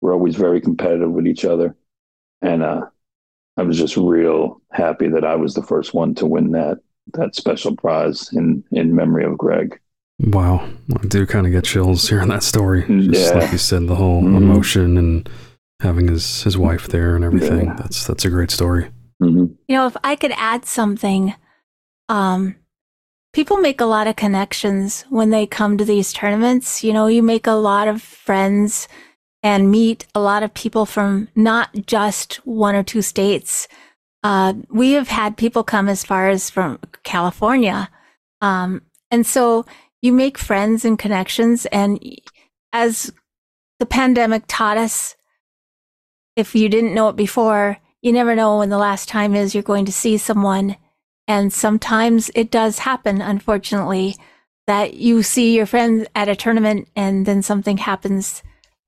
we're 0.00 0.12
always 0.12 0.36
very 0.36 0.60
competitive 0.60 1.10
with 1.10 1.26
each 1.26 1.44
other. 1.44 1.76
And 2.40 2.62
uh, 2.62 2.86
I 3.56 3.62
was 3.62 3.76
just 3.76 3.96
real 3.96 4.62
happy 4.72 5.08
that 5.08 5.24
I 5.24 5.34
was 5.36 5.54
the 5.54 5.62
first 5.62 5.92
one 5.94 6.14
to 6.16 6.26
win 6.26 6.52
that 6.52 6.78
that 7.14 7.34
special 7.34 7.74
prize 7.74 8.32
in 8.32 8.64
in 8.70 8.94
memory 8.94 9.24
of 9.24 9.38
Greg. 9.38 9.80
Wow, 10.20 10.68
I 11.00 11.06
do 11.06 11.26
kind 11.26 11.46
of 11.46 11.52
get 11.52 11.64
chills 11.64 12.08
hearing 12.08 12.28
that 12.28 12.42
story. 12.42 12.84
Just 12.88 13.34
yeah. 13.34 13.40
like 13.40 13.52
you 13.52 13.58
said, 13.58 13.86
the 13.86 13.94
whole 13.94 14.22
mm-hmm. 14.22 14.36
emotion 14.36 14.96
and 14.96 15.28
having 15.80 16.08
his 16.08 16.42
his 16.42 16.58
wife 16.58 16.88
there 16.88 17.14
and 17.14 17.24
everything. 17.24 17.66
Yeah. 17.66 17.74
That's 17.74 18.06
that's 18.06 18.24
a 18.24 18.30
great 18.30 18.50
story. 18.50 18.90
Mm-hmm. 19.22 19.46
You 19.66 19.76
know, 19.76 19.86
if 19.86 19.96
I 20.04 20.16
could 20.16 20.32
add 20.36 20.64
something, 20.64 21.34
um, 22.08 22.56
people 23.38 23.58
make 23.58 23.80
a 23.80 23.86
lot 23.86 24.08
of 24.08 24.16
connections 24.16 25.04
when 25.10 25.30
they 25.30 25.46
come 25.46 25.78
to 25.78 25.84
these 25.84 26.12
tournaments. 26.12 26.82
You 26.82 26.92
know, 26.92 27.06
you 27.06 27.22
make 27.22 27.46
a 27.46 27.52
lot 27.52 27.86
of 27.86 28.02
friends 28.02 28.88
and 29.44 29.70
meet 29.70 30.08
a 30.12 30.18
lot 30.18 30.42
of 30.42 30.52
people 30.54 30.84
from 30.84 31.28
not 31.36 31.70
just 31.86 32.44
one 32.44 32.74
or 32.74 32.82
two 32.82 33.00
states. 33.00 33.68
Uh, 34.24 34.54
we 34.70 34.90
have 34.94 35.06
had 35.06 35.36
people 35.36 35.62
come 35.62 35.88
as 35.88 36.04
far 36.04 36.28
as 36.28 36.50
from 36.50 36.80
California. 37.04 37.88
Um, 38.40 38.82
and 39.08 39.24
so 39.24 39.64
you 40.02 40.12
make 40.12 40.36
friends 40.36 40.84
and 40.84 40.98
connections. 40.98 41.64
And 41.66 42.02
as 42.72 43.12
the 43.78 43.86
pandemic 43.86 44.46
taught 44.48 44.78
us, 44.78 45.14
if 46.34 46.56
you 46.56 46.68
didn't 46.68 46.92
know 46.92 47.08
it 47.08 47.14
before, 47.14 47.78
you 48.02 48.12
never 48.12 48.34
know 48.34 48.58
when 48.58 48.70
the 48.70 48.78
last 48.78 49.08
time 49.08 49.36
is 49.36 49.54
you're 49.54 49.62
going 49.62 49.84
to 49.84 49.92
see 49.92 50.18
someone. 50.18 50.74
And 51.28 51.52
sometimes 51.52 52.30
it 52.34 52.50
does 52.50 52.80
happen, 52.80 53.20
unfortunately, 53.20 54.16
that 54.66 54.94
you 54.94 55.22
see 55.22 55.54
your 55.54 55.66
friend 55.66 56.08
at 56.14 56.28
a 56.28 56.34
tournament 56.34 56.88
and 56.96 57.26
then 57.26 57.42
something 57.42 57.76
happens 57.76 58.42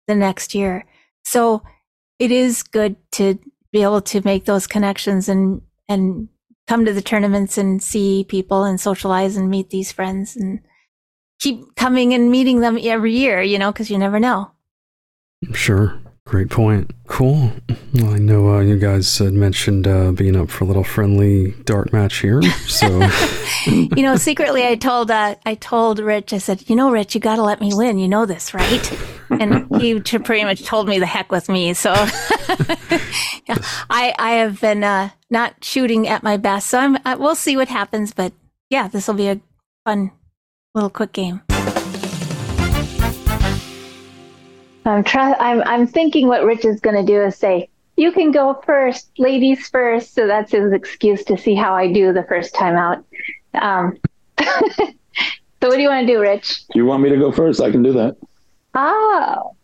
the 0.09 0.15
next 0.15 0.55
year. 0.55 0.87
So 1.25 1.63
it 2.19 2.33
is 2.33 2.63
good 2.63 2.97
to 3.13 3.39
be 3.73 3.83
able 3.83 4.01
to 4.01 4.23
make 4.25 4.47
those 4.47 4.67
connections 4.67 5.29
and, 5.29 5.61
and 5.89 6.29
come 6.67 6.85
to 6.87 6.93
the 6.93 7.03
tournaments 7.03 7.59
and 7.59 7.83
see 7.83 8.25
people 8.25 8.65
and 8.65 8.81
socialize 8.81 9.37
and 9.37 9.51
meet 9.51 9.71
these 9.71 9.93
friends 9.93 10.35
and 10.35 10.61
keep 11.41 11.75
coming 11.77 12.15
and 12.15 12.31
meeting 12.31 12.61
them 12.61 12.79
every 12.81 13.13
year, 13.13 13.43
you 13.43 13.59
know, 13.59 13.71
because 13.71 13.91
you 13.91 13.99
never 13.99 14.19
know. 14.19 14.51
Sure. 15.53 16.01
Great 16.31 16.49
point. 16.49 16.93
Cool. 17.09 17.51
Well, 17.93 18.15
I 18.15 18.19
know 18.19 18.55
uh, 18.55 18.61
you 18.61 18.79
guys 18.79 19.19
had 19.19 19.33
mentioned 19.33 19.89
uh, 19.89 20.13
being 20.13 20.37
up 20.37 20.49
for 20.49 20.63
a 20.63 20.67
little 20.69 20.85
friendly 20.85 21.51
dart 21.65 21.93
match 21.93 22.19
here. 22.19 22.41
So, 22.69 22.87
you 23.67 24.05
know, 24.05 24.15
secretly, 24.15 24.65
I 24.65 24.77
told 24.77 25.11
uh, 25.11 25.35
I 25.45 25.57
told 25.57 25.99
Rich. 25.99 26.33
I 26.33 26.39
said, 26.39 26.71
"You 26.71 26.77
know, 26.77 26.93
Rich, 26.93 27.17
you 27.17 27.21
got 27.21 27.35
to 27.35 27.43
let 27.43 27.61
me 27.61 27.75
win. 27.75 27.99
You 27.99 28.07
know 28.07 28.27
this, 28.27 28.55
right?" 28.55 28.99
And 29.29 29.67
he 29.81 29.99
pretty 29.99 30.45
much 30.45 30.63
told 30.65 30.87
me 30.87 31.01
the 31.01 31.07
heck 31.07 31.33
with 31.33 31.49
me. 31.49 31.75
So, 31.75 31.93
I 33.91 34.15
I 34.17 34.31
have 34.35 34.61
been 34.61 34.85
uh, 34.85 35.11
not 35.31 35.65
shooting 35.65 36.07
at 36.07 36.23
my 36.23 36.37
best. 36.37 36.69
So 36.69 36.79
I'm. 36.79 36.97
I, 37.05 37.17
we'll 37.17 37.35
see 37.35 37.57
what 37.57 37.67
happens. 37.67 38.13
But 38.13 38.33
yeah, 38.69 38.87
this 38.87 39.09
will 39.09 39.17
be 39.17 39.31
a 39.31 39.41
fun 39.85 40.13
little 40.77 40.91
quick 40.91 41.11
game. 41.11 41.43
I'm 44.85 45.05
trying. 45.05 45.35
I'm 45.39 45.63
I'm 45.63 45.87
thinking 45.87 46.29
what 46.29 46.45
Rich 46.45 46.65
is 46.65 46.81
going 46.81 46.97
to 46.97 47.03
do 47.03 47.23
is 47.23 47.37
say, 47.37 47.69
"You 47.97 48.13
can 48.13 48.31
go 48.31 48.61
first, 48.65 49.11
ladies 49.19 49.69
first. 49.69 50.15
So 50.15 50.27
that's 50.27 50.53
his 50.53 50.73
excuse 50.73 51.25
to 51.25 51.37
see 51.37 51.55
how 51.55 51.75
I 51.75 51.93
do 51.93 52.13
the 52.13 52.25
first 52.25 52.55
time 52.55 52.77
out. 52.77 53.05
Um, 53.55 53.99
so 54.41 55.69
what 55.69 55.77
do 55.77 55.81
you 55.81 55.89
want 55.89 56.07
to 56.07 56.13
do, 56.13 56.21
Rich? 56.21 56.63
You 56.75 56.87
want 56.87 57.03
me 57.03 57.11
to 57.11 57.17
go 57.17 57.31
first? 57.31 57.61
I 57.61 57.71
can 57.71 57.83
do 57.83 57.93
that. 57.93 58.17
Oh, 58.75 59.55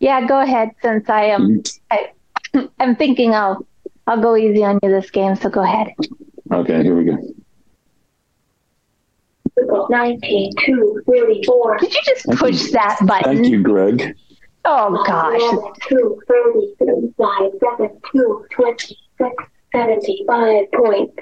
yeah. 0.00 0.26
Go 0.26 0.40
ahead. 0.40 0.70
Since 0.82 1.08
I 1.08 1.24
am, 1.24 1.62
mm-hmm. 1.62 2.58
I, 2.58 2.68
I'm 2.78 2.96
thinking 2.96 3.34
I'll 3.34 3.66
I'll 4.06 4.20
go 4.20 4.36
easy 4.36 4.64
on 4.64 4.78
you 4.82 4.90
this 4.90 5.10
game. 5.10 5.36
So 5.36 5.48
go 5.48 5.62
ahead. 5.62 5.88
Okay. 6.52 6.82
Here 6.82 6.96
we 6.96 7.04
go. 7.04 7.16
19, 9.90 10.52
2, 10.66 11.02
34. 11.06 11.78
Did 11.78 11.94
you 11.94 12.00
just 12.04 12.26
push 12.38 12.70
that 12.70 12.98
button? 13.04 13.36
Thank 13.36 13.48
you, 13.48 13.62
Greg. 13.62 14.16
Oh 14.70 15.02
gosh. 15.06 15.40
Two 15.88 16.20
thirty 16.28 17.14
five 17.16 17.50
seven 17.58 17.98
two 18.12 18.44
twenty 18.50 18.98
six 19.16 19.34
seventy 19.72 20.24
five 20.26 20.70
points. 20.72 21.14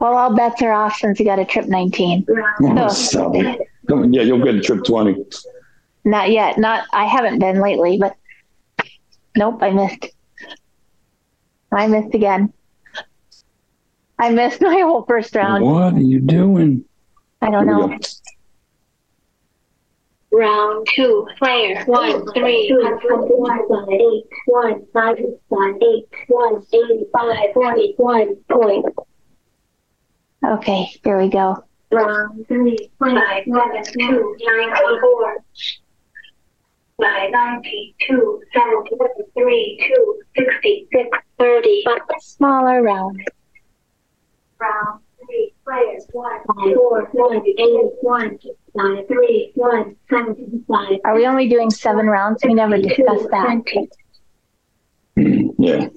Well, 0.00 0.16
all 0.16 0.34
bets 0.34 0.62
are 0.62 0.72
off 0.72 0.96
since 0.96 1.18
you 1.18 1.26
got 1.26 1.38
a 1.38 1.44
trip 1.44 1.66
19. 1.66 2.26
Oh, 2.62 2.88
so, 2.88 3.34
yeah, 3.34 4.22
you'll 4.22 4.44
get 4.44 4.54
a 4.54 4.60
trip 4.60 4.84
20. 4.84 5.24
Not 6.04 6.30
yet. 6.30 6.58
Not. 6.58 6.84
I 6.92 7.06
haven't 7.06 7.38
been 7.38 7.60
lately, 7.60 7.98
but 7.98 8.14
nope, 9.36 9.62
I 9.62 9.70
missed. 9.70 10.06
I 11.72 11.86
missed 11.86 12.14
again. 12.14 12.52
I 14.18 14.30
missed 14.30 14.60
my 14.62 14.80
whole 14.80 15.04
first 15.04 15.34
round. 15.34 15.64
What 15.64 15.94
are 15.94 16.00
you 16.00 16.20
doing? 16.20 16.84
I 17.42 17.50
don't 17.50 17.66
know. 17.66 17.98
Round 20.32 20.86
two, 20.94 21.26
player 21.38 21.84
one, 21.86 22.26
three, 22.32 22.68
one, 22.76 23.58
one, 23.68 23.92
eight, 23.92 24.24
one, 24.46 24.84
five, 24.92 25.16
one, 25.48 25.78
eight, 25.82 26.08
one, 26.28 26.66
eighty-five, 26.72 27.54
forty-one 27.54 28.36
point. 28.50 28.86
Okay, 30.44 30.90
here 31.04 31.18
we 31.18 31.28
go. 31.28 31.64
Round 31.92 32.44
three, 32.48 32.76
five, 32.98 33.44
seven, 33.44 33.84
two, 33.84 34.36
ninety-four. 34.40 35.36
Five, 37.00 37.30
ninety-two, 37.30 38.42
seventy-three, 38.52 39.86
two, 39.88 40.22
sixty-six, 40.36 41.18
thirty. 41.38 41.84
Smaller 42.18 42.82
round. 42.82 43.20
Round 44.58 45.00
three, 45.26 45.54
players 45.64 46.06
one, 46.12 46.40
four, 46.74 47.08
one, 47.12 47.42
eight, 47.46 47.92
one 48.00 48.38
nine, 48.76 49.06
three, 49.06 49.52
one, 49.54 49.96
seven, 50.08 50.64
five. 50.68 50.98
Are 51.04 51.14
we 51.14 51.26
only 51.26 51.48
doing 51.48 51.70
seven 51.70 52.06
rounds? 52.06 52.44
We 52.44 52.54
never 52.54 52.76
discussed 52.76 53.28
that. 53.30 53.88
Yeah. 55.58 55.88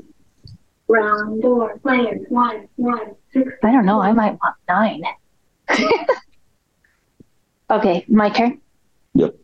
Round 0.87 1.41
four, 1.41 1.77
players, 1.79 2.21
one, 2.29 2.67
one, 2.77 3.15
six. 3.31 3.51
I 3.63 3.71
don't 3.71 3.85
know. 3.85 4.01
I 4.01 4.11
might 4.13 4.39
want 4.41 4.55
nine. 4.67 5.03
okay, 7.69 8.05
my 8.07 8.29
turn. 8.29 8.59
Yep. 9.13 9.35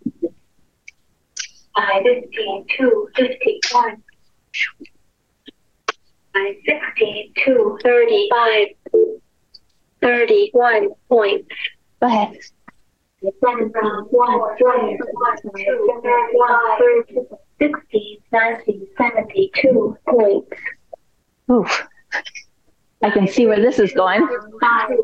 Five, 1.75 2.03
fifteen, 2.03 2.65
two, 2.77 3.09
fifty-one. 3.15 4.01
Five, 6.33 6.55
sixteen, 6.65 7.33
two, 7.43 7.77
thirty-five. 10.01 10.51
Thirty-one 10.51 10.89
points. 11.09 11.47
Go 12.01 12.07
ahead. 12.07 12.37
Seven, 13.43 13.71
one, 13.73 14.05
one, 14.11 14.55
two, 14.57 14.97
one, 15.13 15.37
60, 17.59 18.21
90, 18.31 18.87
72 18.97 19.97
points. 20.07 20.57
Oof. 21.51 21.87
I 23.01 23.09
can 23.09 23.27
see 23.27 23.47
where 23.47 23.59
this 23.59 23.79
is 23.79 23.91
going. 23.93 24.27
5, 24.61 24.87
10, 24.87 24.97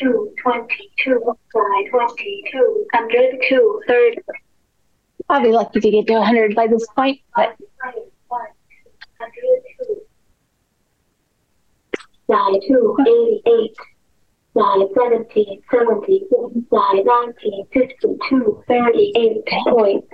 2, 0.00 0.34
22, 0.42 0.42
22, 0.42 1.36
102, 2.90 3.80
30. 3.88 4.16
I'll 5.28 5.42
be 5.42 5.50
lucky 5.50 5.80
to 5.80 5.90
get 5.90 6.06
to 6.06 6.12
100 6.14 6.54
by 6.54 6.66
this 6.66 6.86
point, 6.94 7.20
but. 7.34 7.56
2, 7.58 7.66
88 12.28 13.76
side 14.56 14.88
17, 14.94 15.62
70, 15.70 16.24
side 16.70 17.04
19, 17.04 17.66
52, 17.72 18.64
38 18.66 19.46
points. 19.64 20.08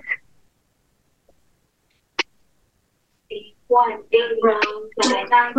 one 3.73 4.03
eight 4.13 4.39
round 4.45 4.91
by 4.99 5.25
nine. 5.31 5.55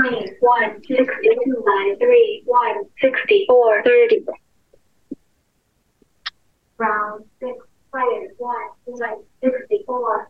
Round 6.77 7.25
six 7.39 7.57
players 7.91 8.31
one 8.37 8.69
one 8.85 9.23
sixty 9.43 9.83
four. 9.87 10.29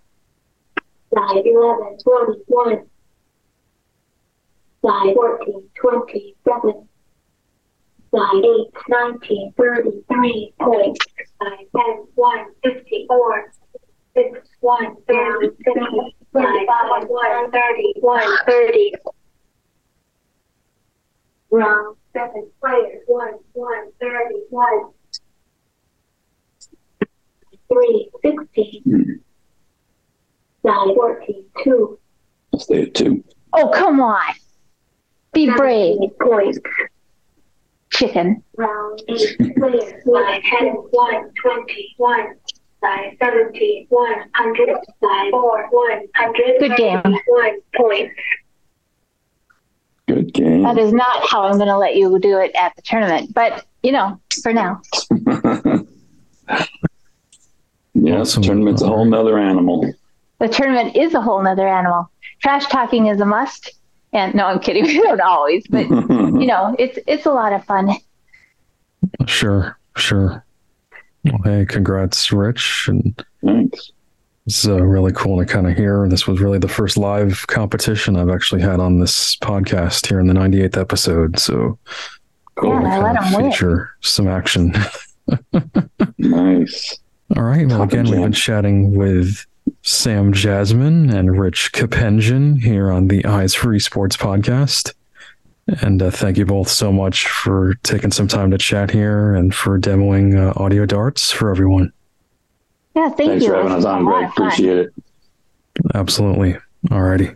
Side 1.13 1.45
eleven 1.45 1.97
twenty 2.01 2.39
one. 2.47 2.85
Side 4.85 5.13
fourteen 5.13 5.69
twenty 5.75 6.35
seven. 6.43 6.89
Side 8.13 8.43
eight 8.43 8.73
nineteen 8.89 9.53
thirty 9.57 10.03
three 10.11 10.53
point. 10.59 10.97
Side 11.41 11.65
ten 11.75 12.05
one 12.15 12.45
fifty 12.63 13.05
four. 13.07 13.53
Six 14.13 14.49
one 14.59 14.95
thirty 15.07 15.49
six. 15.63 15.79
Side 16.33 16.67
five 16.67 17.07
one 17.07 17.51
thirty 17.51 17.93
one 18.01 18.37
thirty. 18.45 18.93
Round 21.49 21.95
seven 22.11 22.51
players 22.59 23.03
one 23.07 23.35
one 23.53 23.91
thirty 24.01 24.41
one. 24.49 24.91
Three 27.71 28.09
sixteen. 28.21 28.83
Hmm. 28.83 29.11
Side 30.67 30.93
fourteen 30.93 31.45
two. 31.63 31.99
I'll 32.51 32.59
stay 32.59 32.83
at 32.83 32.93
two. 32.93 33.23
Oh, 33.53 33.69
come 33.73 34.01
on. 34.01 34.21
Be 35.33 35.49
brave, 35.49 35.97
Points. 36.21 36.59
chicken. 37.89 38.43
Round 38.57 39.01
eight 39.07 39.37
players, 39.57 40.03
side 40.05 40.41
ten, 40.43 40.67
one, 40.91 41.31
twenty, 41.41 41.93
one, 41.97 42.35
side 42.81 43.17
seventeen, 43.19 43.87
one 43.89 44.29
hundred, 44.33 44.69
side 45.03 45.31
four, 45.31 45.67
one 45.71 46.07
hundred. 46.15 46.59
Good 46.59 46.75
game. 46.77 47.01
One 47.27 47.59
point. 47.75 48.11
Good 50.07 50.33
game. 50.33 50.63
That 50.63 50.77
is 50.77 50.91
not 50.93 51.29
how 51.29 51.43
I'm 51.43 51.55
going 51.55 51.67
to 51.69 51.77
let 51.77 51.95
you 51.95 52.19
do 52.19 52.37
it 52.39 52.51
at 52.55 52.75
the 52.75 52.81
tournament, 52.81 53.33
but 53.33 53.65
you 53.83 53.91
know, 53.91 54.19
for 54.43 54.53
now. 54.53 54.81
yeah, 57.93 58.19
Awesome. 58.19 58.43
tournament's 58.43 58.81
a 58.81 58.87
whole 58.87 59.05
nother 59.05 59.37
animal. 59.39 59.91
The 60.39 60.49
tournament 60.49 60.95
is 60.97 61.13
a 61.13 61.21
whole 61.21 61.41
nother 61.41 61.67
animal. 61.67 62.09
Trash 62.41 62.65
talking 62.67 63.07
is 63.07 63.21
a 63.21 63.25
must. 63.25 63.71
And 64.13 64.33
no, 64.35 64.45
I'm 64.45 64.59
kidding. 64.59 64.85
We 64.87 65.01
don't 65.01 65.21
always, 65.21 65.65
but 65.67 65.89
you 65.89 66.45
know, 66.47 66.75
it's 66.79 66.99
it's 67.07 67.25
a 67.25 67.31
lot 67.31 67.51
of 67.53 67.65
fun. 67.65 67.89
Sure, 69.27 69.77
sure. 69.97 70.45
Well, 71.25 71.39
hey, 71.43 71.65
congrats, 71.65 72.31
Rich. 72.31 72.85
And 72.89 73.23
Thanks. 73.45 73.91
it's 74.45 74.67
uh, 74.67 74.81
really 74.81 75.11
cool 75.13 75.39
to 75.39 75.45
kind 75.45 75.67
of 75.67 75.75
hear. 75.75 76.07
This 76.09 76.27
was 76.27 76.39
really 76.41 76.57
the 76.59 76.67
first 76.67 76.97
live 76.97 77.45
competition 77.47 78.15
I've 78.17 78.29
actually 78.29 78.61
had 78.61 78.79
on 78.79 78.99
this 78.99 79.35
podcast 79.37 80.07
here 80.07 80.19
in 80.19 80.27
the 80.27 80.33
98th 80.33 80.77
episode. 80.77 81.39
So 81.39 81.77
cool 82.55 82.71
Yeah, 82.73 82.81
to 82.81 82.87
I 82.87 82.97
let 82.99 83.15
kind 83.15 83.17
of 83.17 83.25
'em 83.25 83.41
win. 83.43 83.51
feature 83.51 83.89
some 84.01 84.27
action. 84.27 84.73
Nice. 86.17 86.97
All 87.35 87.43
right. 87.43 87.65
Well, 87.67 87.79
Top 87.79 87.89
again, 87.91 88.05
we've 88.05 88.21
been 88.21 88.31
chatting 88.33 88.95
with 88.95 89.45
Sam 89.85 90.31
Jasmine 90.31 91.09
and 91.09 91.37
Rich 91.37 91.73
Koppenjan 91.73 92.61
here 92.61 92.89
on 92.89 93.09
the 93.09 93.25
Eyes 93.25 93.53
Free 93.53 93.79
Sports 93.79 94.15
podcast. 94.15 94.93
And 95.81 96.01
uh, 96.01 96.09
thank 96.09 96.37
you 96.37 96.45
both 96.45 96.69
so 96.69 96.91
much 96.91 97.27
for 97.27 97.73
taking 97.83 98.11
some 98.11 98.29
time 98.29 98.49
to 98.51 98.57
chat 98.57 98.91
here 98.91 99.35
and 99.35 99.53
for 99.53 99.77
demoing 99.77 100.37
uh, 100.37 100.53
audio 100.61 100.85
darts 100.85 101.31
for 101.31 101.49
everyone. 101.51 101.91
Yeah, 102.95 103.09
thank 103.09 103.31
Thanks 103.31 103.43
you. 103.45 103.51
for 103.51 103.57
having 103.57 103.73
This 103.73 103.79
us 103.79 103.85
on, 103.85 104.05
lot 104.05 104.19
Greg. 104.19 104.29
Appreciate 104.29 104.77
it. 104.77 104.93
Absolutely. 105.93 106.57
Alrighty. 106.87 107.35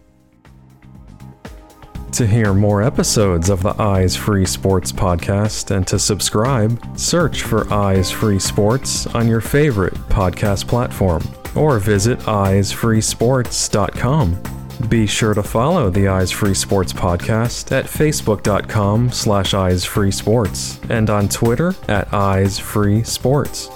To 2.14 2.26
hear 2.26 2.54
more 2.54 2.82
episodes 2.82 3.50
of 3.50 3.62
the 3.62 3.80
Eyes 3.82 4.16
Free 4.16 4.46
Sports 4.46 4.94
podcast 4.94 5.76
and 5.76 5.86
to 5.88 6.00
subscribe, 6.00 6.82
search 6.98 7.44
for 7.44 7.72
Eyes 7.74 8.10
Free 8.10 8.40
Sports 8.40 9.06
on 9.08 9.28
your 9.28 9.42
favorite 9.42 9.94
podcast 10.10 10.68
platform 10.68 11.22
or 11.58 11.80
visit 11.80 12.20
eyesfreesports.com. 12.20 14.44
Be 14.90 15.08
sure 15.08 15.34
to 15.34 15.42
follow 15.42 15.90
the 15.90 16.08
Eyes 16.08 16.32
Free 16.32 16.54
Sports 16.54 16.94
podcast 16.94 17.72
at 17.72 17.86
facebook.com 17.86 19.12
slash 19.12 19.54
eyesfreesports 19.54 20.88
and 20.90 21.10
on 21.10 21.28
Twitter 21.28 21.74
at 21.88 22.14
Eyes 22.14 22.60
Free 22.60 23.04
Sports. 23.04 23.70